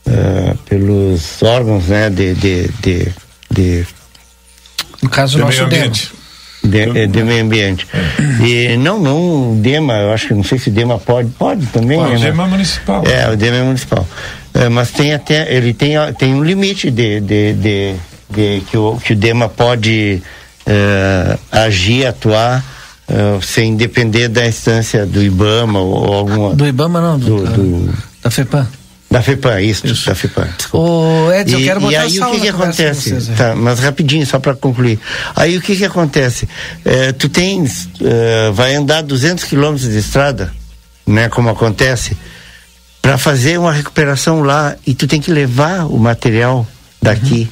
uh, 0.08 0.58
pelos 0.70 1.42
órgãos, 1.42 1.86
né, 1.86 2.10
de, 2.10 2.34
de, 2.36 2.70
de, 2.82 3.08
de 3.52 3.88
no 5.02 5.10
caso 5.10 5.38
do 5.38 5.44
nosso 5.44 5.58
meio 5.58 5.66
ambiente. 5.66 6.12
De, 6.64 6.80
é, 6.80 7.08
de, 7.08 7.24
meio 7.24 7.44
ambiente. 7.44 7.86
É. 7.94 8.46
E 8.46 8.78
não, 8.78 8.98
não, 8.98 9.52
o 9.52 9.56
DEMA, 9.58 9.96
eu 9.96 10.14
acho 10.14 10.30
que 10.30 10.34
não 10.34 10.46
sei 10.46 10.58
se 10.58 10.70
o 10.70 10.72
DEMA 10.72 10.98
pode, 10.98 11.30
pode 11.32 11.66
também. 11.68 12.00
Pode, 12.00 12.12
né? 12.12 12.18
o 12.18 12.22
DEMA 12.22 12.44
é 12.44 12.48
municipal. 12.48 13.04
É, 13.06 13.30
o 13.30 13.36
DEMA 13.36 13.58
é 13.58 13.64
municipal. 13.64 14.08
É, 14.54 14.70
mas 14.70 14.92
tem 14.92 15.14
até, 15.14 15.54
ele 15.54 15.74
tem, 15.74 15.96
tem 16.18 16.34
um 16.34 16.42
limite 16.42 16.90
de, 16.90 17.20
de, 17.20 17.54
de, 17.54 17.96
de 18.30 18.64
que, 18.70 18.78
o, 18.78 18.98
que 18.98 19.12
o 19.12 19.16
DEMA 19.16 19.50
pode 19.50 20.24
uh, 20.66 21.40
agir, 21.52 22.06
atuar 22.06 22.64
uh, 23.10 23.42
sem 23.42 23.76
depender 23.76 24.30
da 24.30 24.48
instância 24.48 25.06
do 25.06 25.22
IBAMA 25.22 25.80
ou 25.80 26.14
alguma. 26.14 26.56
Do 26.56 26.66
IBAMA 26.66 27.02
não, 27.02 27.20
do, 27.20 27.44
do, 27.44 27.46
do 27.46 27.94
da 28.22 28.32
FEPAM. 28.32 28.68
Da 29.14 29.22
FEPAM, 29.22 29.62
isso, 29.62 29.86
isso. 29.86 30.08
da 30.08 30.16
FEPAM. 30.16 30.50
Ô, 30.72 31.32
Edson, 31.32 31.58
eu 31.58 31.64
quero 31.64 31.80
botar 31.82 31.92
E 31.92 31.96
aí 31.98 32.20
o 32.20 32.32
que 32.32 32.40
que 32.42 32.50
acontece? 32.50 33.10
Vocês, 33.12 33.30
é. 33.30 33.34
tá, 33.34 33.56
mas 33.56 33.80
rapidinho, 33.80 34.26
só 34.26 34.40
para 34.40 34.56
concluir. 34.56 35.00
Aí 35.36 35.56
o 35.56 35.62
que 35.62 35.76
que 35.76 35.86
acontece? 35.86 36.50
É, 36.84 37.12
tu 37.12 37.30
tens, 37.30 37.86
uh, 38.02 38.52
vai 38.54 38.74
andar 38.74 39.04
200 39.04 39.44
quilômetros 39.44 39.88
de 39.88 40.00
estrada, 40.00 40.52
né, 41.06 41.30
como 41.30 41.48
acontece, 41.48 42.18
para 43.04 43.16
fazer 43.16 43.60
uma 43.60 43.72
recuperação 43.72 44.42
lá 44.42 44.76
e 44.84 44.96
tu 44.96 45.06
tem 45.06 45.22
que 45.22 45.30
levar 45.30 45.86
o 45.86 46.00
material 46.00 46.66
daqui 47.00 47.42
uhum. 47.42 47.48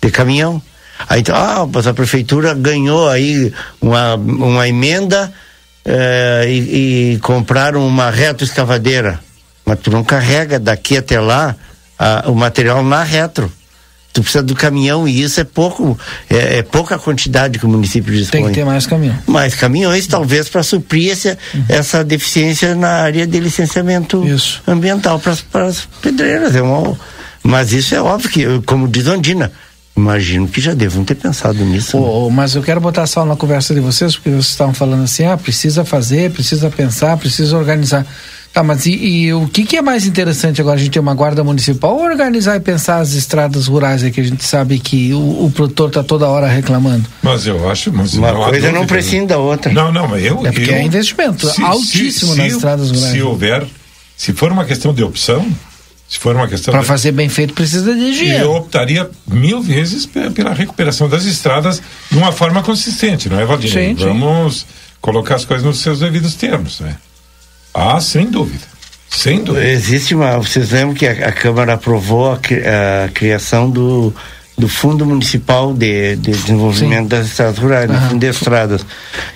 de 0.00 0.10
caminhão. 0.10 0.62
Aí 1.06 1.20
então, 1.20 1.36
ah, 1.36 1.68
mas 1.70 1.86
a 1.86 1.92
prefeitura 1.92 2.54
ganhou 2.54 3.06
aí 3.06 3.52
uma, 3.82 4.14
uma 4.14 4.66
emenda 4.66 5.30
eh, 5.84 6.46
e, 6.48 7.14
e, 7.14 7.18
compraram 7.18 7.86
uma 7.86 8.08
reto 8.08 8.44
escavadeira. 8.44 9.20
Mas 9.64 9.78
tu 9.80 9.90
não 9.90 10.02
carrega 10.02 10.58
daqui 10.58 10.96
até 10.96 11.20
lá 11.20 11.54
a, 11.98 12.24
o 12.28 12.34
material 12.34 12.82
na 12.82 13.02
retro. 13.02 13.50
Tu 14.12 14.22
precisa 14.22 14.42
do 14.42 14.54
caminhão 14.54 15.08
e 15.08 15.22
isso 15.22 15.40
é 15.40 15.44
pouco, 15.44 15.98
é, 16.28 16.58
é, 16.58 16.62
pouca 16.62 16.98
quantidade 16.98 17.58
que 17.58 17.64
o 17.64 17.68
município 17.68 18.12
dispõe. 18.12 18.42
Tem 18.42 18.50
que 18.50 18.56
ter 18.56 18.64
mais 18.64 18.86
caminhão. 18.86 19.18
Mais 19.26 19.54
caminhões, 19.54 20.06
talvez, 20.06 20.50
para 20.50 20.62
suprir 20.62 21.12
esse, 21.12 21.30
uhum. 21.30 21.64
essa 21.68 22.04
deficiência 22.04 22.74
na 22.74 22.90
área 22.90 23.26
de 23.26 23.40
licenciamento 23.40 24.22
isso. 24.26 24.62
ambiental 24.66 25.18
para 25.18 25.66
as 25.66 25.88
pedreiras. 26.02 26.54
É 26.54 26.60
uma, 26.60 26.98
mas 27.42 27.72
isso 27.72 27.94
é 27.94 28.02
óbvio 28.02 28.28
que, 28.28 28.60
como 28.66 28.86
diz 28.86 29.06
Andina, 29.06 29.50
Imagino 29.94 30.48
que 30.48 30.58
já 30.58 30.72
devam 30.72 31.04
ter 31.04 31.14
pensado 31.14 31.62
nisso. 31.64 31.98
Oh, 31.98 32.28
né? 32.28 32.36
Mas 32.36 32.54
eu 32.54 32.62
quero 32.62 32.80
botar 32.80 33.06
só 33.06 33.26
na 33.26 33.36
conversa 33.36 33.74
de 33.74 33.80
vocês, 33.80 34.14
porque 34.14 34.30
vocês 34.30 34.46
estavam 34.46 34.72
falando 34.72 35.04
assim, 35.04 35.26
ah, 35.26 35.36
precisa 35.36 35.84
fazer, 35.84 36.30
precisa 36.30 36.70
pensar, 36.70 37.16
precisa 37.18 37.56
organizar. 37.58 38.06
Tá, 38.52 38.62
mas 38.62 38.84
e, 38.84 38.92
e, 38.92 39.32
o 39.32 39.48
que, 39.48 39.64
que, 39.64 39.78
é 39.78 39.82
mais 39.82 40.06
interessante 40.06 40.60
agora? 40.60 40.76
A 40.76 40.78
gente 40.78 40.90
ter 40.90 41.00
uma 41.00 41.14
guarda 41.14 41.42
municipal 41.42 41.96
ou 41.96 42.04
organizar 42.04 42.54
e 42.54 42.60
pensar 42.60 42.98
as 42.98 43.14
estradas 43.14 43.66
rurais 43.66 44.04
aí 44.04 44.10
que 44.10 44.20
a 44.20 44.24
gente 44.24 44.44
sabe 44.44 44.78
que 44.78 45.14
o, 45.14 45.46
o 45.46 45.50
produtor 45.50 45.88
está 45.88 46.02
toda 46.02 46.28
hora 46.28 46.46
reclamando? 46.46 47.06
Mas 47.22 47.46
eu 47.46 47.70
acho. 47.70 47.90
Mas 47.90 48.12
uma 48.12 48.30
não 48.30 48.44
coisa 48.44 48.70
não 48.70 48.86
precisa 48.86 49.26
da 49.26 49.38
outra. 49.38 49.72
Não, 49.72 49.90
não, 49.90 50.06
mas 50.06 50.22
eu. 50.22 50.46
É 50.46 50.52
porque 50.52 50.70
eu, 50.70 50.74
é 50.74 50.82
investimento 50.82 51.48
se, 51.48 51.62
altíssimo 51.62 52.32
se, 52.32 52.38
nas 52.38 52.50
se, 52.50 52.56
estradas 52.56 52.90
rurais. 52.90 53.12
Se 53.12 53.22
houver, 53.22 53.66
se 54.18 54.34
for 54.34 54.52
uma 54.52 54.66
questão 54.66 54.92
de 54.92 55.02
opção, 55.02 55.50
se 56.06 56.18
for 56.18 56.36
uma 56.36 56.46
questão. 56.46 56.72
Para 56.72 56.82
fazer 56.82 57.12
bem 57.12 57.30
feito, 57.30 57.54
precisa 57.54 57.94
de 57.94 58.14
dinheiro. 58.14 58.44
Eu 58.44 58.52
optaria 58.54 59.10
mil 59.26 59.62
vezes 59.62 60.04
pela 60.04 60.52
recuperação 60.52 61.08
das 61.08 61.24
estradas 61.24 61.80
de 62.10 62.18
uma 62.18 62.32
forma 62.32 62.62
consistente, 62.62 63.30
não 63.30 63.40
é, 63.40 63.46
Valdir? 63.46 63.72
Sim, 63.72 63.94
Vamos 63.94 64.66
colocar 65.00 65.36
as 65.36 65.46
coisas 65.46 65.64
nos 65.64 65.80
seus 65.80 66.00
devidos 66.00 66.34
termos, 66.34 66.80
né? 66.80 66.98
Ah, 67.74 68.00
sem 68.00 68.26
dúvida. 68.26 68.64
Sem 69.08 69.44
dúvida. 69.44 69.66
Existe 69.66 70.14
uma. 70.14 70.38
Vocês 70.38 70.70
lembram 70.70 70.94
que 70.94 71.06
a, 71.06 71.28
a 71.28 71.32
Câmara 71.32 71.74
aprovou 71.74 72.32
a, 72.32 72.34
a, 72.34 73.08
criação 73.08 73.70
do, 73.70 74.14
do 74.56 74.68
Fundo 74.68 75.04
Municipal 75.04 75.72
de, 75.72 76.16
de 76.16 76.32
Desenvolvimento 76.32 77.02
sim. 77.02 77.08
das 77.08 77.26
Estradas 77.26 77.58
Rurais, 77.58 77.90
uhum. 77.90 78.00
Fundo 78.08 78.20
de 78.20 78.26
Estradas, 78.26 78.86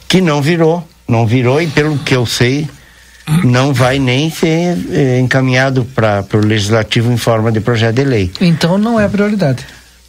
que 0.08 0.20
não 0.20 0.40
virou. 0.40 0.86
Não 1.08 1.24
virou 1.24 1.62
e, 1.62 1.68
pelo 1.68 1.96
que 1.98 2.16
eu 2.16 2.26
sei, 2.26 2.68
não 3.44 3.72
vai 3.72 3.98
nem 3.98 4.28
ser 4.28 4.76
eh, 4.90 5.20
encaminhado 5.20 5.84
para 5.84 6.24
o 6.34 6.38
legislativo 6.38 7.12
em 7.12 7.16
forma 7.16 7.52
de 7.52 7.60
projeto 7.60 7.94
de 7.94 8.04
lei. 8.04 8.32
Então 8.40 8.76
não 8.76 8.98
é 8.98 9.08
prioridade. 9.08 9.64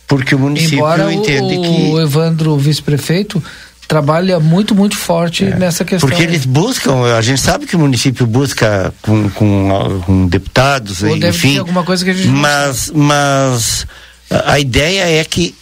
Porque 0.08 0.34
o 0.34 0.40
município 0.40 0.78
Embora 0.78 1.14
entende 1.14 1.58
o, 1.58 1.62
que. 1.62 1.92
O 1.92 2.02
Evandro, 2.02 2.58
vice-prefeito, 2.58 3.44
trabalha 3.88 4.40
muito, 4.40 4.76
muito 4.76 4.98
forte 4.98 5.46
é, 5.46 5.56
nessa 5.56 5.86
questão. 5.86 6.08
Porque 6.08 6.22
eles 6.22 6.46
buscam, 6.46 7.04
a 7.16 7.22
gente 7.22 7.40
sabe 7.40 7.66
que 7.66 7.76
o 7.76 7.80
município 7.80 8.28
busca 8.28 8.94
com, 9.02 9.30
com, 9.30 10.02
com 10.06 10.28
deputados, 10.28 11.02
Ou 11.04 11.16
enfim. 11.16 11.58
Alguma 11.58 11.84
coisa 11.84 12.04
que 12.04 12.12
a 12.12 12.14
gente 12.14 12.28
mas, 12.28 12.92
mas 12.94 13.88
a 14.30 14.60
ideia 14.60 15.20
é 15.20 15.24
que 15.24 15.56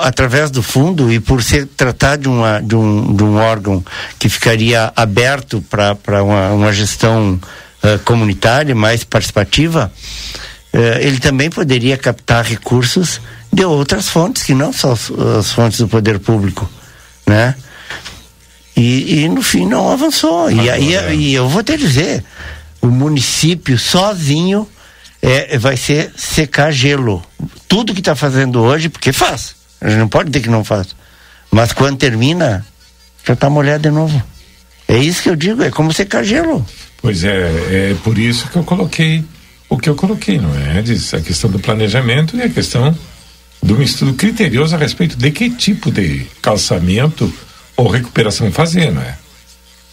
através 0.00 0.50
do 0.50 0.62
fundo 0.62 1.12
e 1.12 1.20
por 1.20 1.42
ser 1.42 1.66
tratado 1.66 2.22
de, 2.22 2.28
uma, 2.28 2.60
de, 2.60 2.74
um, 2.74 3.14
de 3.14 3.22
um 3.22 3.36
órgão 3.36 3.84
que 4.18 4.28
ficaria 4.28 4.92
aberto 4.96 5.62
para 5.62 6.22
uma, 6.24 6.50
uma 6.52 6.72
gestão 6.72 7.34
uh, 7.34 7.98
comunitária 8.04 8.74
mais 8.74 9.04
participativa, 9.04 9.92
uh, 10.74 10.78
ele 11.00 11.20
também 11.20 11.50
poderia 11.50 11.96
captar 11.96 12.44
recursos 12.44 13.20
de 13.52 13.64
outras 13.64 14.08
fontes 14.08 14.42
que 14.42 14.54
não 14.54 14.72
só 14.72 14.92
as, 14.92 15.10
as 15.10 15.52
fontes 15.52 15.78
do 15.78 15.86
poder 15.86 16.18
público, 16.18 16.68
né? 17.26 17.54
E, 18.76 19.22
e 19.22 19.28
no 19.28 19.42
fim 19.42 19.66
não 19.66 19.90
avançou. 19.90 20.50
E 20.50 20.68
aí 20.68 20.94
e 21.14 21.34
eu 21.34 21.48
vou 21.48 21.62
te 21.62 21.76
dizer, 21.76 22.22
o 22.82 22.88
município 22.88 23.78
sozinho 23.78 24.68
é, 25.22 25.56
vai 25.56 25.76
ser 25.76 26.12
secar 26.16 26.70
gelo. 26.70 27.24
Tudo 27.66 27.94
que 27.94 28.00
está 28.00 28.14
fazendo 28.14 28.60
hoje, 28.60 28.88
porque 28.88 29.12
faz 29.12 29.56
a 29.80 29.88
gente 29.88 29.98
não 29.98 30.08
pode 30.08 30.30
dizer 30.30 30.42
que 30.42 30.50
não 30.50 30.64
faz. 30.64 30.88
Mas 31.50 31.72
quando 31.72 31.98
termina, 31.98 32.66
já 33.24 33.34
está 33.34 33.48
molhado 33.48 33.82
de 33.82 33.90
novo. 33.90 34.22
É 34.88 34.98
isso 34.98 35.22
que 35.22 35.28
eu 35.28 35.36
digo, 35.36 35.62
é 35.62 35.70
como 35.70 35.92
secar 35.92 36.24
gelo. 36.24 36.64
Pois 37.00 37.24
é, 37.24 37.90
é 37.90 37.96
por 38.02 38.18
isso 38.18 38.48
que 38.48 38.56
eu 38.56 38.64
coloquei 38.64 39.24
o 39.68 39.76
que 39.76 39.88
eu 39.88 39.96
coloquei, 39.96 40.38
não 40.38 40.56
é? 40.56 40.80
Diz 40.80 41.12
a 41.12 41.20
questão 41.20 41.50
do 41.50 41.58
planejamento 41.58 42.36
e 42.36 42.42
a 42.42 42.48
questão 42.48 42.96
de 43.60 43.72
um 43.72 43.82
estudo 43.82 44.14
criterioso 44.14 44.76
a 44.76 44.78
respeito 44.78 45.16
de 45.16 45.30
que 45.32 45.50
tipo 45.50 45.90
de 45.90 46.24
calçamento 46.40 47.32
ou 47.76 47.88
recuperação 47.88 48.50
fazer, 48.50 48.90
não 48.90 49.02
é? 49.02 49.16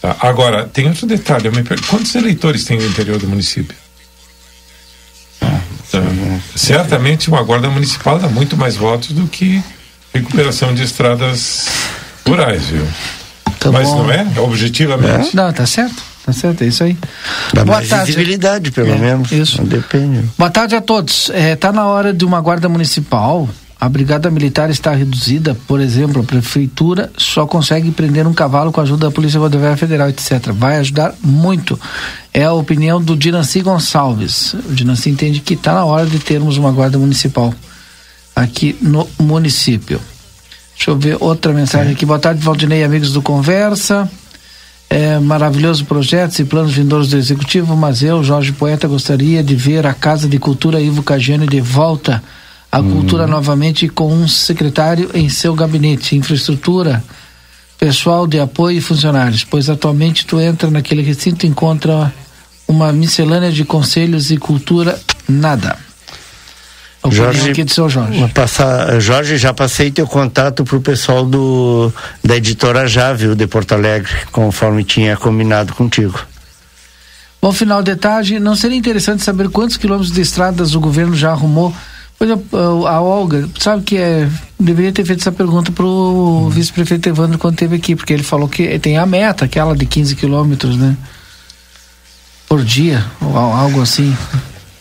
Tá. 0.00 0.16
Agora, 0.20 0.66
tem 0.66 0.88
outro 0.88 1.06
detalhe, 1.06 1.46
eu 1.46 1.52
me 1.52 1.62
pergunto, 1.62 1.88
quantos 1.88 2.14
eleitores 2.14 2.64
tem 2.64 2.78
no 2.78 2.86
interior 2.86 3.18
do 3.18 3.28
município? 3.28 3.76
certamente 6.56 7.28
uma 7.28 7.42
guarda 7.42 7.68
municipal 7.70 8.18
dá 8.18 8.26
muito 8.26 8.56
mais 8.56 8.74
votos 8.76 9.10
do 9.12 9.28
que 9.28 9.62
recuperação 10.12 10.74
de 10.74 10.82
estradas 10.82 11.68
rurais, 12.26 12.64
viu? 12.64 12.86
Tá 13.60 13.70
Mas 13.70 13.88
bom. 13.88 14.02
não 14.02 14.10
é? 14.10 14.26
Objetivamente. 14.40 15.30
É? 15.32 15.36
Não, 15.36 15.52
tá 15.52 15.66
certo. 15.66 16.02
Tá 16.24 16.32
certo, 16.32 16.64
é 16.64 16.66
isso 16.66 16.82
aí. 16.82 16.96
Dá 17.52 17.64
Boa 17.64 17.76
mais 17.78 17.88
tarde. 17.88 18.06
visibilidade, 18.06 18.70
pelo 18.70 18.92
é, 18.92 18.98
menos. 18.98 19.30
Isso. 19.30 19.58
Não 19.58 19.68
depende. 19.68 20.28
Boa 20.38 20.50
tarde 20.50 20.74
a 20.74 20.80
todos. 20.80 21.30
É, 21.30 21.54
tá 21.54 21.70
na 21.70 21.86
hora 21.86 22.12
de 22.14 22.24
uma 22.24 22.40
guarda 22.40 22.68
municipal 22.68 23.48
a 23.80 23.88
brigada 23.88 24.30
militar 24.30 24.70
está 24.70 24.94
reduzida, 24.94 25.56
por 25.66 25.80
exemplo, 25.80 26.22
a 26.22 26.24
prefeitura 26.24 27.10
só 27.16 27.46
consegue 27.46 27.90
prender 27.90 28.26
um 28.26 28.32
cavalo 28.32 28.72
com 28.72 28.80
a 28.80 28.84
ajuda 28.84 29.06
da 29.06 29.12
Polícia 29.12 29.38
Rodoviária 29.38 29.76
Federal, 29.76 30.08
etc. 30.08 30.52
Vai 30.52 30.78
ajudar 30.78 31.14
muito. 31.22 31.78
É 32.32 32.44
a 32.44 32.52
opinião 32.52 33.02
do 33.02 33.16
Dinanci 33.16 33.60
Gonçalves. 33.60 34.54
O 34.54 34.72
Dinanci 34.72 35.10
entende 35.10 35.40
que 35.40 35.54
está 35.54 35.74
na 35.74 35.84
hora 35.84 36.06
de 36.06 36.18
termos 36.18 36.56
uma 36.56 36.72
guarda 36.72 36.98
municipal 36.98 37.52
aqui 38.34 38.76
no 38.80 39.08
município. 39.18 40.00
Deixa 40.76 40.90
eu 40.90 40.98
ver 40.98 41.16
outra 41.20 41.52
mensagem 41.52 41.92
aqui. 41.92 42.04
Boa 42.06 42.18
tarde, 42.18 42.40
Valdinei, 42.42 42.82
amigos 42.82 43.12
do 43.12 43.22
Conversa. 43.22 44.10
É, 44.90 45.18
maravilhoso 45.18 45.84
projetos 45.86 46.38
e 46.38 46.44
planos 46.44 46.72
vindouros 46.72 47.08
do 47.08 47.16
Executivo, 47.16 47.76
mas 47.76 48.02
eu, 48.02 48.22
Jorge 48.22 48.52
Poeta, 48.52 48.86
gostaria 48.86 49.42
de 49.42 49.56
ver 49.56 49.86
a 49.86 49.94
Casa 49.94 50.28
de 50.28 50.38
Cultura 50.38 50.80
Ivo 50.80 51.02
Cagiani 51.02 51.46
de 51.46 51.60
volta 51.60 52.22
a 52.74 52.80
hum. 52.80 52.90
cultura 52.90 53.24
novamente 53.28 53.88
com 53.88 54.12
um 54.12 54.26
secretário 54.26 55.08
em 55.14 55.28
seu 55.28 55.54
gabinete, 55.54 56.16
infraestrutura, 56.16 57.04
pessoal 57.78 58.26
de 58.26 58.40
apoio 58.40 58.78
e 58.78 58.80
funcionários, 58.80 59.44
pois 59.44 59.70
atualmente 59.70 60.26
tu 60.26 60.40
entra 60.40 60.68
naquele 60.68 61.00
recinto 61.00 61.46
e 61.46 61.48
encontra 61.48 62.12
uma 62.66 62.92
miscelânea 62.92 63.52
de 63.52 63.64
conselhos 63.64 64.32
e 64.32 64.36
cultura, 64.38 64.98
nada. 65.28 65.76
Jorge, 67.08 67.50
aqui 67.50 67.62
de 67.62 67.72
seu 67.72 67.88
Jorge. 67.88 68.26
Passar, 68.34 68.98
Jorge, 68.98 69.36
já 69.36 69.54
passei 69.54 69.92
teu 69.92 70.08
contato 70.08 70.64
para 70.64 70.76
o 70.76 70.80
pessoal 70.80 71.24
do, 71.24 71.92
da 72.24 72.36
editora 72.36 72.88
Jávio 72.88 73.36
de 73.36 73.46
Porto 73.46 73.70
Alegre, 73.70 74.10
conforme 74.32 74.82
tinha 74.82 75.16
combinado 75.16 75.74
contigo. 75.74 76.18
Bom 77.40 77.52
final 77.52 77.84
de 77.84 77.94
tarde, 77.94 78.40
não 78.40 78.56
seria 78.56 78.76
interessante 78.76 79.22
saber 79.22 79.48
quantos 79.48 79.76
quilômetros 79.76 80.10
de 80.10 80.22
estradas 80.22 80.74
o 80.74 80.80
governo 80.80 81.14
já 81.14 81.30
arrumou? 81.30 81.72
Pois 82.18 82.30
a, 82.30 83.00
Olga, 83.00 83.48
sabe 83.58 83.82
que 83.82 83.96
é, 83.96 84.28
deveria 84.58 84.92
ter 84.92 85.04
feito 85.04 85.20
essa 85.20 85.32
pergunta 85.32 85.72
para 85.72 85.84
o 85.84 86.46
hum. 86.46 86.48
vice-prefeito 86.48 87.08
Evandro 87.08 87.38
quando 87.38 87.54
esteve 87.54 87.76
aqui, 87.76 87.96
porque 87.96 88.12
ele 88.12 88.22
falou 88.22 88.48
que 88.48 88.78
tem 88.78 88.96
a 88.96 89.04
meta, 89.04 89.44
aquela 89.44 89.76
de 89.76 89.84
15 89.84 90.16
quilômetros, 90.16 90.76
né? 90.76 90.96
Por 92.48 92.64
dia, 92.64 93.04
ou 93.20 93.36
algo 93.36 93.82
assim, 93.82 94.16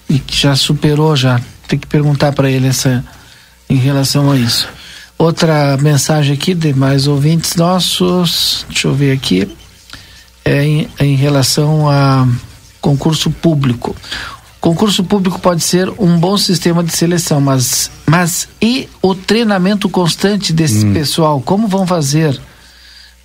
e 0.09 0.19
que 0.19 0.35
já 0.35 0.55
superou 0.55 1.15
já 1.15 1.41
tem 1.67 1.79
que 1.79 1.87
perguntar 1.87 2.31
para 2.33 2.51
ele 2.51 2.67
essa 2.67 3.03
em 3.69 3.77
relação 3.77 4.31
a 4.31 4.37
isso. 4.37 4.67
Outra 5.17 5.77
mensagem 5.77 6.35
aqui 6.35 6.53
de 6.53 6.73
mais 6.73 7.07
ouvintes 7.07 7.55
nossos, 7.55 8.65
deixa 8.69 8.87
eu 8.87 8.93
ver 8.93 9.11
aqui, 9.11 9.49
é 10.45 10.63
em, 10.63 10.89
em 10.99 11.15
relação 11.15 11.89
a 11.89 12.27
concurso 12.81 13.31
público. 13.31 13.95
Concurso 14.63 15.03
público 15.03 15.41
pode 15.41 15.61
ser 15.61 15.89
um 15.99 16.17
bom 16.17 16.37
sistema 16.37 16.81
de 16.81 16.95
seleção, 16.95 17.41
mas, 17.41 17.91
mas 18.05 18.47
e 18.61 18.87
o 19.01 19.13
treinamento 19.13 19.89
constante 19.89 20.53
desse 20.53 20.85
hum. 20.85 20.93
pessoal? 20.93 21.41
Como 21.41 21.67
vão 21.67 21.85
fazer? 21.85 22.39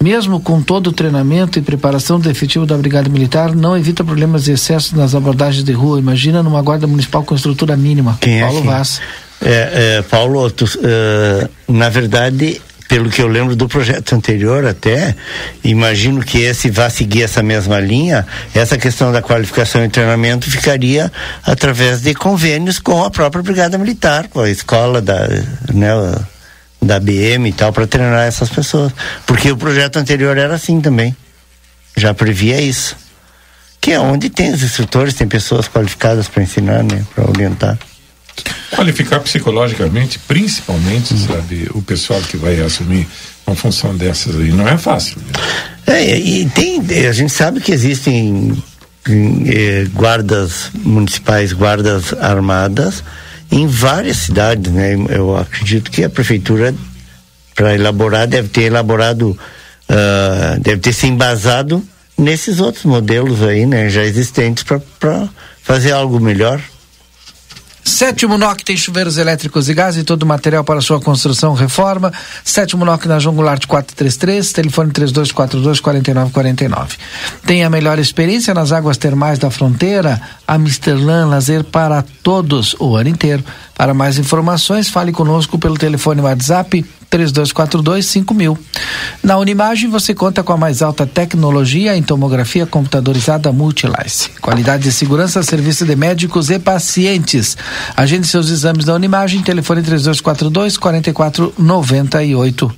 Mesmo 0.02 0.40
com 0.40 0.60
todo 0.60 0.88
o 0.88 0.92
treinamento 0.92 1.56
e 1.56 1.62
preparação 1.62 2.18
do 2.18 2.28
efetivo 2.28 2.66
da 2.66 2.76
Brigada 2.76 3.08
Militar, 3.08 3.54
não 3.54 3.78
evita 3.78 4.02
problemas 4.02 4.48
e 4.48 4.50
excessos 4.50 4.90
nas 4.90 5.14
abordagens 5.14 5.62
de 5.62 5.72
rua. 5.72 6.00
Imagina 6.00 6.42
numa 6.42 6.60
guarda 6.60 6.88
municipal 6.88 7.22
com 7.22 7.36
estrutura 7.36 7.76
mínima. 7.76 8.18
Quem 8.20 8.40
é 8.40 8.44
Paulo 8.44 8.58
é 8.58 8.62
Vaz. 8.64 9.00
É, 9.40 9.98
é, 9.98 10.02
Paulo, 10.02 10.50
tu, 10.50 10.64
uh, 10.64 11.72
na 11.72 11.88
verdade, 11.88 12.60
pelo 12.88 13.10
que 13.10 13.20
eu 13.20 13.28
lembro 13.28 13.54
do 13.54 13.68
projeto 13.68 14.14
anterior 14.14 14.64
até, 14.64 15.14
imagino 15.62 16.24
que 16.24 16.38
esse 16.40 16.70
vá 16.70 16.88
seguir 16.88 17.22
essa 17.22 17.42
mesma 17.42 17.78
linha, 17.78 18.26
essa 18.54 18.78
questão 18.78 19.12
da 19.12 19.20
qualificação 19.20 19.84
e 19.84 19.90
treinamento 19.90 20.50
ficaria 20.50 21.12
através 21.44 22.00
de 22.00 22.14
convênios 22.14 22.78
com 22.78 23.04
a 23.04 23.10
própria 23.10 23.42
Brigada 23.42 23.76
Militar, 23.76 24.28
com 24.28 24.40
a 24.40 24.50
escola 24.50 25.02
da, 25.02 25.28
né, 25.72 25.90
da 26.80 26.98
BM 26.98 27.46
e 27.46 27.52
tal 27.52 27.72
para 27.72 27.86
treinar 27.86 28.26
essas 28.26 28.48
pessoas. 28.48 28.90
Porque 29.26 29.52
o 29.52 29.56
projeto 29.56 29.98
anterior 29.98 30.38
era 30.38 30.54
assim 30.54 30.80
também. 30.80 31.14
Já 31.94 32.14
previa 32.14 32.58
isso. 32.58 32.96
Que 33.80 33.92
é 33.92 34.00
onde 34.00 34.30
tem 34.30 34.52
os 34.52 34.62
instrutores, 34.62 35.14
tem 35.14 35.28
pessoas 35.28 35.68
qualificadas 35.68 36.26
para 36.26 36.42
ensinar, 36.42 36.82
né, 36.82 37.04
para 37.14 37.28
orientar. 37.28 37.78
Qualificar 38.70 39.20
psicologicamente, 39.20 40.18
principalmente, 40.20 41.16
sabe, 41.18 41.68
o 41.74 41.82
pessoal 41.82 42.20
que 42.20 42.36
vai 42.36 42.60
assumir 42.60 43.06
uma 43.46 43.56
função 43.56 43.96
dessas 43.96 44.36
aí, 44.36 44.52
não 44.52 44.68
é 44.68 44.76
fácil. 44.76 45.18
Né? 45.18 45.32
É, 45.86 46.18
e 46.18 46.48
tem, 46.50 46.80
a 47.06 47.12
gente 47.12 47.32
sabe 47.32 47.60
que 47.60 47.72
existem 47.72 48.62
eh, 49.08 49.86
guardas 49.94 50.70
municipais, 50.74 51.52
guardas 51.54 52.12
armadas, 52.12 53.02
em 53.50 53.66
várias 53.66 54.18
cidades, 54.18 54.70
né? 54.70 54.94
Eu 55.08 55.36
acredito 55.36 55.90
que 55.90 56.04
a 56.04 56.10
prefeitura, 56.10 56.74
para 57.54 57.74
elaborar, 57.74 58.26
deve 58.26 58.48
ter 58.48 58.64
elaborado, 58.64 59.30
uh, 59.88 60.60
deve 60.60 60.82
ter 60.82 60.92
se 60.92 61.06
embasado 61.06 61.82
nesses 62.18 62.60
outros 62.60 62.84
modelos 62.84 63.42
aí, 63.42 63.64
né? 63.64 63.88
Já 63.88 64.04
existentes 64.04 64.62
para 64.62 65.28
fazer 65.62 65.92
algo 65.92 66.20
melhor. 66.20 66.60
Sétimo 67.88 68.36
NOC 68.36 68.62
tem 68.64 68.76
chuveiros 68.76 69.16
elétricos 69.16 69.66
e 69.68 69.74
gás 69.74 69.96
e 69.96 70.04
todo 70.04 70.22
o 70.22 70.26
material 70.26 70.62
para 70.62 70.82
sua 70.82 71.00
construção 71.00 71.54
reforma. 71.54 72.12
Sétimo 72.44 72.84
NOC 72.84 73.06
na 73.06 73.18
João 73.18 73.34
Goulart 73.34 73.66
433, 73.66 74.52
telefone 74.52 74.90
3242 74.92 75.80
4949. 75.80 76.98
Tem 77.46 77.64
a 77.64 77.70
melhor 77.70 77.98
experiência 77.98 78.52
nas 78.52 78.72
águas 78.72 78.98
termais 78.98 79.38
da 79.38 79.50
fronteira, 79.50 80.20
a 80.46 80.58
Misterlan 80.58 81.28
Lazer 81.28 81.64
para 81.64 82.04
todos 82.22 82.76
o 82.78 82.94
ano 82.94 83.08
inteiro. 83.08 83.42
Para 83.74 83.94
mais 83.94 84.18
informações, 84.18 84.90
fale 84.90 85.10
conosco 85.10 85.58
pelo 85.58 85.78
telefone 85.78 86.20
WhatsApp 86.20 86.84
3242-5000. 87.10 88.58
Na 89.22 89.38
Unimagem 89.38 89.88
você 89.88 90.12
conta 90.14 90.42
com 90.42 90.52
a 90.52 90.56
mais 90.56 90.82
alta 90.82 91.06
tecnologia 91.06 91.96
em 91.96 92.02
tomografia 92.02 92.66
computadorizada 92.66 93.52
Multilice. 93.52 94.30
Qualidade 94.40 94.88
e 94.88 94.92
segurança, 94.92 95.40
serviço 95.42 95.86
de 95.86 95.96
médicos 95.96 96.50
e 96.50 96.58
pacientes. 96.58 97.56
Agende 97.96 98.26
seus 98.26 98.50
exames 98.50 98.84
na 98.84 98.92
Unimagem, 98.94 99.42
telefone 99.42 99.80
3242-4498. 99.82 102.70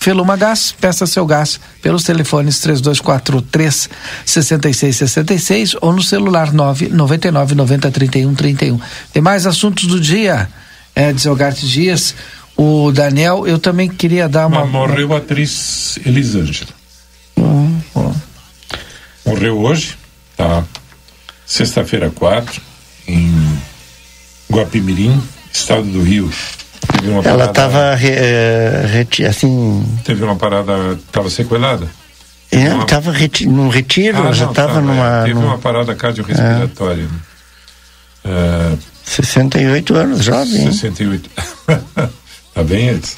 Feluma 0.00 0.36
Gás, 0.36 0.72
peça 0.80 1.06
seu 1.06 1.26
gás 1.26 1.58
pelos 1.82 2.04
telefones 2.04 2.60
3243 2.60 3.90
6666 4.24 5.74
ou 5.80 5.92
no 5.92 6.02
celular 6.02 6.52
999 6.52 7.56
90 7.56 7.90
31 7.90 8.34
31. 8.34 8.80
Tem 9.12 9.20
mais 9.20 9.44
assuntos 9.44 9.86
do 9.86 10.00
dia, 10.00 10.48
é, 10.94 11.12
Garte 11.36 11.66
Dias. 11.66 12.14
O 12.58 12.90
Daniel, 12.90 13.46
eu 13.46 13.58
também 13.58 13.88
queria 13.88 14.28
dar 14.28 14.48
uma. 14.48 14.62
Mas 14.62 14.70
morreu 14.70 15.14
a 15.14 15.18
atriz 15.18 15.98
Elisângela. 16.04 16.70
Hum, 17.36 17.80
Morreu 19.24 19.58
hoje, 19.60 19.96
tá? 20.36 20.64
Sexta-feira 21.46 22.10
4, 22.10 22.60
em 23.06 23.58
Guapimirim, 24.50 25.22
estado 25.52 25.84
do 25.84 26.02
Rio 26.02 26.28
ela 27.24 27.44
estava 27.46 27.96
é, 28.00 29.06
assim. 29.28 29.84
Teve 30.04 30.24
uma 30.24 30.36
parada, 30.36 30.94
estava 30.94 31.30
sequelada? 31.30 31.86
É, 32.50 32.76
estava 32.78 33.12
reti 33.12 33.46
num 33.46 33.68
retiro, 33.68 34.26
ah, 34.26 34.32
já 34.32 34.46
estava 34.46 34.80
numa. 34.80 35.20
É, 35.20 35.24
teve 35.24 35.34
numa 35.34 35.58
parada 35.58 35.94
cardiorrespiratória. 35.94 37.08
É. 38.24 38.28
É, 38.30 38.78
68 39.04 39.94
anos, 39.94 40.24
jovem. 40.24 40.72
68. 40.72 41.30
tá 42.58 42.64
bem, 42.64 42.88
Edson? 42.88 43.16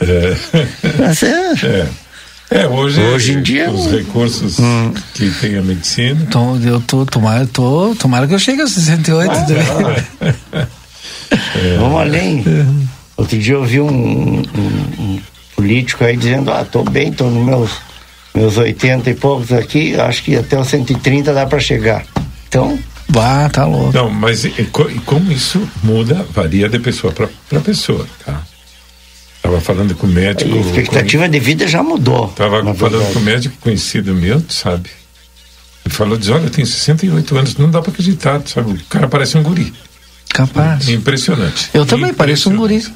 É. 0.00 0.36
Mas 0.98 1.22
é. 1.22 1.52
é. 1.64 1.88
É, 2.52 2.66
hoje, 2.66 3.00
hoje 3.00 3.32
em 3.32 3.42
dia 3.42 3.70
os 3.70 3.90
recursos 3.90 4.58
hum. 4.58 4.92
que 5.14 5.30
tem 5.40 5.56
a 5.56 5.62
medicina. 5.62 6.20
Então, 6.28 6.60
eu 6.62 6.80
tô, 6.80 7.06
tomara, 7.06 7.46
tô, 7.46 7.94
tomara 7.94 8.26
que 8.26 8.34
eu 8.34 8.38
chegue 8.38 8.60
aos 8.60 8.72
68 8.72 9.30
ah, 9.30 9.42
também. 9.42 10.66
É. 11.32 11.76
Vamos 11.76 12.00
além. 12.00 12.44
Outro 13.16 13.38
dia 13.38 13.54
eu 13.54 13.64
vi 13.64 13.80
um, 13.80 13.88
um, 13.88 14.42
um, 14.98 15.20
político 15.54 16.02
aí 16.04 16.16
dizendo, 16.16 16.50
ah, 16.50 16.64
tô 16.64 16.82
bem, 16.82 17.12
tô 17.12 17.30
nos 17.30 17.46
meus, 17.46 17.70
meus 18.34 18.56
80 18.56 19.10
e 19.10 19.14
poucos 19.14 19.52
aqui, 19.52 19.94
acho 19.94 20.24
que 20.24 20.36
até 20.36 20.58
os 20.58 20.66
130 20.66 21.32
dá 21.32 21.46
para 21.46 21.60
chegar. 21.60 22.04
Então. 22.48 22.76
Bah, 23.10 23.48
tá 23.48 23.64
louco. 23.66 23.92
Não, 23.92 24.08
mas 24.08 24.44
e, 24.44 24.52
como 25.04 25.32
isso 25.32 25.68
muda, 25.82 26.24
varia 26.32 26.68
de 26.68 26.78
pessoa 26.78 27.12
para 27.12 27.60
pessoa, 27.60 28.06
tá? 28.24 28.42
Tava 29.42 29.60
falando 29.60 29.94
com 29.94 30.06
o 30.06 30.10
médico. 30.10 30.54
A 30.54 30.60
expectativa 30.60 31.24
com... 31.24 31.30
de 31.30 31.40
vida 31.40 31.66
já 31.66 31.82
mudou. 31.82 32.28
Tava 32.28 32.62
falando 32.74 32.74
verdade. 32.74 33.12
com 33.12 33.18
o 33.18 33.22
médico 33.22 33.56
conhecido 33.60 34.14
meu, 34.14 34.42
sabe? 34.48 34.90
Ele 35.84 35.94
falou, 35.94 36.16
diz, 36.16 36.28
olha, 36.28 36.44
eu 36.44 36.50
tenho 36.50 36.66
68 36.66 37.36
anos, 37.36 37.56
não 37.56 37.70
dá 37.70 37.80
para 37.80 37.90
acreditar, 37.90 38.40
sabe? 38.46 38.72
O 38.72 38.84
cara 38.84 39.08
parece 39.08 39.36
um 39.36 39.42
guri. 39.42 39.72
Capaz. 40.28 40.88
Impressionante. 40.88 41.70
Eu 41.74 41.84
também 41.84 42.14
pareço 42.14 42.48
um 42.50 42.56
guri. 42.56 42.86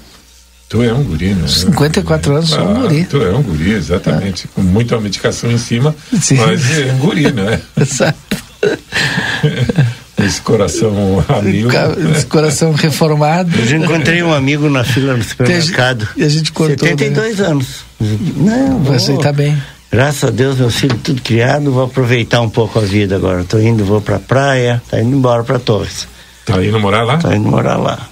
Tu 0.69 0.83
é 0.83 0.93
um 0.93 1.03
guri, 1.03 1.35
né? 1.35 1.47
54 1.49 2.37
anos, 2.37 2.51
sou 2.51 2.69
um 2.69 2.83
guri. 2.83 3.05
Tu 3.05 3.23
é 3.23 3.35
um 3.35 3.43
guri, 3.43 3.73
exatamente. 3.73 4.49
Com 4.49 4.63
muita 4.63 5.01
medicação 5.01 5.51
em 5.51 5.59
cima, 5.59 5.95
Sim. 6.21 6.37
mas 6.37 6.79
é 6.79 6.93
um 6.93 6.99
guri, 6.99 7.33
né? 7.33 7.61
Exato. 7.81 8.45
Esse 10.25 10.41
coração 10.41 11.25
amigo. 11.29 11.71
Esse 12.15 12.27
coração 12.27 12.73
reformado. 12.73 13.57
Eu 13.59 13.67
já 13.67 13.77
encontrei 13.77 14.23
um 14.23 14.33
amigo 14.33 14.69
na 14.69 14.85
fila 14.85 15.17
no 15.17 15.23
supermercado. 15.23 16.09
E 16.17 16.25
a 16.25 16.29
gente 16.29 16.53
cortou. 16.53 16.89
72 16.89 17.39
né? 17.39 17.47
anos. 17.47 17.85
Não, 18.01 18.79
você 18.79 19.13
está 19.13 19.33
bem. 19.33 19.57
Graças 19.91 20.25
a 20.25 20.31
Deus, 20.31 20.59
meu 20.59 20.71
filho 20.71 20.99
tudo 20.99 21.23
criado, 21.23 21.71
vou 21.71 21.85
aproveitar 21.85 22.41
um 22.41 22.51
pouco 22.51 22.81
a 22.81 22.83
vida 22.83 23.15
agora. 23.15 23.43
Estou 23.43 23.63
indo, 23.63 23.85
vou 23.85 24.01
para 24.01 24.17
a 24.17 24.21
praia, 24.21 24.83
tá 24.91 25.01
indo 25.01 25.17
embora 25.17 25.45
para 25.45 25.59
Torres. 25.59 26.09
Tá 26.45 26.63
indo 26.65 26.81
morar 26.81 27.05
lá? 27.05 27.19
Tá 27.19 27.37
indo 27.37 27.49
morar 27.49 27.77
lá. 27.77 28.09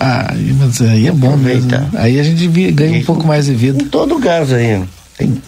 Ah, 0.00 0.32
mas 0.58 0.80
aí 0.80 1.08
é 1.08 1.12
bom 1.12 1.36
mesmo. 1.36 1.70
Né? 1.70 1.88
Aí 1.94 2.20
a 2.20 2.22
gente 2.22 2.46
ganha 2.70 3.00
um 3.00 3.04
pouco 3.04 3.26
mais 3.26 3.46
de 3.46 3.54
vida. 3.54 3.82
Em 3.82 3.88
todo 3.88 4.18
gás 4.18 4.52
aí. 4.52 4.82
Tem... 5.18 5.42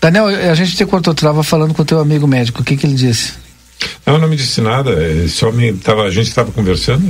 Daniel, 0.00 0.26
a 0.26 0.54
gente 0.54 0.76
te 0.76 0.86
cortou, 0.86 1.14
trava 1.14 1.42
falando 1.42 1.74
com 1.74 1.82
o 1.82 1.84
teu 1.84 2.00
amigo 2.00 2.26
médico. 2.26 2.62
O 2.62 2.64
que 2.64 2.76
que 2.76 2.86
ele 2.86 2.94
disse? 2.94 3.34
Não, 4.04 4.18
não 4.18 4.28
me 4.28 4.36
disse 4.36 4.60
nada. 4.60 4.90
É, 4.92 5.26
só 5.28 5.52
me 5.52 5.72
tava, 5.72 6.02
a 6.02 6.10
gente 6.10 6.28
estava 6.28 6.50
conversando. 6.52 7.02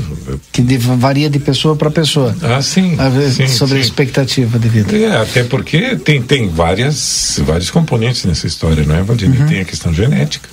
Que 0.52 0.62
de, 0.62 0.76
varia 0.76 1.28
de 1.30 1.38
pessoa 1.38 1.74
para 1.74 1.90
pessoa. 1.90 2.36
Ah, 2.42 2.60
sim. 2.62 2.96
A, 2.98 3.10
sim 3.30 3.48
sobre 3.48 3.74
sim. 3.76 3.80
a 3.80 3.84
expectativa 3.84 4.58
de 4.58 4.68
vida. 4.68 4.96
É, 4.96 5.16
até 5.16 5.42
porque 5.44 5.96
tem, 5.96 6.22
tem 6.22 6.48
várias, 6.48 7.40
vários 7.44 7.70
componentes 7.70 8.24
nessa 8.24 8.46
história, 8.46 8.84
não 8.84 8.94
é, 8.94 9.02
Valdir? 9.02 9.30
Uhum. 9.30 9.46
Tem 9.46 9.60
a 9.60 9.64
questão 9.64 9.92
genética, 9.92 10.48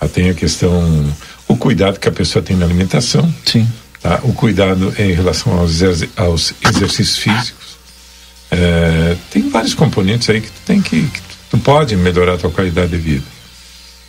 ah, 0.00 0.08
tem 0.08 0.30
a 0.30 0.34
questão. 0.34 1.14
o 1.46 1.56
cuidado 1.56 1.98
que 1.98 2.08
a 2.08 2.12
pessoa 2.12 2.42
tem 2.42 2.56
na 2.56 2.64
alimentação. 2.64 3.32
Sim. 3.44 3.68
Tá? 4.02 4.20
O 4.22 4.32
cuidado 4.32 4.94
em 4.98 5.12
relação 5.12 5.58
aos, 5.58 5.80
aos 6.16 6.54
exercícios 6.64 7.18
físicos. 7.18 7.60
É, 8.50 9.16
tem 9.30 9.48
vários 9.48 9.74
componentes 9.74 10.28
aí 10.28 10.40
que 10.40 10.48
tu 10.48 10.60
tem 10.66 10.80
que, 10.80 11.02
que 11.02 11.20
tu 11.50 11.58
pode 11.58 11.94
melhorar 11.96 12.34
a 12.34 12.38
tua 12.38 12.50
qualidade 12.50 12.90
de 12.90 12.96
vida. 12.96 13.24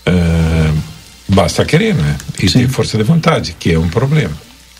É, 0.06 0.91
basta 1.32 1.66
querer, 1.66 1.96
né? 1.96 2.18
E 2.42 2.50
Sim. 2.50 2.60
ter 2.60 2.70
força 2.70 2.98
de 2.98 3.04
vontade, 3.04 3.56
que 3.58 3.74
é 3.74 3.80
um 3.80 3.90
problema, 3.90 4.34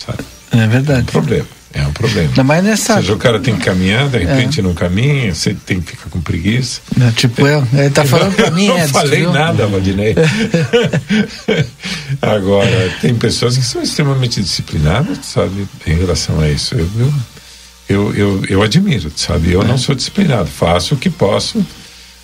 sabe? 0.06 0.20
É 0.52 0.68
verdade. 0.68 1.00
É 1.00 1.04
um 1.04 1.06
problema. 1.06 1.48
É 1.74 1.88
um 1.88 1.94
problema. 1.94 2.28
Ainda 2.28 2.44
mais 2.44 2.62
nessa. 2.64 2.96
Ou 2.96 3.02
seja, 3.02 3.14
o 3.14 3.18
cara 3.18 3.40
tem 3.40 3.56
que 3.56 3.64
caminhar, 3.64 4.10
de 4.10 4.18
repente 4.18 4.60
é. 4.60 4.64
não 4.64 4.74
caminha, 4.74 5.34
você 5.34 5.54
tem 5.54 5.80
que 5.80 5.92
ficar 5.92 6.10
com 6.10 6.20
preguiça. 6.20 6.82
É, 7.00 7.12
tipo 7.12 7.48
eu, 7.48 7.66
ele 7.74 7.90
tá 7.90 8.04
falando 8.04 8.36
pra 8.36 8.52
mim, 8.52 8.68
Não 8.68 8.78
Edson, 8.78 8.92
falei 8.92 9.26
nada, 9.26 9.68
Valdinei. 9.68 10.14
Agora, 12.22 12.94
tem 13.00 13.16
pessoas 13.16 13.58
que 13.58 13.64
são 13.64 13.82
extremamente 13.82 14.42
disciplinadas, 14.42 15.20
sabe, 15.24 15.66
em 15.88 15.94
relação 15.94 16.42
a 16.42 16.50
isso. 16.50 16.76
Eu, 16.76 16.90
eu, 17.00 17.14
eu, 17.88 18.16
eu, 18.16 18.46
eu 18.50 18.62
admiro, 18.62 19.10
sabe? 19.16 19.54
Eu 19.54 19.62
é. 19.62 19.66
não 19.66 19.78
sou 19.78 19.96
disciplinado, 19.96 20.48
faço 20.48 20.96
o 20.96 20.98
que 20.98 21.10
posso 21.10 21.66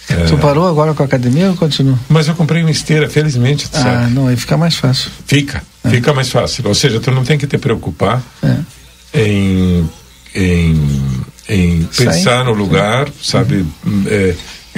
é. 0.09 0.25
Tu 0.25 0.37
parou 0.37 0.67
agora 0.67 0.93
com 0.93 1.03
a 1.03 1.05
academia 1.05 1.49
ou 1.49 1.55
continua? 1.55 1.99
Mas 2.07 2.27
eu 2.27 2.35
comprei 2.35 2.61
uma 2.61 2.71
esteira, 2.71 3.09
felizmente, 3.09 3.67
ah, 3.73 3.81
sabe? 3.81 4.13
não, 4.13 4.27
aí 4.27 4.37
fica 4.37 4.55
mais 4.55 4.75
fácil. 4.75 5.11
Fica, 5.25 5.61
é. 5.83 5.89
fica 5.89 6.13
mais 6.13 6.29
fácil. 6.29 6.67
Ou 6.67 6.75
seja, 6.75 6.99
tu 6.99 7.11
não 7.11 7.23
tem 7.23 7.37
que 7.37 7.45
te 7.45 7.57
preocupar 7.57 8.21
é. 8.41 8.55
em, 9.13 9.89
em, 10.33 11.15
em 11.49 11.83
pensar 11.83 12.45
no 12.45 12.53
lugar, 12.53 13.09
sabe? 13.21 13.65
Uhum. 13.85 14.03
É, 14.07 14.35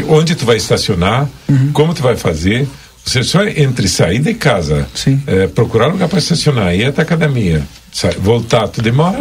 onde 0.07 0.33
tu 0.33 0.45
vai 0.45 0.57
estacionar, 0.57 1.27
uhum. 1.47 1.71
como 1.73 1.93
tu 1.93 2.01
vai 2.01 2.15
fazer. 2.15 2.67
Você 3.05 3.23
só 3.23 3.43
entre 3.43 3.87
sair 3.87 4.19
de 4.19 4.33
casa, 4.33 4.87
é, 5.25 5.47
procurar 5.47 5.87
lugar 5.87 6.09
para 6.09 6.19
estacionar, 6.19 6.75
ir 6.75 6.85
até 6.85 7.01
a 7.01 7.03
academia, 7.03 7.63
sai, 7.91 8.13
voltar, 8.19 8.67
tu 8.67 8.81
demora 8.81 9.17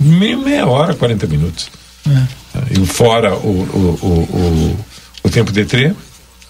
meia, 0.00 0.36
meia 0.36 0.66
hora, 0.66 0.94
40 0.94 1.26
minutos. 1.26 1.70
É. 2.08 2.22
E 2.70 2.86
fora 2.86 3.34
o, 3.34 3.48
o, 3.48 3.98
o, 4.02 4.08
o 4.36 4.84
o 5.22 5.28
tempo 5.28 5.52
de 5.52 5.64
treino, 5.64 5.96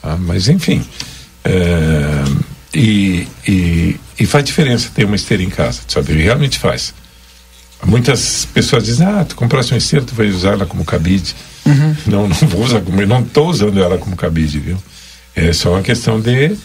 ah, 0.02 0.16
mas 0.18 0.48
enfim. 0.48 0.84
É, 1.44 2.24
e, 2.74 3.26
e, 3.46 3.96
e, 4.18 4.26
faz 4.26 4.44
diferença 4.44 4.90
ter 4.94 5.04
uma 5.04 5.16
esteira 5.16 5.42
em 5.42 5.50
casa, 5.50 5.80
sabe? 5.88 6.12
Realmente 6.12 6.58
faz. 6.58 6.94
Muitas 7.84 8.46
pessoas 8.52 8.84
dizem, 8.84 9.06
ah, 9.06 9.24
tu 9.26 9.34
compraste 9.34 9.72
uma 9.72 9.78
esteira, 9.78 10.04
tu 10.04 10.14
vai 10.14 10.28
usar 10.28 10.52
ela 10.52 10.66
como 10.66 10.84
cabide. 10.84 11.34
Uhum. 11.66 11.96
Não, 12.06 12.28
não 12.28 12.36
vou 12.36 12.62
usar 12.62 12.80
como, 12.80 13.04
não 13.06 13.20
estou 13.20 13.48
usando 13.48 13.82
ela 13.82 13.98
como 13.98 14.16
cabide, 14.16 14.58
viu? 14.58 14.76
É 15.34 15.52
só 15.52 15.72
uma 15.72 15.82
questão 15.82 16.20
de 16.20 16.56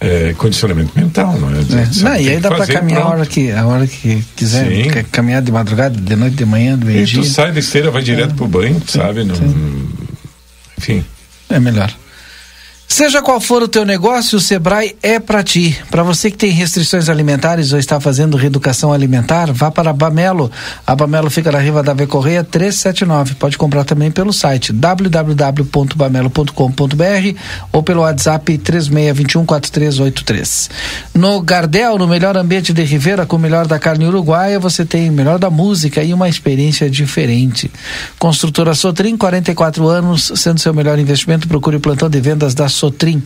é, 0.00 0.34
condicionamento 0.34 0.98
mental, 0.98 1.38
não 1.38 1.50
é? 1.50 1.60
é. 1.60 2.02
Não, 2.02 2.16
e 2.16 2.28
aí 2.28 2.40
dá 2.40 2.50
para 2.50 2.66
caminhar 2.66 3.02
a 3.02 3.08
hora, 3.08 3.26
que, 3.26 3.50
a 3.50 3.66
hora 3.66 3.86
que 3.86 4.22
quiser, 4.36 5.04
caminhar 5.10 5.42
de 5.42 5.52
madrugada, 5.52 5.98
de 5.98 6.16
noite, 6.16 6.36
de 6.36 6.44
manhã, 6.44 6.76
do 6.76 6.86
meio-dia. 6.86 7.20
E 7.20 7.22
tu 7.22 7.28
sai 7.28 7.52
da 7.52 7.60
esteira, 7.60 7.90
vai 7.90 8.02
direto 8.02 8.32
é. 8.32 8.34
pro 8.34 8.46
banho, 8.46 8.80
sim, 8.86 8.98
sabe? 8.98 9.24
Não, 9.24 9.34
enfim. 10.78 11.04
É 11.50 11.58
melhor. 11.58 11.92
Seja 12.92 13.22
qual 13.22 13.40
for 13.40 13.62
o 13.62 13.68
teu 13.68 13.84
negócio, 13.84 14.36
o 14.36 14.40
Sebrae 14.40 14.96
é 15.00 15.20
para 15.20 15.44
ti. 15.44 15.78
Para 15.92 16.02
você 16.02 16.28
que 16.28 16.36
tem 16.36 16.50
restrições 16.50 17.08
alimentares 17.08 17.72
ou 17.72 17.78
está 17.78 18.00
fazendo 18.00 18.36
reeducação 18.36 18.92
alimentar, 18.92 19.52
vá 19.52 19.70
para 19.70 19.90
a 19.90 19.92
Bamelo. 19.92 20.50
A 20.84 20.96
Bamelo 20.96 21.30
fica 21.30 21.52
na 21.52 21.60
Riva 21.60 21.84
da 21.84 21.94
Correia 22.04 22.42
379. 22.42 23.36
Pode 23.36 23.56
comprar 23.56 23.84
também 23.84 24.10
pelo 24.10 24.32
site 24.32 24.72
www.bamelo.com.br 24.72 27.38
ou 27.72 27.80
pelo 27.80 28.00
WhatsApp 28.00 28.58
36214383. 28.58 30.68
No 31.14 31.40
Gardel, 31.42 31.96
no 31.96 32.08
melhor 32.08 32.36
ambiente 32.36 32.72
de 32.72 32.82
Rivera, 32.82 33.24
com 33.24 33.36
o 33.36 33.38
melhor 33.38 33.68
da 33.68 33.78
carne 33.78 34.04
uruguaia, 34.04 34.58
você 34.58 34.84
tem 34.84 35.08
o 35.08 35.12
melhor 35.12 35.38
da 35.38 35.48
música 35.48 36.02
e 36.02 36.12
uma 36.12 36.28
experiência 36.28 36.90
diferente. 36.90 37.70
Construtora 38.18 38.74
Sotrim, 38.74 39.16
44 39.16 39.86
anos, 39.86 40.32
sendo 40.34 40.58
seu 40.58 40.74
melhor 40.74 40.98
investimento, 40.98 41.46
procure 41.46 41.76
o 41.76 41.80
plantão 41.80 42.10
de 42.10 42.20
vendas 42.20 42.52
da 42.52 42.68
Sotrim. 42.80 43.22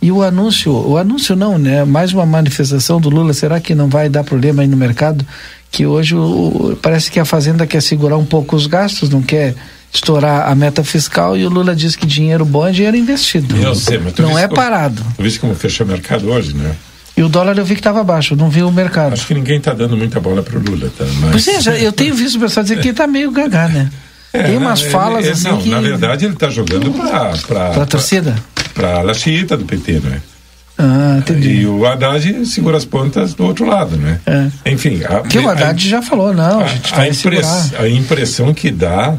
E 0.00 0.12
o 0.12 0.22
anúncio, 0.22 0.72
o 0.72 0.96
anúncio 0.96 1.34
não, 1.34 1.58
né? 1.58 1.84
Mais 1.84 2.12
uma 2.12 2.26
manifestação 2.26 3.00
do 3.00 3.08
Lula, 3.08 3.32
será 3.32 3.58
que 3.58 3.74
não 3.74 3.88
vai 3.88 4.08
dar 4.08 4.22
problema 4.22 4.62
aí 4.62 4.68
no 4.68 4.76
mercado? 4.76 5.24
Que 5.70 5.86
hoje 5.86 6.14
o, 6.14 6.78
parece 6.82 7.10
que 7.10 7.18
a 7.18 7.24
Fazenda 7.24 7.66
quer 7.66 7.82
segurar 7.82 8.16
um 8.16 8.24
pouco 8.24 8.54
os 8.54 8.66
gastos, 8.66 9.08
não 9.08 9.22
quer 9.22 9.54
estourar 9.92 10.48
a 10.48 10.54
meta 10.54 10.84
fiscal 10.84 11.36
e 11.36 11.46
o 11.46 11.48
Lula 11.48 11.74
diz 11.74 11.96
que 11.96 12.06
dinheiro 12.06 12.44
bom 12.44 12.66
é 12.66 12.70
dinheiro 12.70 12.96
investido. 12.96 13.56
Eu 13.56 13.74
sei, 13.74 13.98
mas 13.98 14.14
não 14.16 14.38
é 14.38 14.42
como, 14.42 14.54
parado. 14.54 15.02
Tu 15.16 15.22
viste 15.22 15.40
como 15.40 15.54
fechou 15.54 15.86
o 15.86 15.88
mercado 15.88 16.28
hoje, 16.30 16.54
né? 16.54 16.74
E 17.16 17.22
o 17.22 17.28
dólar 17.28 17.58
eu 17.58 17.64
vi 17.64 17.74
que 17.74 17.80
estava 17.80 18.04
baixo, 18.04 18.36
não 18.36 18.48
vi 18.48 18.62
o 18.62 18.70
mercado. 18.70 19.14
Acho 19.14 19.26
que 19.26 19.34
ninguém 19.34 19.58
está 19.58 19.72
dando 19.72 19.96
muita 19.96 20.20
bola 20.20 20.42
para 20.42 20.58
o 20.58 20.62
Lula, 20.62 20.90
tá? 20.96 21.04
Mas... 21.20 21.44
Pois 21.44 21.66
é, 21.66 21.84
eu 21.84 21.92
tenho 21.92 22.14
visto 22.14 22.36
o 22.36 22.40
pessoal 22.40 22.62
dizer 22.62 22.80
que 22.80 22.88
está 22.88 23.06
meio 23.06 23.32
gagá, 23.32 23.68
né? 23.68 23.90
É, 24.30 24.42
Tem 24.42 24.56
umas 24.58 24.82
falas 24.82 25.24
ele, 25.24 25.32
assim 25.32 25.48
não, 25.48 25.58
que... 25.58 25.70
Na 25.70 25.80
verdade, 25.80 26.26
ele 26.26 26.34
está 26.34 26.50
jogando 26.50 26.92
para... 26.92 27.34
Para 27.72 27.82
a 27.82 27.86
torcida? 27.86 28.36
Para 28.78 28.98
a 28.98 29.02
laxita 29.02 29.56
do 29.56 29.64
PT, 29.64 29.94
né? 29.98 30.22
Ah, 30.78 31.16
entendi. 31.18 31.50
E 31.50 31.66
o 31.66 31.84
Haddad 31.84 32.46
segura 32.46 32.76
as 32.76 32.84
pontas 32.84 33.34
do 33.34 33.44
outro 33.44 33.66
lado, 33.66 33.96
né? 33.96 34.20
É. 34.24 34.70
Enfim. 34.70 35.02
A, 35.04 35.22
que 35.22 35.36
o 35.36 35.48
Haddad 35.48 35.84
a, 35.84 35.90
já 35.90 36.00
falou, 36.00 36.32
não, 36.32 36.60
a, 36.60 36.66
gente 36.68 36.94
a, 36.94 37.08
impress, 37.08 37.74
a 37.76 37.88
impressão 37.88 38.54
que 38.54 38.70
dá, 38.70 39.16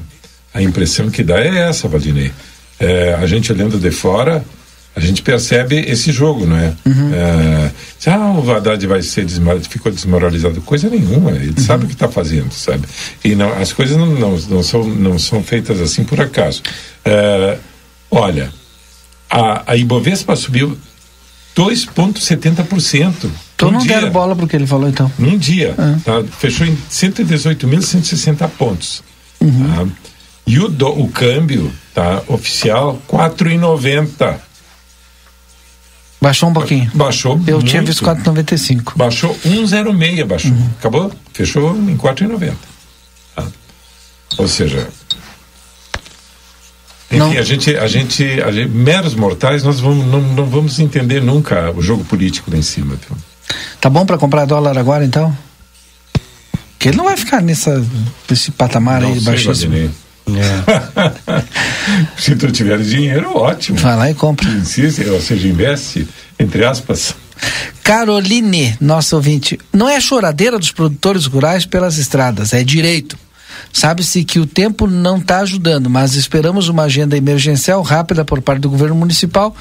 a 0.53 0.62
impressão 0.62 1.10
que 1.10 1.22
dá 1.22 1.41
é 1.41 1.68
essa, 1.70 1.89
Valdinei. 1.89 2.32
É, 2.80 3.18
a 3.20 3.28
gente 3.28 3.51
olhando 3.51 3.78
de 3.78 3.91
fora, 3.91 4.41
a 4.95 5.01
gente 5.01 5.22
percebe 5.22 5.78
esse 5.82 6.14
jogo, 6.14 6.45
não 6.45 6.55
é? 6.55 6.74
Uhum. 6.86 7.14
é 7.14 7.72
ah, 8.07 8.32
o 8.32 8.49
Haddad 8.49 8.88
vai 8.88 9.01
ser 9.01 9.26
desmoralizado, 9.26 9.70
ficou 9.70 9.91
desmoralizado, 9.91 10.62
coisa 10.62 10.89
nenhuma, 10.89 11.32
ele 11.32 11.53
uhum. 11.57 11.66
sabe 11.66 11.84
o 11.84 11.88
que 11.88 11.93
está 11.93 12.07
fazendo, 12.07 12.53
sabe? 12.53 12.88
E 13.22 13.36
não, 13.36 13.51
as 13.62 13.74
coisas 13.74 13.97
não, 13.97 14.05
não, 14.05 14.38
não, 14.38 14.64
são, 14.64 14.86
não 14.86 15.20
são 15.20 15.43
feitas 15.43 15.82
assim 15.82 16.05
por 16.05 16.22
acaso. 16.22 16.62
É, 17.03 17.57
olha, 18.10 18.49
a, 19.30 19.71
a 19.71 19.75
Ibovespa 19.75 20.36
subiu 20.36 20.77
2,70%. 21.55 23.30
Então 23.55 23.71
não 23.71 23.80
dia, 23.80 23.95
deram 23.95 24.11
bola 24.11 24.36
para 24.36 24.45
o 24.45 24.47
que 24.47 24.55
ele 24.55 24.65
falou, 24.65 24.88
então. 24.88 25.11
Num 25.19 25.38
dia. 25.38 25.75
É. 25.77 25.99
Tá? 26.03 26.23
Fechou 26.39 26.65
em 26.65 26.75
118.160 26.89 28.49
pontos. 28.57 29.03
Uhum. 29.41 29.67
Tá? 29.67 29.88
E 30.47 30.59
o, 30.59 30.67
do, 30.67 30.88
o 30.88 31.09
câmbio 31.09 31.71
tá, 31.93 32.23
oficial, 32.27 32.99
4,90. 33.07 34.39
Baixou 36.21 36.49
um 36.49 36.53
pouquinho. 36.53 36.89
Baixou 36.93 37.34
Eu 37.47 37.57
muito. 37.57 37.69
tinha 37.69 37.82
visto 37.82 38.03
4,95. 38.03 38.93
Baixou 38.95 39.36
1,06, 39.45 40.25
baixou. 40.25 40.51
Uhum. 40.51 40.69
Acabou? 40.80 41.11
Fechou 41.34 41.75
em 41.75 41.95
4,90. 41.95 42.53
Tá? 43.36 43.47
Ou 44.38 44.47
seja, 44.47 44.89
enfim, 47.12 47.38
a 47.38 47.43
gente, 47.43 47.76
a 47.76 47.88
gente, 47.88 48.41
a 48.41 48.51
gente, 48.51 48.70
meros 48.70 49.16
mortais, 49.16 49.64
nós 49.64 49.80
vamos, 49.80 50.05
não, 50.05 50.22
não 50.22 50.45
vamos 50.45 50.80
entender 50.80 51.22
nunca 51.22 51.72
o 51.72 51.82
jogo 51.82 52.03
político 52.03 52.51
lá 52.51 52.57
em 52.57 52.62
cima. 52.62 52.95
Viu? 52.95 53.18
Tá 53.82 53.89
bom 53.89 54.05
para 54.05 54.18
comprar 54.18 54.45
dólar 54.45 54.78
agora, 54.78 55.03
então? 55.03 55.36
Que 56.78 56.89
ele 56.89 56.97
não 56.97 57.05
vai 57.05 57.18
ficar 57.18 57.41
nessa, 57.41 57.84
nesse 58.30 58.51
patamar 58.51 59.01
não 59.01 59.14
aí 59.14 59.20
baixíssimo. 59.22 59.76
É. 59.76 59.89
Se 62.22 62.36
tu 62.36 62.51
tiver 62.51 62.78
dinheiro, 62.80 63.36
ótimo. 63.36 63.80
Vai 63.80 63.95
lá 63.95 64.12
e 64.12 64.14
compra. 64.14 64.47
Insiste, 64.47 65.03
ou 65.10 65.20
seja, 65.20 65.47
investe, 65.47 66.07
entre 66.38 66.64
aspas. 66.64 67.16
Caroline, 67.84 68.78
nosso 68.80 69.16
ouvinte, 69.16 69.57
não 69.74 69.89
é 69.89 69.99
choradeira 69.99 70.60
dos 70.60 70.72
produtores 70.72 71.26
rurais 71.26 71.66
pelas 71.66 71.97
estradas, 71.97 72.53
é 72.53 72.64
direito. 72.64 73.18
Sabe-se 73.72 74.24
que 74.24 74.39
o 74.39 74.45
tempo 74.45 74.88
não 74.88 75.18
está 75.18 75.39
ajudando, 75.39 75.89
mas 75.89 76.16
esperamos 76.16 76.70
uma 76.70 76.84
agenda 76.84 77.16
emergencial 77.16 77.82
rápida 77.82 78.26
por 78.26 78.41
parte 78.41 78.62
do 78.62 78.70
governo 78.70 78.95
municipal. 78.95 79.55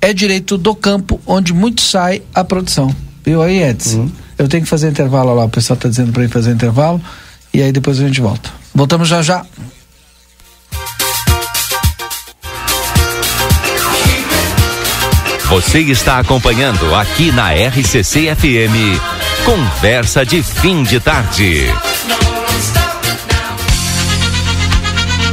É 0.00 0.12
direito 0.12 0.56
do 0.56 0.74
campo, 0.74 1.20
onde 1.26 1.52
muito 1.52 1.80
sai 1.80 2.22
a 2.34 2.44
produção. 2.44 2.94
Viu 3.24 3.42
aí, 3.42 3.62
Edson? 3.62 3.98
Uhum. 3.98 4.12
Eu 4.38 4.48
tenho 4.48 4.62
que 4.62 4.68
fazer 4.68 4.88
intervalo 4.88 5.34
lá, 5.34 5.44
o 5.44 5.48
pessoal 5.48 5.76
está 5.76 5.88
dizendo 5.88 6.12
para 6.12 6.24
ir 6.24 6.28
fazer 6.28 6.52
intervalo, 6.52 7.00
e 7.52 7.60
aí 7.60 7.72
depois 7.72 8.00
a 8.00 8.06
gente 8.06 8.20
volta. 8.20 8.50
Voltamos 8.74 9.08
já 9.08 9.20
já. 9.20 9.44
Você 15.48 15.80
está 15.80 16.18
acompanhando 16.18 16.94
aqui 16.94 17.32
na 17.32 17.52
RCC 17.52 18.36
FM. 18.36 19.00
Conversa 19.46 20.24
de 20.24 20.42
fim 20.42 20.82
de 20.82 21.00
tarde. 21.00 21.72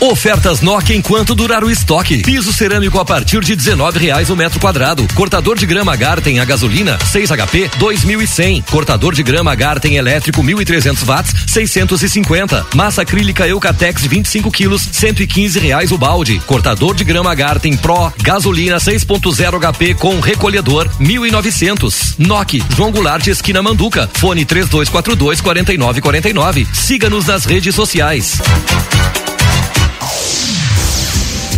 Ofertas 0.00 0.60
Nokia 0.60 0.94
enquanto 0.94 1.34
durar 1.34 1.64
o 1.64 1.70
estoque. 1.70 2.18
Piso 2.18 2.52
cerâmico 2.52 3.00
a 3.00 3.04
partir 3.04 3.40
de 3.40 3.54
R$19,00 3.54 4.30
o 4.30 4.36
metro 4.36 4.60
quadrado. 4.60 5.04
Cortador 5.14 5.58
de 5.58 5.66
grama 5.66 5.96
Garten 5.96 6.38
a 6.38 6.44
gasolina 6.44 6.96
6 7.10 7.30
HP 7.32 7.68
2.100. 7.80 8.64
Cortador 8.70 9.12
de 9.12 9.24
grama 9.24 9.52
Garten 9.56 9.96
elétrico 9.96 10.40
1.300 10.40 11.04
watts 11.04 11.34
650. 11.48 12.66
Massa 12.74 13.02
acrílica 13.02 13.48
Eucatex 13.48 14.06
25 14.06 14.52
quilos 14.52 14.88
115 14.92 15.58
reais 15.58 15.90
o 15.90 15.98
balde. 15.98 16.40
Cortador 16.46 16.94
de 16.94 17.02
grama 17.02 17.34
Garten 17.34 17.76
Pro 17.76 18.12
gasolina 18.22 18.76
6.0 18.76 19.58
HP 19.58 19.94
com 19.94 20.20
recolhedor 20.20 20.88
1.900. 21.00 22.14
Nokia 22.18 22.64
João 22.76 22.92
Goulart 22.92 23.26
esquina 23.26 23.60
Manduca. 23.62 24.08
Fone 24.14 24.44
3242 24.44 25.40
4949. 25.40 26.68
Siga-nos 26.72 27.26
nas 27.26 27.44
redes 27.44 27.74
sociais. 27.74 28.38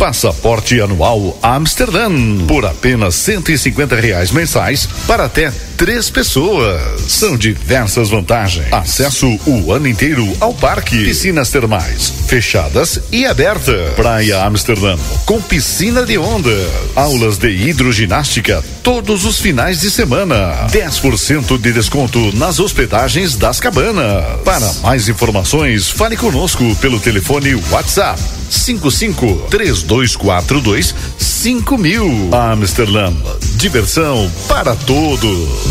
Passaporte 0.01 0.81
anual 0.81 1.37
Amsterdã. 1.43 2.09
Por 2.47 2.65
apenas 2.65 3.13
150 3.13 3.95
reais 3.97 4.31
mensais 4.31 4.87
para 5.05 5.25
até 5.25 5.53
três 5.81 6.11
pessoas. 6.11 6.79
São 7.07 7.35
diversas 7.35 8.11
vantagens. 8.11 8.71
Acesso 8.71 9.27
o 9.47 9.73
ano 9.73 9.87
inteiro 9.87 10.31
ao 10.39 10.53
parque, 10.53 11.05
piscinas 11.05 11.49
termais 11.49 12.21
fechadas 12.27 12.97
e 13.11 13.25
aberta. 13.25 13.73
Praia 13.95 14.45
Amsterdã 14.45 14.95
com 15.25 15.41
piscina 15.41 16.05
de 16.05 16.17
onda, 16.17 16.55
aulas 16.95 17.37
de 17.37 17.49
hidroginástica 17.49 18.63
todos 18.81 19.25
os 19.25 19.39
finais 19.39 19.81
de 19.81 19.91
semana. 19.91 20.67
10% 20.71 21.59
de 21.59 21.73
desconto 21.73 22.33
nas 22.37 22.59
hospedagens 22.59 23.35
das 23.35 23.59
cabanas. 23.59 24.23
Para 24.45 24.73
mais 24.81 25.09
informações, 25.09 25.89
fale 25.89 26.15
conosco 26.15 26.75
pelo 26.75 26.99
telefone 26.99 27.55
WhatsApp 27.69 28.21
55 28.49 29.47
3242 29.49 30.95
5000. 31.17 32.29
Amsterdã, 32.33 33.13
diversão 33.57 34.31
para 34.47 34.73
todos. 34.75 35.70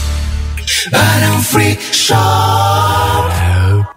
Barão 0.91 1.41
Free 1.41 1.77
Shop. 1.91 3.40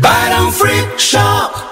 Barão 0.00 0.52
Free 0.52 0.88
Shop. 0.98 1.70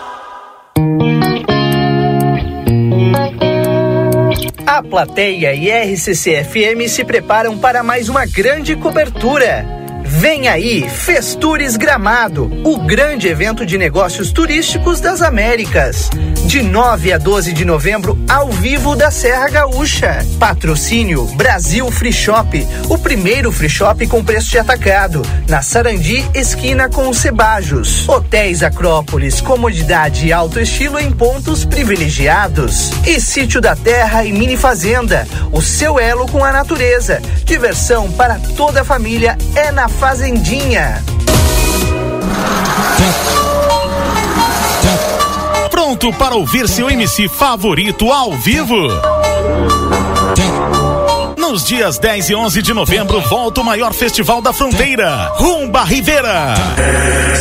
A 4.66 4.82
plateia 4.82 5.55
e 5.55 5.70
RCC 5.70 6.44
FM 6.44 6.88
se 6.88 7.05
preparam 7.05 7.59
para 7.59 7.82
mais 7.82 8.09
uma 8.09 8.26
grande 8.26 8.76
cobertura 8.76 9.78
Vem 10.11 10.48
aí, 10.48 10.88
Festures 10.88 11.76
Gramado, 11.76 12.50
o 12.64 12.78
grande 12.78 13.28
evento 13.28 13.66
de 13.66 13.76
negócios 13.76 14.32
turísticos 14.32 15.00
das 15.00 15.20
Américas. 15.20 16.09
De 16.46 16.62
9 16.62 17.12
a 17.12 17.18
12 17.18 17.52
de 17.52 17.62
novembro, 17.62 18.18
ao 18.26 18.50
vivo 18.50 18.96
da 18.96 19.11
Serra 19.11 19.50
Gaúcha. 19.50 20.24
Patrocínio 20.40 21.26
Brasil 21.36 21.90
Free 21.90 22.12
Shop, 22.12 22.66
o 22.88 22.96
primeiro 22.96 23.52
free 23.52 23.68
shop 23.68 24.06
com 24.06 24.24
preço 24.24 24.48
de 24.48 24.59
atacado. 24.59 25.20
Na 25.46 25.61
Sarandi, 25.61 26.24
esquina 26.34 26.88
com 26.88 27.11
os 27.11 27.18
Cebajos. 27.18 28.09
Hotéis 28.09 28.62
Acrópolis, 28.62 29.42
comodidade 29.42 30.26
e 30.26 30.32
alto 30.32 30.59
estilo 30.59 30.98
em 30.98 31.11
pontos 31.11 31.66
privilegiados. 31.66 32.90
E 33.06 33.20
Sítio 33.20 33.61
da 33.61 33.76
Terra 33.76 34.24
e 34.24 34.32
Mini 34.32 34.56
Fazenda, 34.56 35.28
o 35.52 35.61
seu 35.61 36.00
elo 36.00 36.26
com 36.28 36.42
a 36.42 36.50
natureza. 36.50 37.20
Diversão 37.44 38.11
para 38.12 38.40
toda 38.56 38.80
a 38.80 38.84
família 38.84 39.36
é 39.54 39.70
na 39.70 39.86
Fazendinha. 39.99 41.03
Pronto 45.70 46.12
para 46.12 46.36
ouvir 46.36 46.68
seu 46.68 46.88
MC 46.88 47.28
favorito 47.28 48.12
ao 48.12 48.32
vivo? 48.32 48.76
Nos 51.49 51.64
dias 51.64 51.99
10 51.99 52.28
e 52.28 52.34
11 52.34 52.61
de 52.61 52.74
novembro, 52.74 53.22
volta 53.22 53.62
o 53.62 53.64
maior 53.64 53.94
festival 53.94 54.42
da 54.42 54.53
fronteira, 54.53 55.32
Rumba 55.36 55.82
Rivera. 55.82 56.55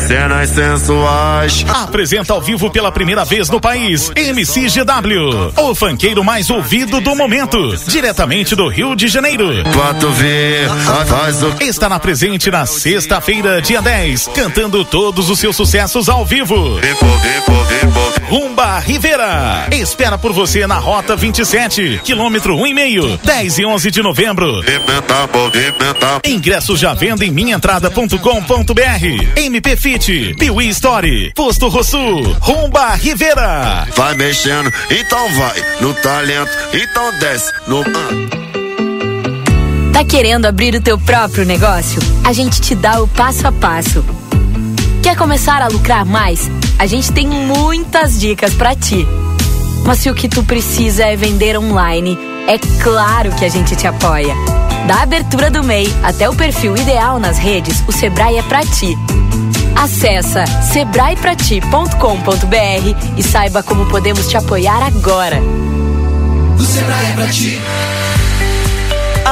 Cenas 0.08 0.50
sensuais. 0.50 1.66
Apresenta 1.68 2.32
ao 2.32 2.42
vivo 2.42 2.72
pela 2.72 2.90
primeira 2.90 3.26
vez 3.26 3.50
no 3.50 3.60
país, 3.60 4.10
MC 4.16 4.70
GW, 4.70 5.52
o 5.58 5.76
fanqueiro 5.76 6.24
mais 6.24 6.50
ouvido 6.50 7.02
do 7.02 7.18
momento, 7.18 7.76
diretamente 7.86 8.56
do 8.56 8.70
Rio 8.70 8.96
de 8.96 9.10
Janeiro. 9.10 9.50
Quanto 9.74 10.10
ver, 10.12 10.70
faz 11.06 11.44
o... 11.44 11.54
Estará 11.62 12.00
presente 12.00 12.50
na 12.50 12.66
sexta-feira, 12.66 13.62
dia 13.62 13.82
10, 13.82 14.28
cantando 14.34 14.86
todos 14.86 15.30
os 15.30 15.38
seus 15.38 15.58
sucessos 15.58 16.08
ao 16.08 16.26
vivo. 16.26 16.80
Rumba 18.30 18.80
Rivera. 18.80 19.68
Espera 19.72 20.18
por 20.18 20.34
você 20.34 20.68
na 20.68 20.76
Rota 20.76 21.16
27, 21.16 22.02
quilômetro 22.04 22.58
1,5, 22.58 23.20
10 23.24 23.60
e 23.60 23.66
11 23.66 23.92
de 23.92 24.04
novembro. 24.04 24.62
Ingressos 26.26 26.80
já 26.80 26.94
venda 26.94 27.24
em 27.24 27.32
minhaentrada.com.br. 27.32 29.38
MP 29.38 29.78
Fit, 29.78 30.36
Piuí 30.38 30.68
Story, 30.70 31.32
Posto 31.34 31.70
Rosso, 31.70 31.98
Rumba 32.42 32.96
Rivera. 32.96 33.88
Vai 33.96 34.14
mexendo, 34.16 34.72
então 34.92 35.34
vai. 35.34 35.64
No 35.80 35.94
talento, 35.94 36.52
então 36.74 37.18
desce. 37.20 37.52
No. 37.66 37.84
Tá 39.94 40.04
querendo 40.04 40.46
abrir 40.46 40.76
o 40.76 40.82
teu 40.82 41.00
próprio 41.00 41.46
negócio? 41.46 42.02
A 42.26 42.34
gente 42.34 42.60
te 42.60 42.76
dá 42.76 43.02
o 43.02 43.08
passo 43.08 43.48
a 43.48 43.52
passo. 43.54 44.04
Quer 45.02 45.16
começar 45.16 45.62
a 45.62 45.68
lucrar 45.68 46.06
mais? 46.06 46.50
A 46.80 46.86
gente 46.86 47.12
tem 47.12 47.28
muitas 47.28 48.20
dicas 48.20 48.54
para 48.54 48.76
ti. 48.76 49.08
Mas 49.84 50.00
se 50.00 50.10
o 50.10 50.14
que 50.14 50.30
tu 50.30 50.44
precisa 50.44 51.06
é 51.06 51.16
vender 51.16 51.58
online, 51.58 52.18
é 52.48 52.58
claro 52.84 53.32
que 53.32 53.46
a 53.46 53.50
gente 53.50 53.76
te 53.76 53.88
apoia. 53.88 54.36
Da 54.86 55.02
abertura 55.02 55.50
do 55.50 55.64
MEI 55.64 55.92
até 56.04 56.30
o 56.30 56.36
perfil 56.36 56.78
ideal 56.78 57.20
nas 57.20 57.38
redes, 57.38 57.84
o 57.88 57.92
Sebrae 57.92 58.38
é 58.38 58.44
para 58.44 58.62
ti. 58.62 58.96
Acesse 59.76 60.46
sebraeprati.com.br 60.72 63.18
e 63.18 63.24
saiba 63.24 63.64
como 63.64 63.88
podemos 63.88 64.28
te 64.28 64.38
apoiar 64.38 64.84
agora. 64.84 65.42
O 66.58 66.64
Sebrae 66.64 67.06
é 67.08 67.14
pra 67.14 67.28
ti. 67.28 67.60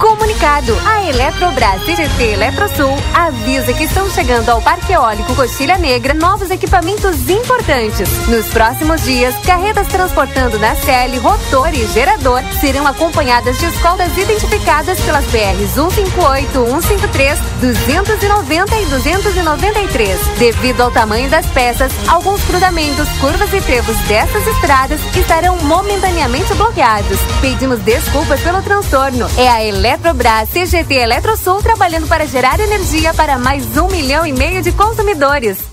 Comunicado: 0.00 0.74
a 0.86 1.02
Eletrobras 1.02 1.84
CGT 1.84 2.32
Eletrosul 2.32 2.96
avisa 3.12 3.74
que 3.74 3.84
estão 3.84 4.08
chegando 4.08 4.48
ao 4.48 4.62
Parque 4.62 4.94
Eólico 4.94 5.36
Coxilha 5.36 5.76
Negra 5.76 6.14
novos 6.14 6.50
equipamentos 6.50 7.28
importantes. 7.28 8.08
Nos 8.26 8.46
próximos 8.46 9.04
dias, 9.04 9.34
carretas 9.44 9.86
transportando 9.88 10.58
na 10.58 10.74
CL, 10.74 11.18
rotor 11.18 11.74
e 11.74 11.86
gerador 11.88 12.42
serão 12.60 12.86
acompanhadas 12.86 13.58
de 13.58 13.66
escolas 13.66 14.16
identificadas 14.16 14.98
pelas 15.02 15.26
BRs 15.26 15.70
158, 15.74 16.50
153, 16.80 17.38
290 17.60 18.76
e 18.80 18.86
293. 18.86 20.18
Devido 20.38 20.80
ao 20.80 20.90
tamanho 20.90 21.28
das 21.28 21.44
peças, 21.46 21.92
alguns 22.08 22.42
cruzamentos, 22.44 23.06
curvas 23.20 23.52
e 23.52 23.60
trevos 23.60 23.96
dessas 24.08 24.46
estradas 24.46 25.00
estarão 25.14 25.58
momentaneamente 25.58 26.54
bloqueados. 26.54 27.18
Pedimos 27.42 27.80
desculpas 27.80 28.40
pelo 28.40 28.62
transtorno. 28.62 29.28
É 29.36 29.46
a 29.46 29.62
Eletrobras 29.62 29.89
Eletrobras 29.90 30.48
CGT 30.50 30.94
Eletrosul 30.94 31.60
trabalhando 31.60 32.06
para 32.06 32.24
gerar 32.24 32.60
energia 32.60 33.12
para 33.12 33.36
mais 33.40 33.76
um 33.76 33.88
milhão 33.88 34.24
e 34.24 34.32
meio 34.32 34.62
de 34.62 34.70
consumidores. 34.70 35.69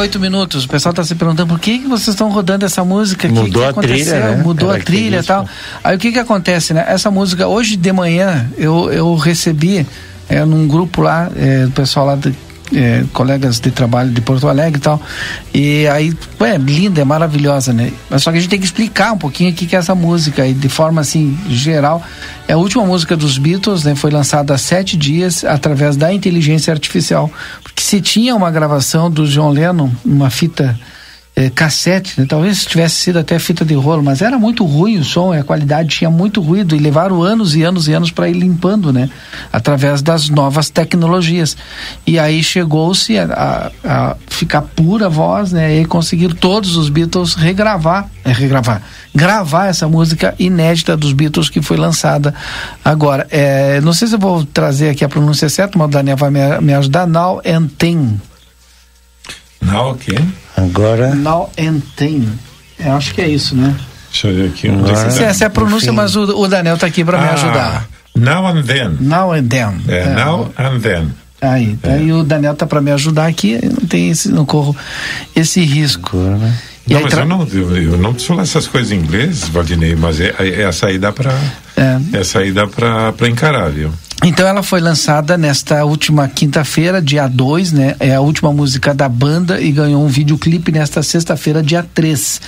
38 0.00 0.20
minutos. 0.20 0.64
O 0.64 0.68
pessoal 0.68 0.92
está 0.92 1.04
se 1.04 1.14
perguntando 1.14 1.48
por 1.48 1.58
que, 1.58 1.78
que 1.80 1.86
vocês 1.86 2.08
estão 2.08 2.30
rodando 2.30 2.64
essa 2.64 2.84
música. 2.84 3.28
Mudou 3.28 3.62
que, 3.62 3.78
a 3.78 3.82
trilha, 3.82 4.20
né? 4.20 4.42
Mudou 4.42 4.70
Era 4.70 4.80
a 4.80 4.84
trilha 4.84 5.18
e 5.18 5.22
tal. 5.22 5.46
Aí 5.84 5.96
o 5.96 5.98
que 5.98 6.12
que 6.12 6.18
acontece, 6.18 6.72
né? 6.72 6.84
Essa 6.88 7.10
música, 7.10 7.46
hoje 7.46 7.76
de 7.76 7.92
manhã, 7.92 8.48
eu, 8.56 8.90
eu 8.90 9.14
recebi 9.16 9.86
é, 10.28 10.44
num 10.44 10.66
grupo 10.66 11.02
lá, 11.02 11.30
é, 11.36 11.66
o 11.66 11.70
pessoal 11.70 12.06
lá 12.06 12.16
de, 12.16 12.34
é, 12.74 13.04
colegas 13.12 13.58
de 13.60 13.70
trabalho 13.70 14.10
de 14.10 14.20
Porto 14.20 14.48
Alegre 14.48 14.78
e 14.78 14.82
tal. 14.82 15.00
E 15.52 15.88
aí, 15.88 16.16
é 16.40 16.56
linda, 16.56 17.00
é 17.00 17.04
maravilhosa, 17.04 17.72
né? 17.72 17.92
Mas 18.08 18.22
só 18.22 18.30
que 18.30 18.38
a 18.38 18.40
gente 18.40 18.50
tem 18.50 18.58
que 18.58 18.64
explicar 18.64 19.12
um 19.12 19.18
pouquinho 19.18 19.50
o 19.50 19.54
que, 19.54 19.66
que 19.66 19.76
é 19.76 19.78
essa 19.78 19.94
música 19.94 20.46
e 20.46 20.54
de 20.54 20.68
forma 20.68 21.00
assim 21.00 21.36
geral. 21.48 22.02
É 22.48 22.52
a 22.54 22.56
última 22.56 22.84
música 22.84 23.16
dos 23.16 23.38
Beatles, 23.38 23.84
né? 23.84 23.94
Foi 23.94 24.10
lançada 24.10 24.54
há 24.54 24.58
sete 24.58 24.96
dias 24.96 25.44
através 25.44 25.96
da 25.96 26.12
inteligência 26.12 26.72
artificial. 26.72 27.30
Se 27.90 28.00
tinha 28.00 28.36
uma 28.36 28.52
gravação 28.52 29.10
do 29.10 29.26
John 29.26 29.50
Lennon, 29.50 29.90
uma 30.04 30.30
fita 30.30 30.78
é, 31.34 31.50
cassete, 31.50 32.20
né? 32.20 32.24
talvez 32.28 32.64
tivesse 32.64 32.94
sido 32.94 33.18
até 33.18 33.36
fita 33.36 33.64
de 33.64 33.74
rolo, 33.74 34.00
mas 34.00 34.22
era 34.22 34.38
muito 34.38 34.64
ruim 34.64 34.98
o 34.98 35.04
som, 35.04 35.32
a 35.32 35.42
qualidade 35.42 35.88
tinha 35.88 36.08
muito 36.08 36.40
ruído 36.40 36.76
e 36.76 36.78
levaram 36.78 37.20
anos 37.20 37.56
e 37.56 37.64
anos 37.64 37.88
e 37.88 37.92
anos 37.92 38.12
para 38.12 38.28
ir 38.28 38.34
limpando, 38.34 38.92
né? 38.92 39.10
Através 39.52 40.02
das 40.02 40.28
novas 40.28 40.70
tecnologias. 40.70 41.56
E 42.06 42.16
aí 42.16 42.44
chegou-se 42.44 43.18
a, 43.18 43.24
a, 43.24 43.72
a, 43.84 44.16
ficar 44.40 44.62
pura 44.62 45.06
voz, 45.08 45.52
né? 45.52 45.80
E 45.80 45.84
conseguiram 45.84 46.34
todos 46.34 46.74
os 46.76 46.88
Beatles 46.88 47.34
regravar, 47.34 48.08
é, 48.24 48.32
regravar, 48.32 48.80
gravar 49.14 49.66
essa 49.66 49.86
música 49.86 50.34
inédita 50.38 50.96
dos 50.96 51.12
Beatles 51.12 51.50
que 51.50 51.60
foi 51.60 51.76
lançada 51.76 52.34
agora. 52.82 53.26
É, 53.30 53.80
não 53.82 53.92
sei 53.92 54.08
se 54.08 54.14
eu 54.14 54.18
vou 54.18 54.44
trazer 54.44 54.90
aqui 54.90 55.04
a 55.04 55.08
pronúncia 55.08 55.48
certa, 55.50 55.78
mas 55.78 55.88
o 55.88 55.90
Daniel 55.90 56.16
vai 56.16 56.30
me, 56.30 56.40
me 56.62 56.72
ajudar. 56.72 57.06
Now 57.06 57.42
and 57.46 57.68
Then. 57.78 58.18
Now 59.60 59.92
o 59.92 59.94
quê? 59.94 60.18
Agora. 60.56 61.14
Now 61.14 61.50
and 61.58 61.80
then. 61.96 62.26
Eu 62.78 62.94
acho 62.94 63.12
que 63.12 63.20
é 63.20 63.28
isso, 63.28 63.54
né? 63.54 63.76
Deixa 64.10 64.28
eu 64.28 64.34
ver 64.34 64.48
aqui. 64.48 64.68
Agora, 64.68 65.10
se 65.10 65.22
essa 65.22 65.44
é 65.44 65.46
a 65.48 65.50
pronúncia, 65.50 65.92
mas 65.92 66.16
o, 66.16 66.22
o 66.22 66.48
Daniel 66.48 66.76
está 66.76 66.86
aqui 66.86 67.04
para 67.04 67.18
ah, 67.18 67.22
me 67.22 67.28
ajudar. 67.28 67.88
Now 68.16 68.46
and 68.46 68.62
then. 68.62 68.96
Now 69.00 69.32
and 69.32 69.48
then. 69.48 69.82
É, 69.86 69.98
é. 69.98 70.14
now 70.14 70.50
and 70.58 70.80
then. 70.80 71.12
Aí, 71.40 71.76
tá 71.76 71.90
é. 71.90 71.94
aí 71.94 72.12
o 72.12 72.22
Daniel 72.22 72.54
tá 72.54 72.66
para 72.66 72.80
me 72.80 72.90
ajudar 72.90 73.26
aqui, 73.26 73.58
não 73.64 73.86
tem 73.86 74.10
esse, 74.10 74.30
não 74.30 74.44
corro 74.44 74.76
esse 75.34 75.60
risco. 75.62 76.18
Agora, 76.18 76.36
né? 76.36 76.58
não, 76.86 77.00
mas 77.00 77.10
tra... 77.12 77.22
eu, 77.22 77.26
não, 77.26 77.46
eu, 77.46 77.76
eu 77.76 77.98
não 77.98 78.12
preciso 78.12 78.28
falar 78.28 78.42
essas 78.42 78.66
coisas 78.66 78.92
em 78.92 78.96
inglês, 78.96 79.48
Valdinei, 79.48 79.96
mas 79.96 80.20
é, 80.20 80.34
é, 80.38 80.62
essa 80.62 80.88
aí 80.88 80.98
dá 80.98 81.12
para 81.12 81.32
é. 81.76 82.18
essa 82.18 82.40
aí 82.40 82.52
dá 82.52 82.66
para 82.66 83.28
encarar, 83.28 83.70
viu? 83.70 83.90
Então 84.22 84.46
ela 84.46 84.62
foi 84.62 84.80
lançada 84.80 85.38
nesta 85.38 85.82
última 85.82 86.28
quinta-feira, 86.28 87.00
dia 87.00 87.26
2, 87.26 87.72
né? 87.72 87.96
É 87.98 88.14
a 88.14 88.20
última 88.20 88.52
música 88.52 88.92
da 88.92 89.08
banda 89.08 89.58
e 89.58 89.72
ganhou 89.72 90.04
um 90.04 90.08
videoclipe 90.08 90.70
nesta 90.70 91.02
sexta-feira, 91.02 91.62
dia 91.62 91.82
3. 91.94 92.40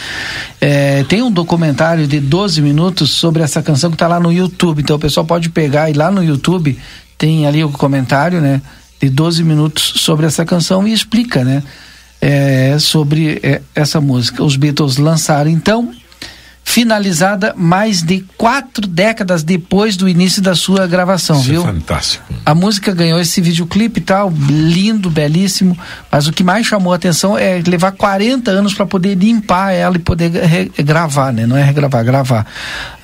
É, 0.61 1.03
tem 1.05 1.23
um 1.23 1.31
documentário 1.31 2.07
de 2.07 2.21
12 2.21 2.61
minutos 2.61 3.13
sobre 3.13 3.43
essa 3.43 3.63
canção 3.63 3.89
que 3.89 3.95
está 3.95 4.07
lá 4.07 4.21
no 4.21 4.31
YouTube. 4.31 4.83
Então 4.83 4.97
o 4.97 4.99
pessoal 4.99 5.25
pode 5.25 5.49
pegar 5.49 5.89
e 5.89 5.95
lá 5.95 6.11
no 6.11 6.23
YouTube 6.23 6.79
tem 7.17 7.47
ali 7.47 7.65
o 7.65 7.71
comentário, 7.71 8.39
né? 8.39 8.61
De 9.03 9.11
12 9.11 9.43
minutos 9.43 9.95
sobre 9.97 10.27
essa 10.27 10.45
canção 10.45 10.87
e 10.87 10.93
explica, 10.93 11.45
né? 11.45 11.63
É, 12.21 12.79
sobre 12.79 13.41
é, 13.43 13.61
essa 13.75 14.01
música. 14.01 14.45
Os 14.45 14.55
Beatles 14.55 14.97
lançaram 14.97 15.51
então 15.51 15.93
finalizada 16.65 17.53
mais 17.57 18.03
de 18.03 18.25
quatro 18.39 18.87
décadas 18.87 19.43
depois 19.43 19.97
do 19.97 20.09
início 20.09 20.41
da 20.41 20.55
sua 20.55 20.87
gravação, 20.87 21.39
Isso 21.41 21.51
é 21.51 21.53
viu? 21.53 21.63
É 21.63 21.67
fantástico. 21.67 22.25
A 22.47 22.55
música 22.55 22.95
ganhou 22.95 23.21
esse 23.21 23.41
videoclipe 23.41 24.01
e 24.01 24.03
tal, 24.03 24.33
lindo, 24.49 25.11
belíssimo, 25.11 25.77
mas 26.11 26.27
o 26.27 26.33
que 26.33 26.43
mais 26.43 26.67
chamou 26.67 26.93
a 26.93 26.97
atenção 26.97 27.37
é 27.37 27.61
levar 27.67 27.93
40 27.93 28.51
anos 28.51 28.75
para 28.75 28.87
poder 28.87 29.15
limpar 29.15 29.73
ela 29.73 29.97
e 29.97 29.99
poder 29.99 30.31
gravar, 30.83 31.33
né? 31.33 31.47
Não 31.47 31.57
é 31.57 31.63
regravar, 31.63 32.05
gravar 32.05 32.47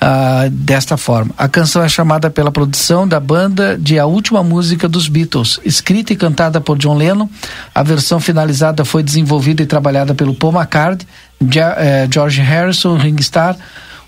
uh, 0.01 0.49
desta 0.49 0.97
forma. 0.97 1.31
A 1.37 1.47
canção 1.47 1.83
é 1.83 1.89
chamada 1.89 2.29
pela 2.29 2.51
produção 2.51 3.07
da 3.07 3.19
banda 3.19 3.77
de 3.77 3.99
A 3.99 4.05
Última 4.05 4.43
Música 4.43 4.87
dos 4.87 5.07
Beatles, 5.07 5.59
escrita 5.63 6.13
e 6.13 6.15
cantada 6.15 6.59
por 6.59 6.77
John 6.77 6.97
Lennon. 6.97 7.29
A 7.75 7.83
versão 7.83 8.19
finalizada 8.19 8.83
foi 8.83 9.03
desenvolvida 9.03 9.61
e 9.61 9.65
trabalhada 9.65 10.15
pelo 10.15 10.33
Paul 10.33 10.53
McCartney 10.53 11.07
George 12.11 12.41
Harrison, 12.41 12.97
Ring 12.97 13.15
Starr, 13.19 13.57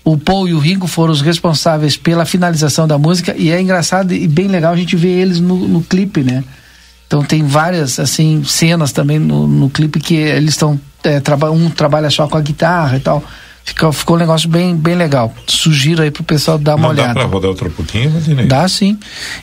o 0.04 0.18
Paul 0.18 0.48
e 0.48 0.54
o 0.54 0.58
Ringo 0.58 0.86
foram 0.86 1.12
os 1.12 1.20
responsáveis 1.20 1.96
pela 1.96 2.24
finalização 2.24 2.88
da 2.88 2.98
música 2.98 3.34
e 3.36 3.50
é 3.50 3.60
engraçado 3.60 4.12
e 4.12 4.26
bem 4.26 4.48
legal 4.48 4.72
a 4.72 4.76
gente 4.76 4.96
ver 4.96 5.20
eles 5.20 5.40
no, 5.40 5.56
no 5.68 5.82
clipe, 5.82 6.22
né? 6.22 6.42
Então 7.06 7.22
tem 7.22 7.44
várias 7.44 8.00
assim 8.00 8.42
cenas 8.42 8.90
também 8.90 9.18
no, 9.18 9.46
no 9.46 9.70
clipe 9.70 10.00
que 10.00 10.14
eles 10.14 10.50
estão 10.50 10.80
é, 11.04 11.20
um 11.50 11.70
trabalha 11.70 12.10
só 12.10 12.26
com 12.26 12.36
a 12.36 12.40
guitarra 12.40 12.96
e 12.96 13.00
tal. 13.00 13.22
Ficou, 13.64 13.92
ficou 13.92 14.16
um 14.16 14.18
negócio 14.18 14.48
bem, 14.48 14.74
bem 14.74 14.94
legal. 14.94 15.32
Sugiro 15.46 16.02
aí 16.02 16.10
pro 16.10 16.24
pessoal 16.24 16.58
dar 16.58 16.74
uma 16.74 16.82
Não 16.82 16.90
olhada. 16.90 17.14
Dá 17.14 17.20
pra 17.20 17.24
rodar 17.24 17.50
outro 17.50 17.70
pouquinho, 17.70 18.12
Dá 18.46 18.68
sim. 18.68 18.98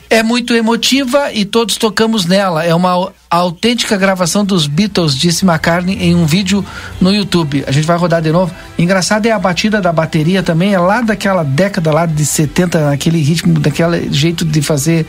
É 0.08 0.22
muito 0.22 0.54
emotiva 0.54 1.32
e 1.32 1.44
todos 1.44 1.76
tocamos 1.76 2.26
nela. 2.26 2.64
É 2.64 2.74
uma 2.74 3.12
autêntica 3.30 3.96
gravação 3.96 4.44
dos 4.44 4.66
Beatles, 4.66 5.14
disse 5.14 5.44
McCartney 5.44 5.96
em 6.02 6.16
um 6.16 6.26
vídeo 6.26 6.64
no 7.00 7.14
YouTube. 7.14 7.64
A 7.64 7.70
gente 7.70 7.86
vai 7.86 7.96
rodar 7.96 8.20
de 8.20 8.32
novo. 8.32 8.52
Engraçado 8.76 9.24
é 9.24 9.30
a 9.30 9.38
batida 9.38 9.80
da 9.80 9.92
bateria 9.92 10.42
também, 10.42 10.74
é 10.74 10.78
lá 10.78 11.00
daquela 11.00 11.44
década 11.44 11.92
lá 11.92 12.06
de 12.06 12.26
70, 12.26 12.90
aquele 12.90 13.22
ritmo, 13.22 13.60
daquele 13.60 14.12
jeito 14.12 14.44
de 14.44 14.60
fazer 14.60 15.06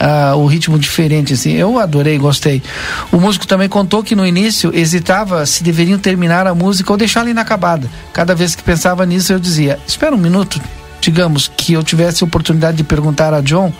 uh, 0.00 0.36
o 0.36 0.46
ritmo 0.46 0.78
diferente, 0.78 1.32
assim. 1.32 1.52
Eu 1.52 1.78
adorei, 1.78 2.16
gostei. 2.16 2.62
O 3.10 3.18
músico 3.18 3.44
também 3.44 3.68
contou 3.68 4.04
que 4.04 4.14
no 4.14 4.24
início 4.24 4.70
hesitava 4.72 5.44
se 5.44 5.64
deveriam 5.64 5.98
terminar 5.98 6.46
a 6.46 6.54
música 6.54 6.92
ou 6.92 6.96
deixá-la 6.96 7.30
inacabada. 7.30 7.90
Cada 8.12 8.36
vez 8.36 8.53
que 8.56 8.62
pensava 8.62 9.04
nisso, 9.04 9.32
eu 9.32 9.38
dizia: 9.38 9.78
Espera 9.86 10.14
um 10.14 10.18
minuto, 10.18 10.60
digamos 11.00 11.48
que 11.48 11.72
eu 11.72 11.82
tivesse 11.82 12.22
a 12.22 12.26
oportunidade 12.26 12.76
de 12.76 12.84
perguntar 12.84 13.34
a 13.34 13.40
John, 13.40 13.72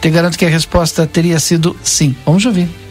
te 0.00 0.10
garanto 0.10 0.36
que 0.36 0.44
a 0.44 0.50
resposta 0.50 1.06
teria 1.06 1.38
sido 1.38 1.76
sim. 1.82 2.16
Vamos 2.24 2.44
ouvir. 2.44 2.81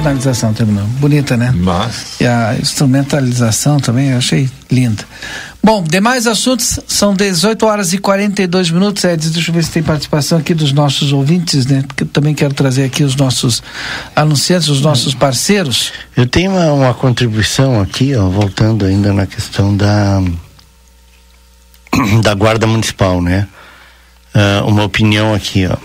Finalização 0.00 0.54
terminou. 0.54 0.84
Bonita, 0.98 1.36
né? 1.36 1.52
Mas. 1.54 2.20
E 2.20 2.26
a 2.26 2.56
instrumentalização 2.58 3.78
também 3.78 4.10
eu 4.10 4.18
achei 4.18 4.50
linda. 4.70 5.04
Bom, 5.62 5.82
demais 5.82 6.26
assuntos, 6.26 6.80
são 6.86 7.14
18 7.14 7.66
horas 7.66 7.92
e 7.92 7.98
42 7.98 8.70
minutos, 8.70 9.04
Edson. 9.04 9.30
Deixa 9.30 9.50
eu 9.50 9.54
ver 9.54 9.62
se 9.62 9.70
tem 9.70 9.82
participação 9.82 10.38
aqui 10.38 10.54
dos 10.54 10.72
nossos 10.72 11.12
ouvintes, 11.12 11.66
né? 11.66 11.84
Porque 11.86 12.04
eu 12.04 12.08
também 12.08 12.34
quero 12.34 12.54
trazer 12.54 12.84
aqui 12.84 13.04
os 13.04 13.14
nossos 13.14 13.62
anunciantes, 14.16 14.68
os 14.68 14.80
nossos 14.80 15.14
parceiros. 15.14 15.92
Eu 16.16 16.26
tenho 16.26 16.52
uma, 16.52 16.72
uma 16.72 16.94
contribuição 16.94 17.78
aqui, 17.80 18.16
ó, 18.16 18.26
voltando 18.28 18.86
ainda 18.86 19.12
na 19.12 19.26
questão 19.26 19.76
da, 19.76 20.22
da 22.22 22.32
Guarda 22.34 22.66
Municipal, 22.66 23.20
né? 23.20 23.46
Uh, 24.34 24.66
uma 24.66 24.84
opinião 24.84 25.34
aqui, 25.34 25.66
ó. 25.66 25.76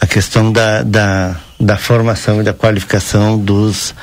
A 0.00 0.06
questão 0.06 0.50
da, 0.50 0.82
da 0.82 1.36
da 1.58 1.76
formação 1.76 2.40
e 2.40 2.44
da 2.44 2.52
qualificação 2.52 3.38
dos, 3.38 3.94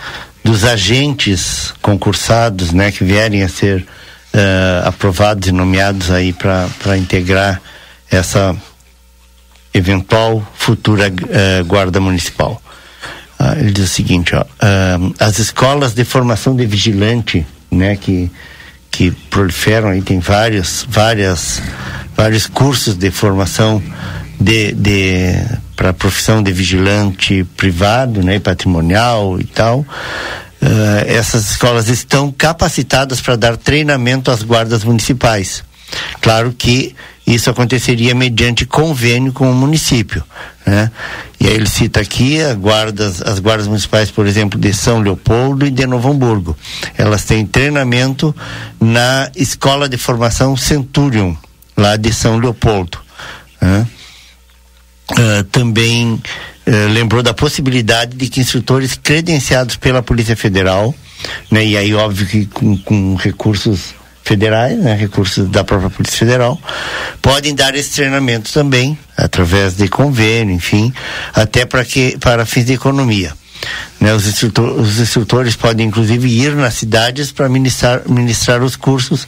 dos 0.44 0.64
agentes 0.64 1.74
concursados, 1.82 2.72
né, 2.72 2.92
que 2.92 3.04
vierem 3.04 3.44
a 3.44 3.50
ser 3.50 3.82
uh, 3.82 4.88
aprovados 4.88 5.48
e 5.48 5.52
nomeados 5.52 6.12
aí 6.12 6.34
para 6.34 6.98
integrar 6.98 7.62
essa 8.10 8.56
eventual 9.74 10.46
futura 10.56 11.08
uh, 11.10 11.66
guarda 11.66 12.00
municipal. 12.00 12.62
Uh, 13.40 13.60
ele 13.60 13.72
diz 13.72 13.86
o 13.86 13.94
seguinte, 13.94 14.36
ó, 14.36 14.46
as 15.20 15.40
escolas 15.40 15.94
de 15.94 16.04
formação 16.04 16.56
de 16.56 16.66
vigilante, 16.66 17.46
né, 17.72 17.96
que 17.96 18.32
que 18.94 19.10
proliferam 19.10 19.90
aí 19.90 20.04
tem 20.04 20.20
vários 20.20 20.86
várias 20.88 21.60
vários 22.16 22.46
cursos 22.46 22.96
de 22.96 23.10
formação 23.10 23.82
de, 24.40 24.72
de 24.72 25.34
para 25.76 25.90
a 25.90 25.94
profissão 25.94 26.42
de 26.42 26.52
vigilante 26.52 27.44
privado, 27.58 28.22
né, 28.22 28.40
patrimonial 28.40 29.40
e 29.40 29.44
tal, 29.44 29.80
uh, 29.80 29.86
essas 31.08 31.52
escolas 31.52 31.90
estão 31.90 32.32
capacitadas 32.32 33.22
para 33.22 33.36
dar 33.36 33.58
treinamento 33.58 34.32
às 34.32 34.44
guardas 34.44 34.84
municipais. 34.84 35.64
Claro 36.22 36.54
que 36.58 36.96
isso 37.26 37.50
aconteceria 37.50 38.14
mediante 38.14 38.66
convênio 38.66 39.32
com 39.32 39.50
o 39.50 39.54
município, 39.54 40.24
né? 40.66 40.92
E 41.40 41.48
aí 41.48 41.54
ele 41.54 41.68
cita 41.68 42.00
aqui 42.00 42.40
as 42.40 42.56
guardas, 42.56 43.22
as 43.22 43.40
guardas 43.40 43.68
municipais, 43.68 44.10
por 44.10 44.26
exemplo, 44.26 44.60
de 44.60 44.74
São 44.74 45.00
Leopoldo 45.00 45.66
e 45.66 45.72
de 45.72 45.86
Novo 45.86 46.10
Hamburgo. 46.10 46.58
Elas 46.98 47.24
têm 47.24 47.46
treinamento 47.46 48.36
na 48.80 49.30
Escola 49.36 49.88
de 49.88 49.98
Formação 49.98 50.56
Centurion, 50.56 51.36
lá 51.76 51.96
de 51.96 52.14
São 52.14 52.38
Leopoldo. 52.38 52.98
Né? 53.62 53.88
Uh, 55.14 55.44
também 55.46 56.14
uh, 56.14 56.92
lembrou 56.92 57.22
da 57.22 57.34
possibilidade 57.34 58.16
de 58.16 58.28
que 58.28 58.40
instrutores 58.40 58.96
credenciados 59.02 59.76
pela 59.76 60.02
Polícia 60.02 60.36
Federal, 60.36 60.94
né, 61.52 61.64
e 61.66 61.78
aí 61.78 61.94
óbvio 61.94 62.26
que 62.26 62.46
com, 62.48 62.76
com 62.78 63.16
recursos 63.16 63.94
federais, 64.24 64.78
né, 64.80 64.96
recursos 64.96 65.48
da 65.50 65.64
própria 65.64 65.90
Polícia 65.90 66.18
Federal, 66.18 66.60
podem 67.22 67.54
dar 67.54 67.76
esse 67.76 67.92
treinamento 67.92 68.52
também 68.52 68.98
através 69.16 69.76
de 69.76 69.88
convênio, 69.88 70.56
enfim, 70.56 70.92
até 71.34 71.66
para 71.66 71.86
que 71.86 72.18
para 72.18 72.46
fins 72.46 72.66
de 72.66 72.74
economia. 72.74 73.34
Né, 74.00 74.14
os, 74.14 74.28
instrutor, 74.28 74.82
os, 74.82 75.00
instrutores 75.00 75.56
podem 75.56 75.88
inclusive 75.88 76.28
ir 76.28 76.54
nas 76.56 76.74
cidades 76.74 77.32
para 77.32 77.48
ministrar, 77.48 78.02
ministrar 78.06 78.62
os 78.62 78.76
cursos, 78.76 79.26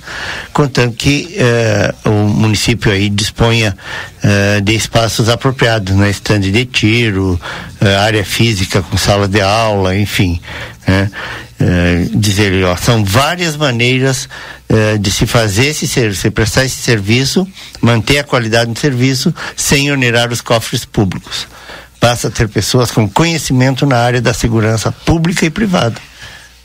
contanto 0.51 0.95
que 0.97 1.33
eh, 1.37 1.93
o 2.03 2.09
município 2.09 2.91
aí 2.91 3.09
disponha 3.09 3.77
eh, 4.21 4.59
de 4.59 4.75
espaços 4.75 5.29
apropriados, 5.29 5.95
né, 5.95 6.09
estande 6.09 6.51
de 6.51 6.65
tiro, 6.65 7.39
eh, 7.79 7.95
área 7.95 8.25
física 8.25 8.81
com 8.81 8.97
sala 8.97 9.29
de 9.29 9.39
aula, 9.39 9.95
enfim. 9.95 10.41
Né, 10.85 11.09
dizer, 12.13 12.65
ó, 12.65 12.75
são 12.75 13.03
várias 13.03 13.55
maneiras 13.55 14.27
de 14.99 15.09
se 15.09 15.25
fazer 15.25 15.67
esse 15.67 15.87
serviço, 15.87 16.29
prestar 16.29 16.65
esse 16.65 16.75
serviço, 16.75 17.47
manter 17.81 18.19
a 18.19 18.25
qualidade 18.25 18.73
do 18.73 18.77
serviço 18.77 19.33
sem 19.55 19.89
onerar 19.89 20.33
os 20.33 20.41
cofres 20.41 20.83
públicos 20.83 21.47
passa 22.05 22.27
a 22.27 22.31
ter 22.31 22.47
pessoas 22.47 22.91
com 22.91 23.09
conhecimento 23.09 23.83
na 23.83 23.97
área 23.97 24.21
da 24.21 24.31
segurança 24.31 24.91
pública 24.91 25.43
e 25.43 25.49
privada. 25.49 25.95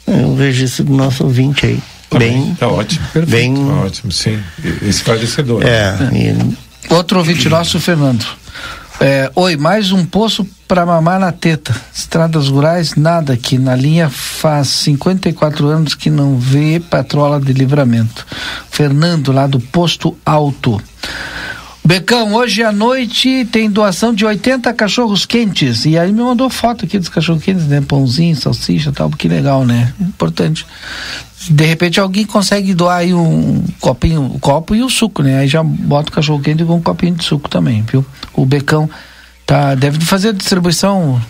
Eu 0.06 0.36
vejo 0.36 0.62
isso 0.62 0.84
do 0.84 0.92
nosso 0.92 1.24
ouvinte 1.24 1.64
aí. 1.64 1.82
Tá 2.10 2.18
bem, 2.18 2.54
tá 2.56 2.68
ótimo, 2.68 3.06
perfeito, 3.10 3.30
bem, 3.30 3.66
tá 3.66 3.72
ótimo, 3.72 4.12
sim. 4.12 4.38
Esclarecedor. 4.82 5.62
É. 5.64 5.96
E... 6.12 6.92
Outro 6.92 7.18
ouvinte 7.18 7.48
nosso, 7.48 7.80
Fernando. 7.80 8.26
É, 9.00 9.32
Oi, 9.34 9.56
mais 9.56 9.92
um 9.92 10.04
poço 10.04 10.46
para 10.68 10.84
mamar 10.84 11.18
na 11.18 11.32
teta. 11.32 11.74
Estradas 11.94 12.48
rurais, 12.48 12.94
nada 12.94 13.32
aqui. 13.32 13.56
Na 13.56 13.74
linha 13.74 14.10
faz 14.10 14.68
54 14.68 15.66
anos 15.68 15.94
que 15.94 16.10
não 16.10 16.36
vê 16.36 16.78
patrola 16.78 17.40
de 17.40 17.54
livramento. 17.54 18.26
Fernando, 18.70 19.32
lá 19.32 19.46
do 19.46 19.58
Posto 19.58 20.14
Alto. 20.26 20.78
Becão, 21.90 22.34
hoje 22.34 22.62
à 22.62 22.70
noite 22.70 23.44
tem 23.46 23.68
doação 23.68 24.14
de 24.14 24.24
80 24.24 24.72
cachorros 24.74 25.26
quentes. 25.26 25.84
E 25.84 25.98
aí 25.98 26.12
me 26.12 26.22
mandou 26.22 26.48
foto 26.48 26.84
aqui 26.84 26.96
dos 26.96 27.08
cachorros 27.08 27.42
quentes, 27.42 27.66
né? 27.66 27.80
Pãozinho, 27.80 28.36
salsicha 28.36 28.92
tal, 28.92 29.10
que 29.10 29.26
legal, 29.26 29.66
né? 29.66 29.92
Importante. 30.00 30.64
De 31.48 31.64
repente 31.64 31.98
alguém 31.98 32.24
consegue 32.24 32.74
doar 32.74 32.98
aí 32.98 33.12
um 33.12 33.64
copinho, 33.80 34.22
um 34.22 34.38
copo 34.38 34.76
e 34.76 34.84
o 34.84 34.88
suco, 34.88 35.20
né? 35.24 35.40
Aí 35.40 35.48
já 35.48 35.64
bota 35.64 36.10
o 36.10 36.12
cachorro 36.12 36.40
quente 36.40 36.64
com 36.64 36.76
um 36.76 36.80
copinho 36.80 37.16
de 37.16 37.24
suco 37.24 37.48
também, 37.48 37.82
viu? 37.82 38.06
O 38.34 38.46
Becão 38.46 38.88
tá, 39.44 39.74
deve 39.74 39.98
fazer 40.04 40.28
a 40.28 40.32
distribuição. 40.32 41.20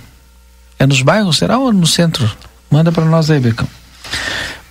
É 0.78 0.86
nos 0.86 1.00
bairros, 1.00 1.38
será 1.38 1.58
ou 1.58 1.72
no 1.72 1.86
centro? 1.86 2.30
Manda 2.70 2.92
para 2.92 3.06
nós 3.06 3.30
aí, 3.30 3.40
Becão. 3.40 3.66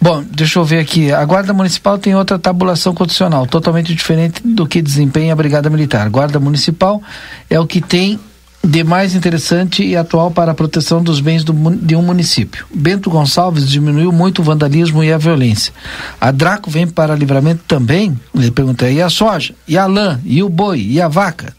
Bom, 0.01 0.23
deixa 0.31 0.59
eu 0.59 0.63
ver 0.63 0.79
aqui. 0.79 1.11
A 1.11 1.23
Guarda 1.25 1.53
Municipal 1.53 1.97
tem 1.97 2.15
outra 2.15 2.39
tabulação 2.39 2.93
condicional, 2.93 3.45
totalmente 3.45 3.93
diferente 3.93 4.41
do 4.45 4.65
que 4.65 4.81
desempenha 4.81 5.33
a 5.33 5.35
Brigada 5.35 5.69
Militar. 5.69 6.09
Guarda 6.09 6.39
Municipal 6.39 7.01
é 7.49 7.59
o 7.59 7.67
que 7.67 7.81
tem 7.81 8.17
de 8.63 8.83
mais 8.83 9.15
interessante 9.15 9.83
e 9.83 9.95
atual 9.95 10.31
para 10.31 10.51
a 10.51 10.55
proteção 10.55 11.01
dos 11.01 11.19
bens 11.19 11.43
do, 11.43 11.53
de 11.75 11.95
um 11.95 12.01
município. 12.01 12.65
Bento 12.73 13.09
Gonçalves 13.09 13.69
diminuiu 13.69 14.11
muito 14.11 14.41
o 14.41 14.43
vandalismo 14.43 15.03
e 15.03 15.11
a 15.11 15.17
violência. 15.17 15.73
A 16.19 16.31
Draco 16.31 16.69
vem 16.69 16.87
para 16.87 17.15
livramento 17.15 17.63
também? 17.67 18.17
Ele 18.35 18.51
pergunta, 18.51 18.89
e 18.89 19.01
a 19.01 19.09
soja? 19.09 19.53
E 19.67 19.77
a 19.77 19.85
lã? 19.85 20.19
E 20.25 20.43
o 20.43 20.49
boi? 20.49 20.81
E 20.81 21.01
a 21.01 21.07
vaca? 21.07 21.53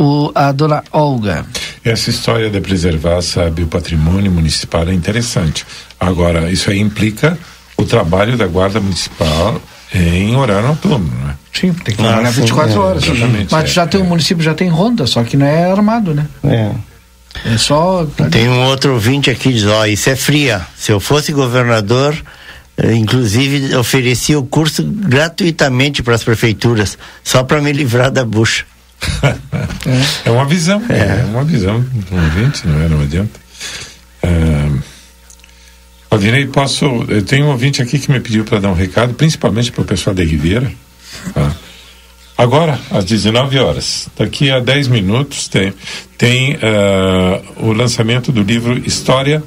O, 0.00 0.30
a 0.32 0.52
dona 0.52 0.84
Olga. 0.92 1.44
Essa 1.84 2.10
história 2.10 2.48
de 2.48 2.60
preservar, 2.60 3.20
sabe, 3.20 3.64
o 3.64 3.66
patrimônio 3.66 4.30
municipal 4.30 4.88
é 4.88 4.94
interessante. 4.94 5.66
Agora, 5.98 6.52
isso 6.52 6.70
aí 6.70 6.78
implica 6.78 7.36
o 7.76 7.84
trabalho 7.84 8.36
da 8.36 8.46
Guarda 8.46 8.78
Municipal 8.78 9.60
em 9.92 10.36
horário 10.36 10.68
autônomo, 10.68 11.12
né? 11.24 11.34
Sim, 11.52 11.72
tem 11.72 11.96
que 11.96 12.00
trabalhar 12.02 12.28
ah, 12.28 12.30
24 12.30 12.72
é, 12.72 12.78
horas. 12.78 13.04
Exatamente. 13.04 13.48
Mas 13.50 13.64
é, 13.64 13.66
já 13.66 13.86
tem, 13.88 14.00
é. 14.00 14.04
o 14.04 14.06
município 14.06 14.44
já 14.44 14.54
tem 14.54 14.68
ronda, 14.68 15.04
só 15.04 15.24
que 15.24 15.36
não 15.36 15.46
é 15.46 15.68
armado, 15.68 16.14
né? 16.14 16.26
É. 16.44 16.70
É 17.44 17.58
só. 17.58 18.06
Tem 18.30 18.48
um 18.48 18.66
outro 18.66 18.94
ouvinte 18.94 19.30
aqui 19.30 19.48
que 19.48 19.52
diz: 19.54 19.64
ó, 19.64 19.84
isso 19.84 20.08
é 20.10 20.14
fria. 20.14 20.64
Se 20.76 20.92
eu 20.92 21.00
fosse 21.00 21.32
governador, 21.32 22.16
eh, 22.76 22.94
inclusive 22.94 23.74
oferecia 23.76 24.38
o 24.38 24.46
curso 24.46 24.84
gratuitamente 24.84 26.02
para 26.02 26.14
as 26.14 26.22
prefeituras, 26.22 26.96
só 27.24 27.42
para 27.42 27.60
me 27.60 27.72
livrar 27.72 28.10
da 28.10 28.24
bucha. 28.24 28.64
é. 30.24 30.30
uma 30.30 30.44
visão, 30.44 30.82
é, 30.88 31.20
é 31.20 31.24
uma 31.24 31.44
visão 31.44 31.80
do 31.80 32.14
ouvinte, 32.14 32.66
não 32.66 32.82
é? 32.82 32.88
Não 32.88 33.00
adianta. 33.00 33.48
Aldinei, 36.10 36.46
posso. 36.46 36.84
Eu 37.08 37.22
tenho 37.22 37.46
um 37.46 37.50
ouvinte 37.50 37.82
aqui 37.82 37.98
que 37.98 38.10
me 38.10 38.18
pediu 38.18 38.44
para 38.44 38.58
dar 38.58 38.70
um 38.70 38.74
recado, 38.74 39.14
principalmente 39.14 39.70
para 39.70 39.82
o 39.82 39.84
pessoal 39.84 40.14
da 40.14 40.24
Ribeira. 40.24 40.70
Tá? 41.34 41.54
Agora, 42.36 42.78
às 42.90 43.04
19 43.04 43.58
horas, 43.58 44.08
daqui 44.16 44.50
a 44.50 44.60
10 44.60 44.88
minutos, 44.88 45.48
tem, 45.48 45.74
tem 46.16 46.54
uh, 46.54 47.66
o 47.66 47.72
lançamento 47.72 48.32
do 48.32 48.42
livro 48.42 48.78
História 48.86 49.42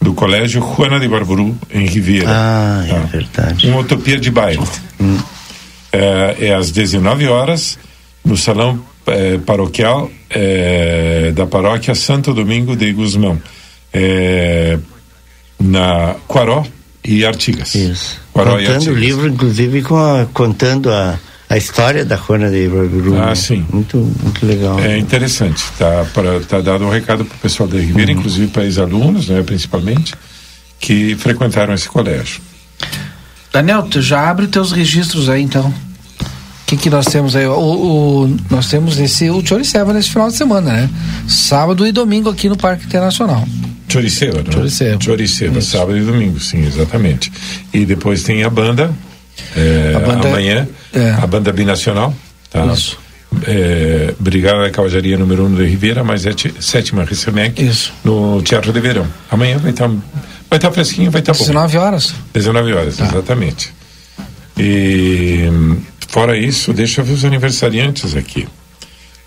do 0.00 0.14
Colégio 0.14 0.60
Juana 0.60 0.98
de 0.98 1.06
Barburu, 1.06 1.56
em 1.70 1.86
Ribeira. 1.86 2.26
Ah, 2.28 2.84
é 2.86 2.90
tá? 2.90 2.96
é 2.96 3.06
verdade. 3.06 3.68
Uma 3.68 3.80
utopia 3.80 4.18
de 4.18 4.30
bairro. 4.30 4.66
Hum. 5.00 5.18
É, 5.92 6.48
é 6.48 6.54
às 6.54 6.70
19 6.72 7.28
horas, 7.28 7.78
no 8.24 8.36
salão 8.36 8.84
é, 9.06 9.38
paroquial 9.38 10.10
é, 10.30 11.32
da 11.32 11.46
paróquia 11.46 11.94
Santo 11.94 12.32
Domingo 12.32 12.74
de 12.74 12.92
Guzmão. 12.92 13.40
É, 13.92 14.78
na 15.60 16.16
Quaró 16.26 16.64
e 17.04 17.24
Artigas. 17.24 17.74
Isso. 17.74 18.20
Quaró 18.32 18.56
contando 18.58 18.90
o 18.90 18.94
livro, 18.94 19.28
inclusive, 19.28 19.82
com 19.82 19.96
a, 19.96 20.26
contando 20.32 20.90
a, 20.90 21.18
a 21.48 21.56
história 21.56 22.04
da 22.04 22.16
Juana 22.16 22.50
de 22.50 22.64
Ibarburu. 22.64 23.16
Ah, 23.16 23.26
né? 23.26 23.34
sim. 23.34 23.64
Muito, 23.70 23.98
muito 23.98 24.46
legal. 24.46 24.78
É 24.80 24.98
interessante. 24.98 25.64
Tá, 25.78 26.06
para 26.12 26.40
tá 26.40 26.60
dado 26.60 26.84
um 26.84 26.90
recado 26.90 27.24
para 27.24 27.36
o 27.36 27.38
pessoal 27.38 27.68
da 27.68 27.78
Ribeira, 27.78 28.12
uhum. 28.12 28.18
inclusive 28.18 28.48
para 28.48 28.64
ex-alunos, 28.64 29.28
né, 29.28 29.42
principalmente, 29.42 30.14
que 30.80 31.14
frequentaram 31.16 31.74
esse 31.74 31.88
colégio. 31.88 32.40
Daniel, 33.52 33.84
tu 33.84 34.02
já 34.02 34.28
abre 34.28 34.48
teus 34.48 34.72
registros 34.72 35.28
aí, 35.28 35.42
então. 35.42 35.72
O 36.64 36.66
que, 36.66 36.78
que 36.78 36.88
nós 36.88 37.04
temos 37.06 37.36
aí? 37.36 37.46
O, 37.46 37.52
o, 37.52 38.36
nós 38.50 38.68
temos 38.68 38.98
esse 38.98 39.28
o 39.28 39.44
Choriceva 39.44 39.92
nesse 39.92 40.08
final 40.08 40.28
de 40.28 40.34
semana, 40.34 40.72
né? 40.72 40.90
Sábado 41.28 41.86
e 41.86 41.92
domingo 41.92 42.30
aqui 42.30 42.48
no 42.48 42.56
Parque 42.56 42.86
Internacional. 42.86 43.46
Choriceva, 43.86 44.42
não? 44.42 44.50
Choriceva. 44.50 44.98
Choriceva, 45.00 45.60
sábado 45.60 45.98
e 45.98 46.00
domingo, 46.00 46.40
sim, 46.40 46.66
exatamente. 46.66 47.30
E 47.72 47.84
depois 47.84 48.22
tem 48.22 48.42
a 48.44 48.48
banda, 48.48 48.90
é, 49.54 49.92
a 49.94 49.98
banda 50.00 50.28
amanhã, 50.28 50.66
é. 50.94 51.10
a 51.10 51.26
banda 51.26 51.52
binacional, 51.52 52.14
tá? 52.50 52.64
Isso. 52.64 52.98
É, 53.46 54.14
Brigada 54.18 54.62
da 54.62 54.70
Cavajaria 54.70 55.18
número 55.18 55.44
1 55.44 55.46
um 55.46 55.54
de 55.56 55.66
Ribeira, 55.66 56.02
mas 56.02 56.24
é 56.24 56.32
sétima 56.60 57.04
Recemec, 57.04 57.62
Isso. 57.62 57.92
no 58.02 58.40
Teatro 58.42 58.72
de 58.72 58.80
Verão. 58.80 59.06
Amanhã 59.30 59.58
vai 59.58 59.72
estar 59.72 59.88
tá, 59.88 59.94
vai 60.48 60.58
tá 60.58 60.72
fresquinho, 60.72 61.10
vai 61.10 61.20
estar 61.20 61.32
tá 61.32 61.38
bom. 61.38 61.44
19 61.44 61.76
horas. 61.76 62.14
19 62.32 62.72
horas, 62.72 62.96
tá. 62.96 63.04
exatamente. 63.04 63.74
E 64.56 65.50
fora 66.08 66.36
isso, 66.36 66.72
deixa 66.72 67.00
eu 67.00 67.04
ver 67.04 67.12
os 67.12 67.24
aniversariantes 67.24 68.16
aqui. 68.16 68.46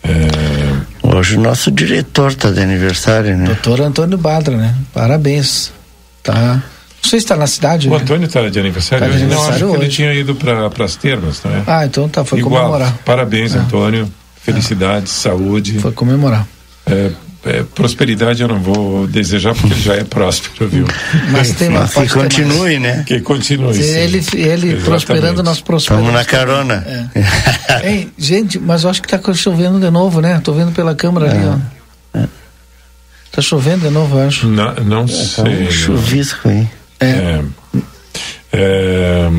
É... 0.03 0.87
Hoje 1.03 1.37
o 1.37 1.41
nosso 1.41 1.71
diretor 1.71 2.31
está 2.31 2.51
de 2.51 2.59
aniversário, 2.59 3.35
né? 3.37 3.45
Doutor 3.45 3.81
Antônio 3.81 4.17
Badra, 4.17 4.55
né? 4.55 4.75
Parabéns. 4.93 5.71
Tá. 6.21 6.55
Não 7.01 7.09
sei 7.09 7.19
se 7.19 7.25
está 7.25 7.35
na 7.35 7.47
cidade. 7.47 7.87
O 7.87 7.91
né? 7.91 7.97
Antônio 7.97 8.25
está 8.25 8.47
de 8.49 8.59
aniversário 8.59 9.05
tá 9.05 9.11
de 9.11 9.15
hoje. 9.15 9.23
Aniversário 9.23 9.49
não, 9.49 9.55
acho 9.55 9.65
hoje. 9.65 9.77
que 9.77 9.83
ele 9.85 9.91
tinha 9.91 10.13
ido 10.13 10.35
para 10.35 10.85
as 10.85 10.95
termas, 10.95 11.41
não 11.43 11.51
é? 11.51 11.63
Ah, 11.65 11.85
então 11.85 12.09
tá, 12.09 12.25
foi 12.25 12.39
Igual. 12.39 12.65
comemorar. 12.65 12.97
Parabéns, 13.05 13.55
é. 13.55 13.59
Antônio. 13.59 14.11
Felicidades, 14.41 15.11
é. 15.11 15.29
saúde. 15.29 15.79
Foi 15.79 15.91
comemorar. 15.91 16.47
É, 16.85 17.11
é, 17.47 17.63
prosperidade 17.63 18.41
eu 18.41 18.47
não 18.47 18.59
vou 18.59 19.07
desejar 19.07 19.53
porque 19.53 19.73
ele 19.73 19.81
já 19.81 19.95
é 19.95 20.03
próspero, 20.03 20.67
viu? 20.67 20.85
Mas 21.31 21.51
tem 21.51 21.69
uma 21.69 21.87
que 21.87 22.09
continue, 22.09 22.79
né? 22.79 23.03
Que 23.05 23.19
continue. 23.21 23.73
Se 23.73 23.81
ele 23.81 24.23
ele 24.33 24.81
prosperando, 24.81 25.41
nós 25.41 25.61
prosperamos. 25.61 26.07
Estamos 26.07 26.13
na 26.13 26.25
carona. 26.25 27.09
É. 27.15 27.91
Ei, 27.91 28.09
gente, 28.17 28.59
mas 28.59 28.83
eu 28.83 28.89
acho 28.89 29.01
que 29.01 29.13
está 29.13 29.33
chovendo 29.33 29.79
de 29.79 29.89
novo, 29.89 30.21
né? 30.21 30.39
Tô 30.43 30.53
vendo 30.53 30.71
pela 30.71 30.93
câmera 30.93 31.31
ali, 31.31 31.45
ó. 31.45 32.19
É. 32.19 32.27
Tá 33.31 33.41
chovendo 33.41 33.87
de 33.87 33.89
novo, 33.89 34.17
eu 34.17 34.27
acho. 34.27 34.47
Não, 34.47 34.73
não 34.75 35.03
é, 35.03 35.07
sei. 35.07 35.43
Tá 35.43 35.49
um 35.49 35.71
chuvisco 35.71 36.49
aí. 36.49 36.67
É. 36.99 37.07
é. 37.07 37.41
é 38.53 39.29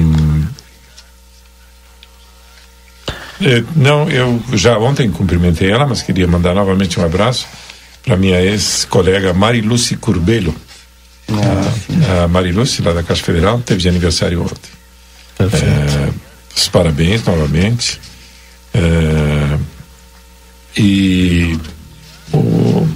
É, 3.41 3.63
não, 3.77 4.11
eu 4.11 4.43
já 4.55 4.77
ontem 4.79 5.09
cumprimentei 5.11 5.71
ela, 5.71 5.87
mas 5.87 6.03
queria 6.03 6.27
mandar 6.27 6.55
novamente 6.55 6.99
um 6.99 7.05
abraço 7.05 7.47
para 8.09 8.17
minha 8.17 8.41
ex-colega 8.41 9.35
Mariluce 9.35 9.95
Curbelo. 9.97 10.55
Ah, 11.31 12.25
a 12.25 12.29
Mariluce, 12.29 12.81
lá 12.81 12.95
da 12.95 13.03
Caixa 13.03 13.23
Federal, 13.23 13.61
teve 13.61 13.83
de 13.83 13.89
aniversário 13.89 14.41
ontem. 14.41 14.71
É, 15.39 16.11
os 16.57 16.69
parabéns 16.69 17.23
novamente. 17.25 18.01
É, 18.73 19.59
e 20.79 21.59
o 22.33 22.89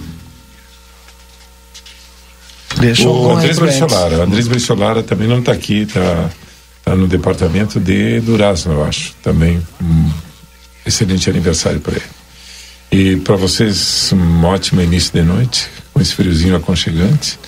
Deixa 2.80 3.06
o 3.06 3.32
Andrés 3.32 3.58
Bressolara. 3.58 4.24
Andrés 4.24 4.48
Bressolara 4.48 5.02
também 5.02 5.28
não 5.28 5.40
está 5.40 5.52
aqui, 5.52 5.82
está 5.82 6.30
tá 6.82 6.96
no 6.96 7.06
departamento 7.06 7.78
de 7.78 8.18
Durazno, 8.20 8.72
eu 8.72 8.84
acho. 8.84 9.14
Também 9.22 9.62
um 9.80 10.10
excelente 10.86 11.28
aniversário 11.28 11.80
para 11.80 11.96
ele. 11.96 12.21
E 12.92 13.16
para 13.16 13.36
vocês, 13.36 14.12
um 14.12 14.44
ótimo 14.44 14.82
início 14.82 15.12
de 15.14 15.22
noite, 15.22 15.66
com 15.94 16.00
esse 16.00 16.14
friozinho 16.14 16.54
aconchegante, 16.54 17.38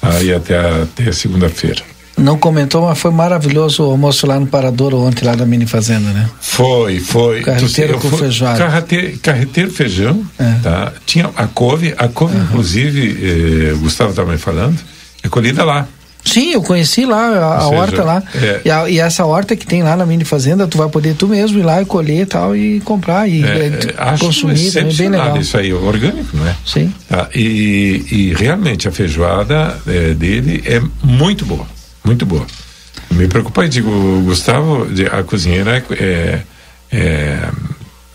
aí 0.00 0.32
até 0.32 0.58
a, 0.58 0.84
até 0.84 1.12
segunda-feira. 1.12 1.82
Não 2.16 2.38
comentou, 2.38 2.86
mas 2.86 2.98
foi 2.98 3.10
maravilhoso 3.10 3.82
o 3.82 3.90
almoço 3.90 4.26
lá 4.26 4.40
no 4.40 4.46
Parador 4.46 4.94
ontem, 4.94 5.22
lá 5.22 5.34
da 5.34 5.44
Mini 5.44 5.66
Fazenda, 5.66 6.10
né? 6.12 6.30
Foi, 6.40 6.98
foi. 6.98 7.42
Carreteiro 7.42 7.98
com 7.98 8.10
feijão. 8.10 8.56
Carreteiro, 8.56 9.18
carreteiro 9.18 9.70
feijão, 9.70 10.26
é. 10.38 10.54
tá? 10.62 10.92
Tinha 11.04 11.30
a 11.36 11.46
couve, 11.46 11.94
a 11.98 12.08
couve, 12.08 12.34
uhum. 12.34 12.44
inclusive, 12.44 13.68
eh, 13.68 13.74
o 13.74 13.78
Gustavo 13.80 14.10
estava 14.10 14.32
me 14.32 14.38
falando, 14.38 14.80
é 15.22 15.28
colhida 15.28 15.62
lá. 15.62 15.86
Sim, 16.26 16.52
eu 16.52 16.62
conheci 16.62 17.06
lá 17.06 17.56
a, 17.56 17.60
seja, 17.60 17.74
horta 17.74 18.04
lá. 18.04 18.22
É, 18.34 18.60
e, 18.64 18.70
a, 18.70 18.90
e, 18.90 18.98
essa 18.98 19.24
horta 19.24 19.54
que 19.54 19.66
tem 19.66 19.82
lá 19.82 19.96
na 19.96 20.04
mini 20.04 20.24
fazenda, 20.24 20.66
tu 20.66 20.76
vai 20.76 20.88
poder 20.88 21.14
tu 21.14 21.28
mesmo 21.28 21.58
ir 21.58 21.62
lá 21.62 21.80
e 21.80 21.84
colher 21.86 22.22
e 22.22 22.26
tal 22.26 22.56
e 22.56 22.80
comprar 22.80 23.28
e 23.28 23.44
é, 23.44 23.66
é 23.66 24.18
consumir 24.18 24.72
também, 24.72 24.94
bem 24.94 25.08
legal. 25.08 25.36
Isso 25.36 25.56
aí, 25.56 25.72
orgânico, 25.72 26.36
não 26.36 26.46
é? 26.46 26.56
Sim. 26.66 26.92
Ah, 27.10 27.28
e, 27.34 28.04
e 28.10 28.34
realmente 28.34 28.88
a 28.88 28.92
feijoada 28.92 29.78
é, 29.86 30.14
dele 30.14 30.62
é 30.66 30.82
muito 31.02 31.46
boa, 31.46 31.66
muito 32.04 32.26
boa. 32.26 32.46
Me 33.10 33.28
preocupa, 33.28 33.68
digo, 33.68 33.90
Gustavo, 34.24 34.86
a 35.12 35.22
cozinheira 35.22 35.82
é, 35.92 36.40
é 36.90 37.48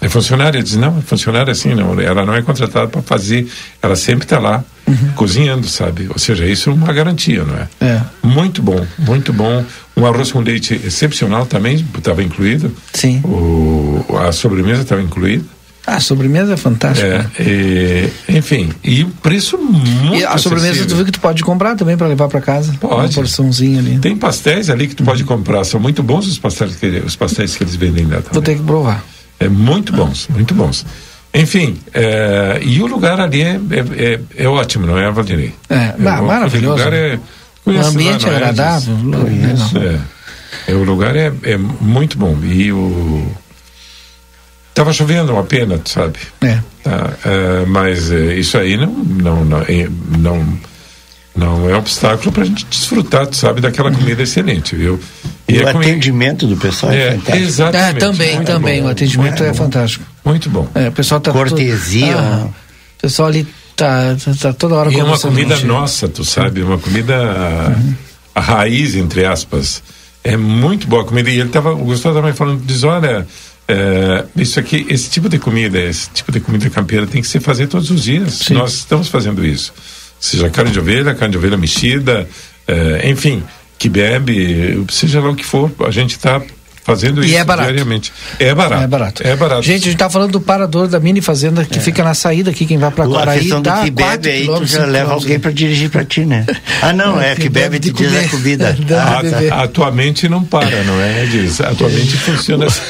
é 0.02 0.10
funcionária, 0.10 0.62
diz, 0.64 0.76
não, 0.76 0.98
é 0.98 1.02
funcionária 1.02 1.52
assim, 1.52 1.76
não, 1.76 2.00
ela 2.00 2.26
não 2.26 2.34
é 2.34 2.42
contratada 2.42 2.88
para 2.88 3.04
fazer, 3.04 3.48
ela 3.82 3.96
sempre 3.96 4.26
está 4.26 4.40
lá 4.40 4.64
uhum. 4.88 5.12
cozinhando, 5.16 5.68
sabe? 5.68 6.08
Ou 6.10 6.18
seja, 6.18 6.46
isso 6.48 6.72
é 6.72 6.74
uma 6.74 6.92
garantia, 6.92 7.44
não 7.44 7.56
é? 7.56 7.68
É. 7.80 8.02
Muito 8.24 8.64
bom, 8.64 8.86
muito 8.98 9.32
bom. 9.32 9.64
Um 9.96 10.06
arroz 10.06 10.32
com 10.32 10.40
leite 10.40 10.74
excepcional 10.84 11.46
também 11.46 11.86
estava 11.96 12.24
incluído. 12.24 12.76
Sim. 12.94 13.22
O, 13.24 14.04
a 14.18 14.32
sobremesa 14.32 14.82
estava 14.82 15.02
incluída. 15.02 15.46
A 15.86 16.00
sobremesa 16.00 16.54
é 16.54 16.58
fantástica. 16.58 17.32
É, 17.40 18.10
e, 18.30 18.38
enfim, 18.38 18.70
e 18.84 19.04
o 19.04 19.10
preço 19.10 19.58
muito 19.58 20.16
E 20.16 20.24
a 20.24 20.38
sobremesa 20.38 20.86
tu 20.86 20.96
viu 20.96 21.06
que 21.06 21.12
tu 21.12 21.20
pode 21.20 21.44
comprar 21.44 21.76
também 21.76 21.98
para 21.98 22.08
levar 22.08 22.28
para 22.28 22.40
casa? 22.40 22.74
Pode. 22.80 22.96
Uma 22.96 23.10
porçãozinha 23.10 23.80
ali. 23.80 24.00
Tem 24.00 24.16
pastéis 24.16 24.70
ali 24.70 24.88
que 24.88 24.96
tu 24.96 25.04
pode 25.04 25.24
comprar, 25.24 25.64
são 25.64 25.80
muito 25.80 26.04
bons 26.04 26.28
os 26.28 26.38
pastéis 26.38 26.76
que, 26.76 26.88
os 27.06 27.16
pastéis 27.16 27.56
que 27.56 27.64
eles 27.64 27.76
vendem 27.76 28.06
lá 28.06 28.18
também. 28.18 28.34
Vou 28.34 28.42
ter 28.42 28.56
que 28.56 28.64
provar. 28.64 29.04
É 29.46 29.50
muito 29.50 29.94
bons, 29.94 30.28
muito 30.30 30.54
bons. 30.54 30.86
Enfim, 31.34 31.78
é, 31.94 32.60
e 32.62 32.82
o 32.82 32.88
lugar 32.88 33.20
ali 33.20 33.42
é, 33.42 33.60
é, 33.72 34.14
é, 34.14 34.20
é 34.36 34.48
ótimo, 34.48 34.86
não 34.86 34.98
é, 34.98 35.10
Valdinei? 35.12 35.54
É, 35.70 35.94
é 35.98 35.98
maravilhoso. 35.98 36.74
O 36.74 36.78
lugar 36.78 36.94
é, 36.94 37.20
o 37.66 37.72
ambiente 37.72 38.26
lá, 38.26 38.34
é 38.34 38.36
agradável. 38.36 38.96
É, 40.68 40.72
é, 40.72 40.76
o 40.76 40.84
lugar 40.84 41.16
é, 41.16 41.32
é 41.44 41.58
muito 41.58 42.18
bom. 42.18 42.38
E 42.44 42.72
o. 42.72 43.32
Tava 44.74 44.94
chovendo, 44.94 45.34
uma 45.34 45.44
pena, 45.44 45.80
sabe? 45.86 46.20
É. 46.42 46.60
É, 46.86 47.66
mas 47.68 48.12
é, 48.12 48.36
isso 48.36 48.58
aí 48.58 48.76
não, 48.78 48.92
não, 48.92 49.46
não, 49.46 49.64
não 50.18 50.60
não 51.36 51.70
é 51.70 51.76
obstáculo 51.76 52.32
para 52.32 52.44
a 52.44 52.46
gente 52.46 52.66
desfrutar, 52.66 53.26
tu 53.26 53.38
sabe, 53.38 53.62
daquela 53.62 53.92
comida 53.92 54.22
excelente, 54.22 54.76
viu? 54.76 55.00
E, 55.48 55.54
e 55.54 55.60
o 55.60 55.68
é 55.68 55.72
atendimento 55.72 56.46
do 56.46 56.58
pessoal 56.58 56.92
é, 56.92 56.98
é 56.98 57.12
fantástico. 57.12 57.38
Exatamente. 57.38 57.96
É, 57.96 58.00
também, 58.00 58.36
muito 58.36 58.48
também, 58.48 58.82
bom. 58.82 58.88
o 58.88 58.92
atendimento 58.92 59.44
é 59.44 59.54
fantástico. 59.54 60.06
Muito 60.26 60.50
bom. 60.50 60.68
É, 60.76 60.90
o 60.90 60.92
pessoal 60.92 61.22
tá 61.22 61.32
Cortesia. 61.32 62.18
Ah, 62.18 62.48
o 62.48 63.02
pessoal 63.02 63.30
ali 63.30 63.48
tá, 63.76 64.16
tá 64.40 64.54
toda 64.54 64.76
hora 64.76 64.92
E 64.92 65.00
é 65.00 65.04
uma 65.04 65.18
comida 65.18 65.58
nossa, 65.62 66.08
tu 66.10 66.26
sabe, 66.26 66.62
uma 66.62 66.78
comida 66.78 67.16
uhum. 67.16 67.94
a, 68.36 68.40
a, 68.40 68.42
raiz, 68.42 68.96
entre 68.96 69.26
aspas. 69.26 69.82
É 70.24 70.36
muito 70.36 70.86
boa 70.86 71.02
a 71.02 71.06
comida. 71.06 71.30
E 71.30 71.40
ele 71.40 71.50
tava, 71.50 71.72
o 71.72 71.86
Gustavo 71.86 72.16
também 72.16 72.34
falando, 72.34 72.62
diz, 72.64 72.84
olha, 72.84 73.26
é, 73.70 74.26
isso 74.36 74.60
aqui, 74.60 74.86
esse 74.90 75.10
tipo 75.10 75.30
de 75.30 75.40
comida, 75.40 75.80
esse 75.80 76.10
tipo 76.10 76.30
de 76.30 76.42
comida 76.42 76.70
campeira 76.70 77.08
tem 77.08 77.22
que 77.22 77.28
se 77.28 77.40
fazer 77.40 77.68
todos 77.68 77.90
os 77.90 78.04
dias. 78.04 78.34
Sim. 78.34 78.54
Nós 78.56 78.74
estamos 78.74 79.08
fazendo 79.08 79.46
isso 79.46 79.74
seja 80.22 80.50
carne 80.50 80.72
de 80.72 80.80
ovelha, 80.80 81.16
carne 81.16 81.32
de 81.32 81.38
ovelha 81.38 81.58
mexida, 81.58 82.30
é, 82.68 83.10
enfim, 83.10 83.44
que 83.78 83.90
bebe, 83.90 84.86
seja 84.90 85.20
lá 85.20 85.32
o 85.32 85.36
que 85.36 85.44
for, 85.44 85.72
a 85.80 85.92
gente 85.92 86.12
está 86.12 86.42
fazendo 86.96 87.24
e 87.24 87.28
isso 87.28 87.38
é 87.38 87.44
diariamente. 87.44 88.14
É 88.40 88.54
barato. 88.54 88.84
É 88.84 88.88
barato. 88.88 89.28
É 89.28 89.36
barato. 89.36 89.64
Gente, 89.64 89.84
a 89.84 89.92
gente 89.92 89.98
tá 89.98 90.10
falando 90.10 90.32
do 90.32 90.42
parador 90.42 90.88
da 90.88 91.00
mini 91.00 91.22
fazenda 91.22 91.64
que 91.66 91.80
é. 91.80 91.82
fica 91.82 92.04
na 92.04 92.14
saída 92.14 92.52
aqui, 92.52 92.66
quem 92.66 92.78
vai 92.78 92.92
para 92.92 93.08
Quaraí, 93.08 93.38
a 93.38 93.42
questão 93.42 93.62
do 93.62 93.72
que 93.82 93.92
bebe 93.92 94.30
aí, 94.30 94.46
tu 94.46 94.66
já 94.66 94.86
leva 94.86 95.14
alguém 95.14 95.40
para 95.40 95.52
dirigir 95.52 95.90
para 95.90 96.04
ti, 96.04 96.26
né? 96.26 96.46
Ah, 96.82 96.94
não, 96.94 97.20
é, 97.20 97.32
é 97.32 97.36
que, 97.36 97.44
que 97.44 97.50
bebe 97.50 97.80
te 97.80 97.92
diz 97.92 98.16
a 98.16 98.28
comida. 98.30 98.76
ah, 99.00 99.22
tá. 99.50 99.64
A 99.64 99.68
tua 99.68 99.92
mente 99.92 100.28
não 100.28 100.44
para, 100.44 100.84
não 100.84 101.00
é, 101.00 101.26
Diz? 101.26 101.62
A 101.62 101.74
tua 101.74 101.90
mente 101.90 102.18
funciona 102.18 102.66
assim. 102.66 102.82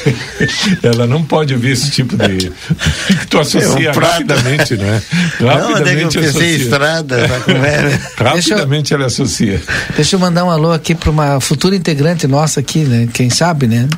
Ela 0.82 1.06
não 1.06 1.22
pode 1.22 1.54
ouvir 1.54 1.72
esse 1.72 1.90
tipo 1.90 2.16
de 2.16 2.32
que 2.32 3.26
tu 3.28 3.38
associa 3.38 3.90
é 3.90 3.92
um 3.92 4.00
rapidamente, 4.00 4.76
não 4.76 4.86
é? 4.86 5.02
Rapidamente 5.40 6.16
não, 6.16 6.22
eu 6.22 6.30
associa. 6.30 6.56
estrada, 6.56 7.28
tá 7.28 8.24
Rapidamente 8.24 8.94
ela 8.94 9.06
associa. 9.06 9.60
Deixa 9.94 10.16
eu 10.16 10.20
mandar 10.20 10.44
um 10.44 10.50
alô 10.50 10.72
aqui 10.72 10.94
para 10.94 11.10
uma 11.10 11.40
futura 11.40 11.76
integrante 11.76 12.26
nossa 12.26 12.60
aqui, 12.60 12.80
né? 12.80 13.08
Quem 13.12 13.30
sabe, 13.30 13.66
né? 13.66 13.88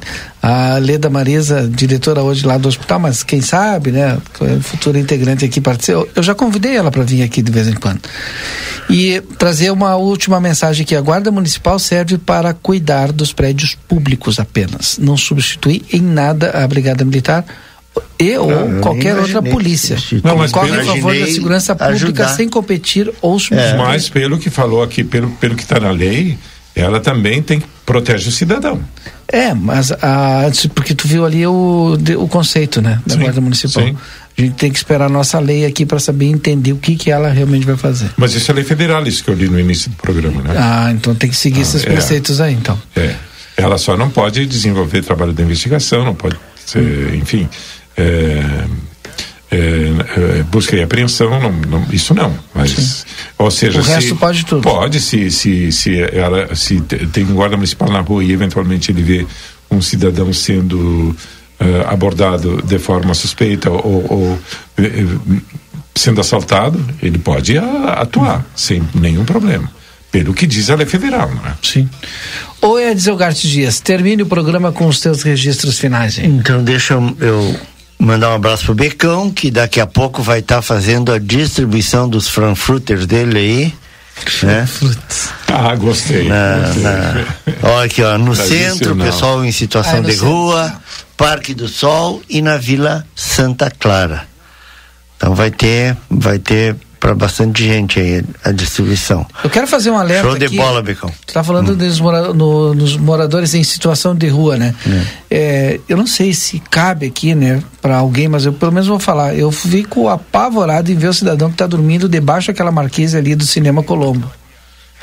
A 0.43 0.79
Leda 0.79 1.09
Marisa, 1.09 1.69
diretora 1.69 2.23
hoje 2.23 2.47
lá 2.47 2.59
do 2.59 2.69
hospital, 2.69 3.01
mas 3.01 3.23
quem 3.23 3.41
sabe, 3.41 3.91
né? 3.91 4.19
Futura 4.61 4.99
integrante 4.99 5.45
aqui 5.45 5.61
participa. 5.61 6.07
Eu 6.15 6.23
já 6.23 6.35
convidei 6.35 6.77
ela 6.77 6.91
para 6.91 7.03
vir 7.03 7.23
aqui 7.23 7.43
de 7.43 7.51
vez 7.51 7.69
em 7.69 7.75
quando. 7.75 8.01
E 8.91 9.21
trazer 9.39 9.71
uma 9.71 9.97
última 9.97 10.41
mensagem 10.41 10.85
que 10.85 10.95
a 10.95 11.01
Guarda 11.01 11.31
Municipal 11.31 11.79
serve 11.79 12.19
para 12.19 12.53
cuidar 12.53 13.13
dos 13.13 13.33
prédios 13.33 13.75
públicos 13.75 14.39
apenas. 14.39 14.99
Não 14.99 15.17
substitui 15.17 15.83
em 15.93 16.01
nada 16.01 16.51
a 16.51 16.69
Brigada 16.69 17.05
Militar 17.05 17.45
e 18.19 18.37
ou 18.37 18.51
não, 18.51 18.81
qualquer 18.81 19.17
outra 19.17 19.43
polícia. 19.43 19.97
Não, 20.23 20.37
mas 20.37 20.53
corre 20.53 20.71
em 20.81 20.85
favor 20.85 21.19
da 21.19 21.27
segurança 21.27 21.75
pública 21.75 21.95
ajudar. 21.95 22.29
sem 22.29 22.49
competir 22.49 23.13
ou 23.21 23.39
substituir. 23.39 23.75
É. 23.75 23.77
Mas 23.77 24.09
pelo 24.09 24.39
que 24.39 24.51
falou 24.51 24.83
aqui, 24.83 25.03
pelo, 25.03 25.31
pelo 25.33 25.55
que 25.55 25.63
está 25.63 25.81
na 25.81 25.91
lei, 25.91 26.39
ela 26.75 27.01
também 27.01 27.43
tem 27.43 27.61
que 27.61 27.67
proteger 27.85 28.29
o 28.29 28.33
cidadão. 28.33 28.81
É, 29.29 29.55
mas 29.55 29.93
a, 29.93 30.51
porque 30.75 30.95
tu 30.95 31.09
viu 31.09 31.25
ali 31.25 31.47
o, 31.47 31.97
o 32.19 32.29
conceito, 32.29 32.81
né, 32.81 33.01
da 33.07 33.15
sim, 33.15 33.21
Guarda 33.21 33.41
Municipal. 33.41 33.85
Sim. 33.85 33.97
A 34.37 34.41
gente 34.41 34.55
tem 34.55 34.71
que 34.71 34.77
esperar 34.77 35.07
a 35.07 35.09
nossa 35.09 35.39
lei 35.39 35.65
aqui 35.65 35.87
para 35.87 35.99
saber 35.99 36.27
entender 36.27 36.73
o 36.73 36.77
que 36.77 36.97
que 36.97 37.11
ela 37.11 37.31
realmente 37.31 37.65
vai 37.65 37.77
fazer. 37.77 38.11
Mas 38.17 38.35
isso 38.35 38.51
é 38.51 38.55
lei 38.55 38.65
federal, 38.65 39.07
isso 39.07 39.23
que 39.23 39.31
eu 39.31 39.35
li 39.35 39.49
no 39.49 39.59
início 39.59 39.91
do 39.91 39.97
programa, 39.97 40.43
né? 40.43 40.55
Ah, 40.57 40.91
então 40.93 41.15
tem 41.15 41.31
que 41.31 41.37
seguir 41.37 41.61
ah, 41.61 41.63
esses 41.63 41.85
é, 41.85 41.91
preceitos 41.91 42.41
aí, 42.41 42.53
então. 42.53 42.81
É. 42.97 43.15
Ela 43.57 43.79
só 43.79 43.97
não 43.97 44.11
pode 44.11 44.45
desenvolver 44.47 45.03
trabalho 45.03 45.33
de 45.33 45.41
investigação, 45.41 46.05
não 46.05 46.15
pode 46.15 46.37
ser, 46.67 46.81
hum. 46.81 47.15
enfim. 47.15 47.49
É, 47.97 48.65
é, 49.55 50.39
é, 50.39 50.43
busca 50.45 50.77
e 50.77 50.83
apreensão, 50.83 51.31
não, 51.41 51.53
não, 51.53 51.87
isso 51.93 52.13
não. 52.15 52.35
Mas, 52.53 52.71
Sim. 52.71 53.05
ou 53.39 53.51
seja, 53.51 53.81
o 53.81 53.85
se, 53.85 53.91
resto 53.91 54.17
pode 54.17 54.45
tudo. 54.45 54.63
Pode, 54.63 55.01
se, 55.01 55.31
se, 55.31 55.71
se, 55.71 56.01
ela, 56.01 56.55
se 56.55 56.81
tem 56.81 57.25
um 57.25 57.35
guarda 57.35 57.57
municipal 57.57 57.89
na 57.91 58.01
rua 58.01 58.25
e 58.25 58.33
eventualmente 58.33 58.91
ele 58.91 59.03
vê 59.03 59.27
um 59.71 59.81
cidadão 59.81 60.33
sendo 60.33 60.77
uh, 61.61 61.89
abordado 61.89 62.63
de 62.63 62.79
forma 62.79 63.15
suspeita 63.15 63.71
ou, 63.71 64.07
ou 64.09 64.33
uh, 64.33 65.43
sendo 65.95 66.21
assaltado, 66.21 66.85
ele 67.01 67.19
pode 67.19 67.57
atuar 67.57 68.39
uhum. 68.39 68.45
sem 68.57 68.83
nenhum 68.95 69.25
problema. 69.25 69.71
Pelo 70.11 70.33
que 70.33 70.47
diz 70.47 70.71
a 70.71 70.77
lei 70.77 70.87
federal, 70.87 71.33
não 71.35 71.45
é? 71.47 71.55
Sim. 71.63 71.89
Ou 72.61 72.79
é 72.79 72.95
Dias, 72.95 73.81
termine 73.81 74.23
o 74.23 74.27
programa 74.27 74.73
com 74.73 74.87
os 74.87 75.01
teus 75.01 75.23
registros 75.23 75.79
finais. 75.79 76.19
Hein? 76.19 76.39
Então 76.39 76.63
deixa 76.63 76.95
eu 76.95 77.57
mandar 78.05 78.31
um 78.31 78.35
abraço 78.35 78.67
pro 78.67 78.75
Becão, 78.75 79.31
que 79.31 79.51
daqui 79.51 79.81
a 79.81 79.87
pouco 79.87 80.23
vai 80.23 80.41
estar 80.41 80.57
tá 80.57 80.63
fazendo 80.63 81.13
a 81.13 81.19
distribuição 81.19 82.09
dos 82.09 82.29
frankfurters 82.29 83.07
dele 83.07 83.39
aí. 83.39 83.75
Né? 84.43 84.69
Ah, 85.49 85.75
gostei. 85.75 86.29
Na, 86.29 86.59
gostei. 86.59 86.83
Na, 86.83 87.27
olha 87.63 87.87
aqui, 87.87 88.03
ó, 88.03 88.17
no 88.19 88.35
centro, 88.35 88.97
pessoal 88.97 89.45
em 89.45 89.53
situação 89.53 89.99
ah, 89.99 90.03
de 90.03 90.13
centro. 90.13 90.27
rua, 90.27 90.75
Parque 91.17 91.55
do 91.55 91.69
Sol 91.69 92.23
e 92.29 92.43
na 92.43 92.57
Vila 92.57 93.07
Santa 93.15 93.71
Clara. 93.71 94.27
Então 95.17 95.35
vai 95.35 95.51
ter, 95.51 95.97
vai 96.11 96.39
ter 96.39 96.77
para 97.05 97.15
bastante 97.15 97.63
gente 97.63 98.01
aí 98.01 98.25
a 98.43 98.51
distribuição. 98.51 99.27
Eu 99.45 99.51
quero 99.51 99.67
fazer 99.67 99.91
um 99.91 99.99
alerta 99.99 100.27
Show 100.27 100.39
de 100.39 100.47
aqui. 100.47 100.57
bola, 100.57 100.81
Becão. 100.81 101.11
Você 101.11 101.35
tá 101.35 101.45
falando 101.45 101.73
hum. 101.73 101.77
dos, 101.77 102.01
mora, 102.01 102.33
no, 102.33 102.73
nos 102.73 102.97
moradores 102.97 103.53
em 103.53 103.63
situação 103.63 104.15
de 104.15 104.27
rua, 104.27 104.57
né? 104.57 104.75
É. 105.31 105.37
É, 105.37 105.81
eu 105.87 105.99
não 105.99 106.07
sei 106.07 106.33
se 106.33 106.59
cabe 106.71 107.05
aqui, 107.05 107.35
né, 107.35 107.63
para 107.83 107.99
alguém, 107.99 108.27
mas 108.27 108.47
eu 108.47 108.55
pelo 108.55 108.73
menos 108.73 108.89
vou 108.89 108.99
falar. 108.99 109.35
Eu 109.35 109.53
fico 109.53 110.09
apavorado 110.09 110.91
em 110.91 110.95
ver 110.95 111.09
o 111.09 111.13
cidadão 111.13 111.49
que 111.49 111.57
está 111.57 111.67
dormindo 111.67 112.09
debaixo 112.09 112.47
daquela 112.47 112.73
marquise 112.73 113.15
ali 113.19 113.35
do 113.35 113.45
Cinema 113.45 113.83
Colombo. 113.83 114.33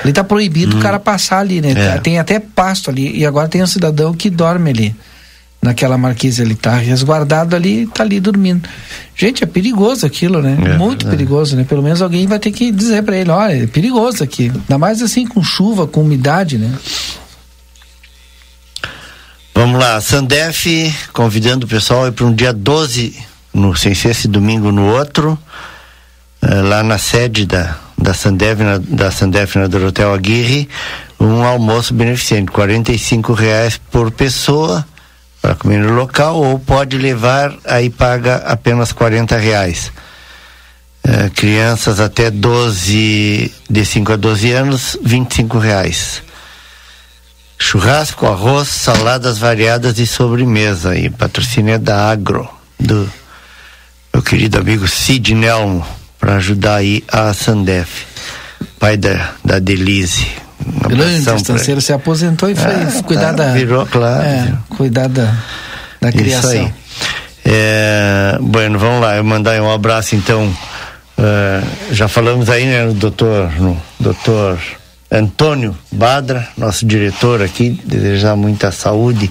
Ali 0.02 0.12
tá 0.12 0.24
proibido 0.24 0.74
hum. 0.74 0.80
o 0.80 0.82
cara 0.82 0.98
passar 0.98 1.38
ali, 1.38 1.60
né? 1.60 1.70
É. 1.70 1.98
Tem 1.98 2.18
até 2.18 2.40
pasto 2.40 2.90
ali. 2.90 3.16
E 3.16 3.24
agora 3.24 3.46
tem 3.46 3.62
um 3.62 3.66
cidadão 3.68 4.12
que 4.12 4.28
dorme 4.28 4.70
ali 4.70 4.96
naquela 5.62 5.96
marquise, 5.96 6.42
ele 6.42 6.56
tá 6.56 6.74
resguardado 6.74 7.54
ali, 7.54 7.86
tá 7.86 8.02
ali 8.02 8.18
dormindo. 8.18 8.68
Gente, 9.14 9.44
é 9.44 9.46
perigoso 9.46 10.04
aquilo, 10.04 10.42
né? 10.42 10.58
É, 10.60 10.76
Muito 10.76 11.06
é. 11.06 11.10
perigoso, 11.10 11.56
né? 11.56 11.64
Pelo 11.64 11.82
menos 11.82 12.02
alguém 12.02 12.26
vai 12.26 12.40
ter 12.40 12.50
que 12.50 12.72
dizer 12.72 13.04
para 13.04 13.16
ele, 13.16 13.30
olha, 13.30 13.62
é 13.62 13.66
perigoso 13.68 14.24
aqui. 14.24 14.50
Ainda 14.52 14.76
mais 14.76 15.00
assim 15.00 15.24
com 15.24 15.42
chuva, 15.42 15.86
com 15.86 16.02
umidade, 16.02 16.58
né? 16.58 16.74
Vamos 19.54 19.78
lá, 19.78 20.00
Sandef 20.00 20.92
convidando 21.12 21.66
o 21.66 21.68
pessoal 21.68 22.10
para 22.10 22.24
um 22.24 22.34
dia 22.34 22.52
12, 22.52 23.16
no, 23.54 23.76
sem 23.76 23.94
ser 23.94 24.08
esse 24.08 24.26
domingo 24.26 24.72
no 24.72 24.86
outro, 24.86 25.38
eh, 26.40 26.62
lá 26.62 26.82
na 26.82 26.98
sede 26.98 27.46
da, 27.46 27.76
da 27.96 28.14
Sandef, 28.14 28.60
na, 28.62 28.78
da 28.78 29.10
Sandef 29.10 29.56
na 29.58 29.68
Dorotel 29.68 30.12
Aguirre, 30.12 30.68
um 31.20 31.44
almoço 31.44 31.94
beneficente, 31.94 32.50
R$ 32.50 33.34
reais 33.36 33.78
por 33.90 34.10
pessoa, 34.10 34.84
para 35.42 35.56
comer 35.56 35.80
no 35.80 35.92
local 35.92 36.36
ou 36.36 36.56
pode 36.56 36.96
levar, 36.96 37.52
aí 37.64 37.90
paga 37.90 38.36
apenas 38.46 38.92
40 38.92 39.36
reais. 39.36 39.92
É, 41.02 41.28
crianças 41.30 41.98
até 41.98 42.30
12, 42.30 43.52
de 43.68 43.84
5 43.84 44.12
a 44.12 44.16
12 44.16 44.52
anos, 44.52 44.96
25 45.02 45.58
reais. 45.58 46.22
Churrasco, 47.58 48.26
arroz, 48.26 48.68
saladas 48.68 49.36
variadas 49.38 49.98
e 49.98 50.06
sobremesa. 50.06 50.96
E 50.96 51.10
patrocínio 51.10 51.74
é 51.74 51.78
da 51.78 52.08
Agro, 52.08 52.48
do 52.78 53.10
meu 54.14 54.22
querido 54.22 54.58
amigo 54.58 54.86
Cid 54.86 55.34
Nelmo, 55.34 55.84
para 56.20 56.36
ajudar 56.36 56.76
aí 56.76 57.02
a 57.08 57.34
Sandef, 57.34 58.06
pai 58.78 58.96
da, 58.96 59.32
da 59.44 59.58
Delize 59.58 60.42
grande 60.88 61.30
estanceiro 61.36 61.80
se 61.80 61.92
aposentou 61.92 62.50
e 62.50 62.54
foi 62.54 62.72
ah, 62.72 63.02
cuidar 63.04 63.34
tá, 63.34 63.44
da 63.44 63.52
virou 63.52 63.86
claro 63.86 64.22
é, 64.22 64.52
cuidar 64.68 65.08
da, 65.08 65.34
da 66.00 66.12
criação 66.12 66.52
Isso 66.52 66.60
aí. 66.62 66.72
É, 67.44 68.38
bueno 68.40 68.78
vamos 68.78 69.00
lá. 69.00 69.16
Eu 69.16 69.24
mandar 69.24 69.60
um 69.60 69.70
abraço 69.70 70.14
então 70.14 70.46
uh, 70.46 71.94
já 71.94 72.08
falamos 72.08 72.48
aí 72.48 72.66
né 72.66 72.84
no 72.84 72.94
doutor 72.94 73.52
no 73.60 73.80
doutor 73.98 74.60
Antônio 75.10 75.76
Badra 75.90 76.48
nosso 76.56 76.86
diretor 76.86 77.42
aqui 77.42 77.70
desejar 77.84 78.36
muita 78.36 78.70
saúde 78.70 79.30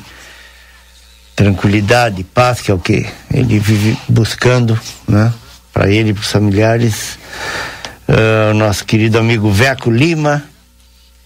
tranquilidade 1.36 2.24
paz 2.24 2.62
que 2.62 2.72
é 2.72 2.74
o 2.74 2.80
que 2.80 3.06
ele 3.34 3.60
vive 3.60 3.98
buscando 4.08 4.80
né 5.08 5.34
para 5.74 5.90
ele 5.90 6.10
e 6.10 6.14
para 6.14 6.22
os 6.22 6.32
familiares 6.32 7.18
uh, 8.08 8.54
nosso 8.54 8.86
querido 8.86 9.18
amigo 9.18 9.50
Veco 9.50 9.90
Lima 9.90 10.44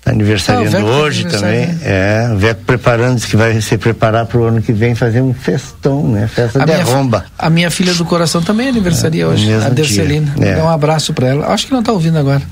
Tá 0.06 0.12
aniversariando 0.12 0.78
ah, 0.78 0.98
hoje 1.00 1.26
também. 1.26 1.68
É, 1.82 2.30
o 2.32 2.38
Veco 2.38 2.62
preparando, 2.64 3.20
que 3.20 3.36
vai 3.36 3.60
se 3.60 3.76
preparar 3.76 4.28
para 4.28 4.38
o 4.38 4.44
ano 4.44 4.62
que 4.62 4.72
vem 4.72 4.94
fazer 4.94 5.20
um 5.20 5.34
festão, 5.34 6.08
né? 6.08 6.28
Festa 6.28 6.62
a 6.62 6.66
de 6.66 6.74
arromba. 6.74 7.26
A 7.36 7.50
minha 7.50 7.72
filha 7.72 7.92
do 7.96 8.06
coração 8.06 8.40
também 8.44 8.70
aniversaria 8.70 9.24
é, 9.24 9.26
hoje, 9.26 9.52
a 9.52 9.68
Dercelina. 9.70 10.32
É. 10.40 10.58
Dá 10.58 10.64
um 10.64 10.70
abraço 10.70 11.12
para 11.12 11.30
ela. 11.30 11.48
Acho 11.48 11.66
que 11.66 11.74
não 11.74 11.80
está 11.80 11.92
ouvindo 11.92 12.20
agora. 12.20 12.44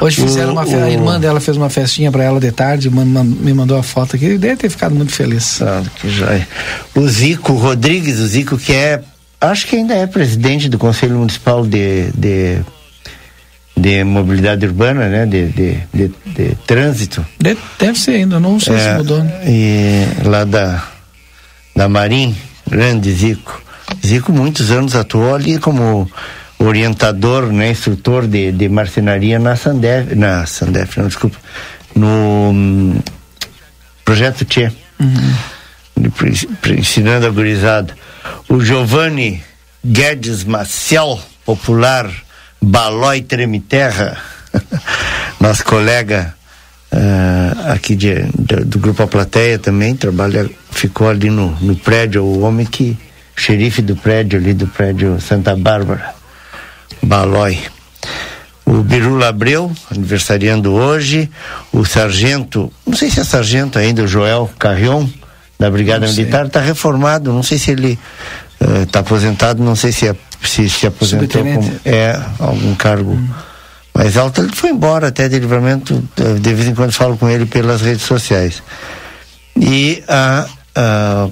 Hoje 0.00 0.22
fizeram 0.22 0.50
o, 0.50 0.52
uma 0.52 0.62
festa, 0.62 0.78
o... 0.78 0.84
a 0.84 0.90
irmã 0.90 1.18
dela 1.18 1.40
fez 1.40 1.56
uma 1.56 1.68
festinha 1.68 2.12
para 2.12 2.22
ela 2.22 2.38
de 2.38 2.52
tarde, 2.52 2.88
me 2.88 3.52
mandou 3.52 3.76
a 3.76 3.82
foto 3.82 4.14
aqui, 4.14 4.38
deve 4.38 4.56
ter 4.56 4.70
ficado 4.70 4.94
muito 4.94 5.10
feliz. 5.10 5.60
Ah, 5.60 5.82
que 5.96 6.08
joia. 6.08 6.46
O 6.94 7.08
Zico 7.08 7.54
Rodrigues, 7.54 8.20
o 8.20 8.26
Zico 8.28 8.56
que 8.56 8.72
é, 8.72 9.02
acho 9.40 9.66
que 9.66 9.74
ainda 9.74 9.94
é 9.94 10.06
presidente 10.06 10.68
do 10.68 10.78
Conselho 10.78 11.16
Municipal 11.16 11.66
de, 11.66 12.12
de 12.12 12.60
de 13.78 14.04
mobilidade 14.04 14.66
urbana, 14.66 15.08
né? 15.08 15.26
De, 15.26 15.46
de, 15.48 15.78
de, 15.94 16.10
de 16.26 16.54
trânsito. 16.66 17.24
De, 17.38 17.56
deve 17.78 17.98
ser 17.98 18.12
ainda, 18.12 18.40
não 18.40 18.58
sei 18.58 18.74
é, 18.74 18.78
se 18.78 18.96
mudou. 18.96 19.22
Né? 19.22 19.42
E 19.46 20.06
lá 20.24 20.44
da, 20.44 20.84
da 21.74 21.88
Marim, 21.88 22.34
grande 22.68 23.12
Zico. 23.12 23.62
Zico 24.04 24.32
muitos 24.32 24.70
anos 24.70 24.94
atuou 24.96 25.34
ali 25.34 25.58
como 25.58 26.10
orientador, 26.58 27.46
né, 27.52 27.70
instrutor 27.70 28.26
de, 28.26 28.50
de 28.50 28.68
marcenaria 28.68 29.38
na 29.38 29.54
Sandef, 29.54 30.14
na 30.14 30.44
Sandef, 30.44 30.98
não, 30.98 31.06
desculpa, 31.06 31.38
no 31.94 32.50
um, 32.50 33.00
projeto 34.04 34.44
Tchê. 34.44 34.72
Uhum. 34.98 35.34
Ensinando 36.76 37.26
a 37.26 37.30
gurizada. 37.30 37.94
O 38.48 38.60
Giovanni 38.60 39.42
Guedes 39.84 40.44
Maciel, 40.44 41.20
popular 41.44 42.10
Balói 42.60 43.22
Tremiterra, 43.22 44.16
nosso 45.40 45.64
colega 45.64 46.34
uh, 46.92 47.72
aqui 47.72 47.94
de, 47.94 48.24
de, 48.38 48.64
do 48.64 48.78
Grupo 48.78 49.02
A 49.02 49.06
Plateia 49.06 49.58
também, 49.58 49.94
trabalha, 49.94 50.48
ficou 50.70 51.08
ali 51.08 51.30
no, 51.30 51.50
no 51.60 51.76
prédio, 51.76 52.24
o 52.24 52.40
homem 52.40 52.66
que, 52.66 52.98
xerife 53.36 53.80
do 53.80 53.94
prédio 53.96 54.38
ali, 54.38 54.52
do 54.52 54.66
prédio 54.66 55.20
Santa 55.20 55.54
Bárbara, 55.54 56.14
Balói. 57.02 57.58
O 58.66 58.82
Biru 58.82 59.16
Labreu, 59.16 59.72
aniversariando 59.90 60.74
hoje, 60.74 61.30
o 61.72 61.86
sargento, 61.86 62.70
não 62.86 62.94
sei 62.94 63.10
se 63.10 63.20
é 63.20 63.24
sargento 63.24 63.78
ainda, 63.78 64.02
o 64.02 64.08
Joel 64.08 64.50
Carrion, 64.58 65.08
da 65.58 65.70
Brigada 65.70 66.06
Militar, 66.06 66.46
está 66.46 66.60
reformado, 66.60 67.32
não 67.32 67.42
sei 67.42 67.58
se 67.58 67.70
ele 67.70 67.98
está 68.60 68.98
uh, 68.98 69.02
aposentado, 69.02 69.62
não 69.62 69.74
sei 69.74 69.90
se 69.90 70.08
é 70.08 70.14
se 70.42 70.68
se 70.68 70.86
aposentou 70.86 71.42
como 71.42 71.80
é 71.84 72.20
algum 72.38 72.74
cargo 72.74 73.12
hum. 73.12 73.28
mais 73.94 74.16
alto, 74.16 74.42
ele 74.42 74.54
foi 74.54 74.70
embora 74.70 75.08
até 75.08 75.28
de 75.28 75.38
livramento, 75.38 76.02
de 76.40 76.54
vez 76.54 76.68
em 76.68 76.74
quando 76.74 76.92
falo 76.92 77.16
com 77.16 77.28
ele 77.28 77.46
pelas 77.46 77.80
redes 77.80 78.02
sociais. 78.02 78.62
E 79.56 80.02
a, 80.06 80.46
a 80.74 81.28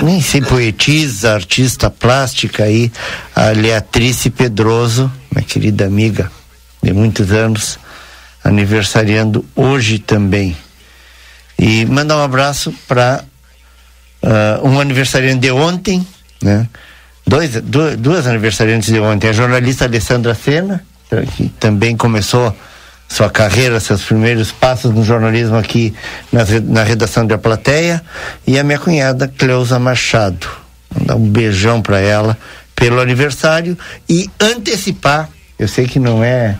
nem 0.00 0.20
sei, 0.22 0.40
poetisa, 0.40 1.34
artista 1.34 1.90
plástica 1.90 2.64
aí, 2.64 2.90
a 3.34 3.50
Leatrice 3.50 4.30
Pedroso, 4.30 5.10
minha 5.30 5.44
querida 5.44 5.84
amiga 5.84 6.30
de 6.82 6.92
muitos 6.92 7.30
anos, 7.30 7.78
aniversariando 8.42 9.44
hoje 9.54 9.98
também. 9.98 10.56
E 11.58 11.84
mandar 11.84 12.16
um 12.16 12.22
abraço 12.22 12.74
para 12.88 13.22
uh, 14.22 14.66
um 14.66 14.80
aniversariante 14.80 15.40
de 15.40 15.50
ontem, 15.52 16.06
né? 16.42 16.66
Dois, 17.26 17.60
duas, 17.62 17.96
duas 17.96 18.26
aniversariantes 18.26 18.92
de 18.92 19.00
ontem. 19.00 19.28
A 19.28 19.32
jornalista 19.32 19.84
Alessandra 19.84 20.34
Sena, 20.34 20.84
que 21.36 21.48
também 21.60 21.96
começou 21.96 22.54
sua 23.08 23.28
carreira, 23.28 23.78
seus 23.78 24.02
primeiros 24.02 24.50
passos 24.50 24.90
no 24.90 25.04
jornalismo 25.04 25.56
aqui 25.56 25.94
na, 26.32 26.44
na 26.62 26.82
redação 26.82 27.26
da 27.26 27.36
Plateia, 27.36 28.02
e 28.46 28.58
a 28.58 28.64
minha 28.64 28.78
cunhada 28.78 29.28
Cleusa 29.28 29.78
Machado. 29.78 30.48
Dar 31.04 31.16
um 31.16 31.28
beijão 31.28 31.80
para 31.80 32.00
ela 32.00 32.36
pelo 32.74 33.00
aniversário 33.00 33.76
e 34.08 34.30
antecipar. 34.40 35.28
Eu 35.58 35.68
sei 35.68 35.86
que 35.86 35.98
não 35.98 36.24
é 36.24 36.56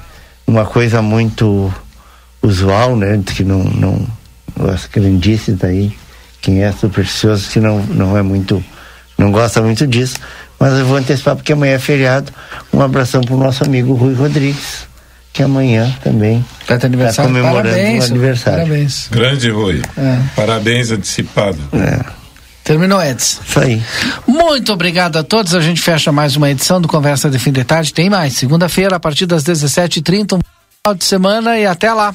uma 0.46 0.64
coisa 0.64 1.00
muito 1.00 1.72
usual, 2.42 2.96
né? 2.96 3.20
Que 3.24 3.44
não, 3.44 3.64
não 3.64 4.06
as 4.70 4.86
crendices 4.86 5.62
aí, 5.64 5.96
quem 6.40 6.62
é 6.62 6.70
supersticioso 6.72 7.50
que 7.50 7.60
não, 7.60 7.80
não 7.86 8.16
é 8.16 8.22
muito, 8.22 8.62
não 9.16 9.32
gosta 9.32 9.62
muito 9.62 9.86
disso 9.86 10.16
mas 10.62 10.78
eu 10.78 10.86
vou 10.86 10.96
antecipar 10.96 11.34
porque 11.34 11.52
amanhã 11.52 11.74
é 11.74 11.78
feriado. 11.80 12.32
Um 12.72 12.80
abração 12.80 13.20
para 13.20 13.34
o 13.34 13.36
nosso 13.36 13.64
amigo 13.64 13.94
Rui 13.94 14.14
Rodrigues, 14.14 14.86
que 15.32 15.42
amanhã 15.42 15.92
também 16.04 16.44
está 16.60 16.78
tá 16.78 16.88
comemorando 17.24 17.70
parabéns, 17.70 18.04
o 18.04 18.10
aniversário. 18.12 18.58
Parabéns. 18.60 19.08
Grande 19.10 19.50
Rui. 19.50 19.82
É. 19.98 20.18
Parabéns 20.36 20.92
antecipado. 20.92 21.58
É. 21.72 22.04
Terminou, 22.62 23.02
Edson. 23.02 23.40
Isso 23.44 23.58
aí. 23.58 23.82
Muito 24.24 24.72
obrigado 24.72 25.16
a 25.16 25.24
todos. 25.24 25.52
A 25.52 25.60
gente 25.60 25.80
fecha 25.80 26.12
mais 26.12 26.36
uma 26.36 26.48
edição 26.48 26.80
do 26.80 26.86
Conversa 26.86 27.28
de 27.28 27.40
Fim 27.40 27.50
de 27.50 27.64
Tarde. 27.64 27.92
Tem 27.92 28.08
mais. 28.08 28.34
Segunda-feira, 28.34 28.94
a 28.94 29.00
partir 29.00 29.26
das 29.26 29.42
17h30, 29.42 30.34
um 30.34 30.38
final 30.38 30.94
de 30.96 31.04
semana 31.04 31.58
e 31.58 31.66
até 31.66 31.92
lá. 31.92 32.14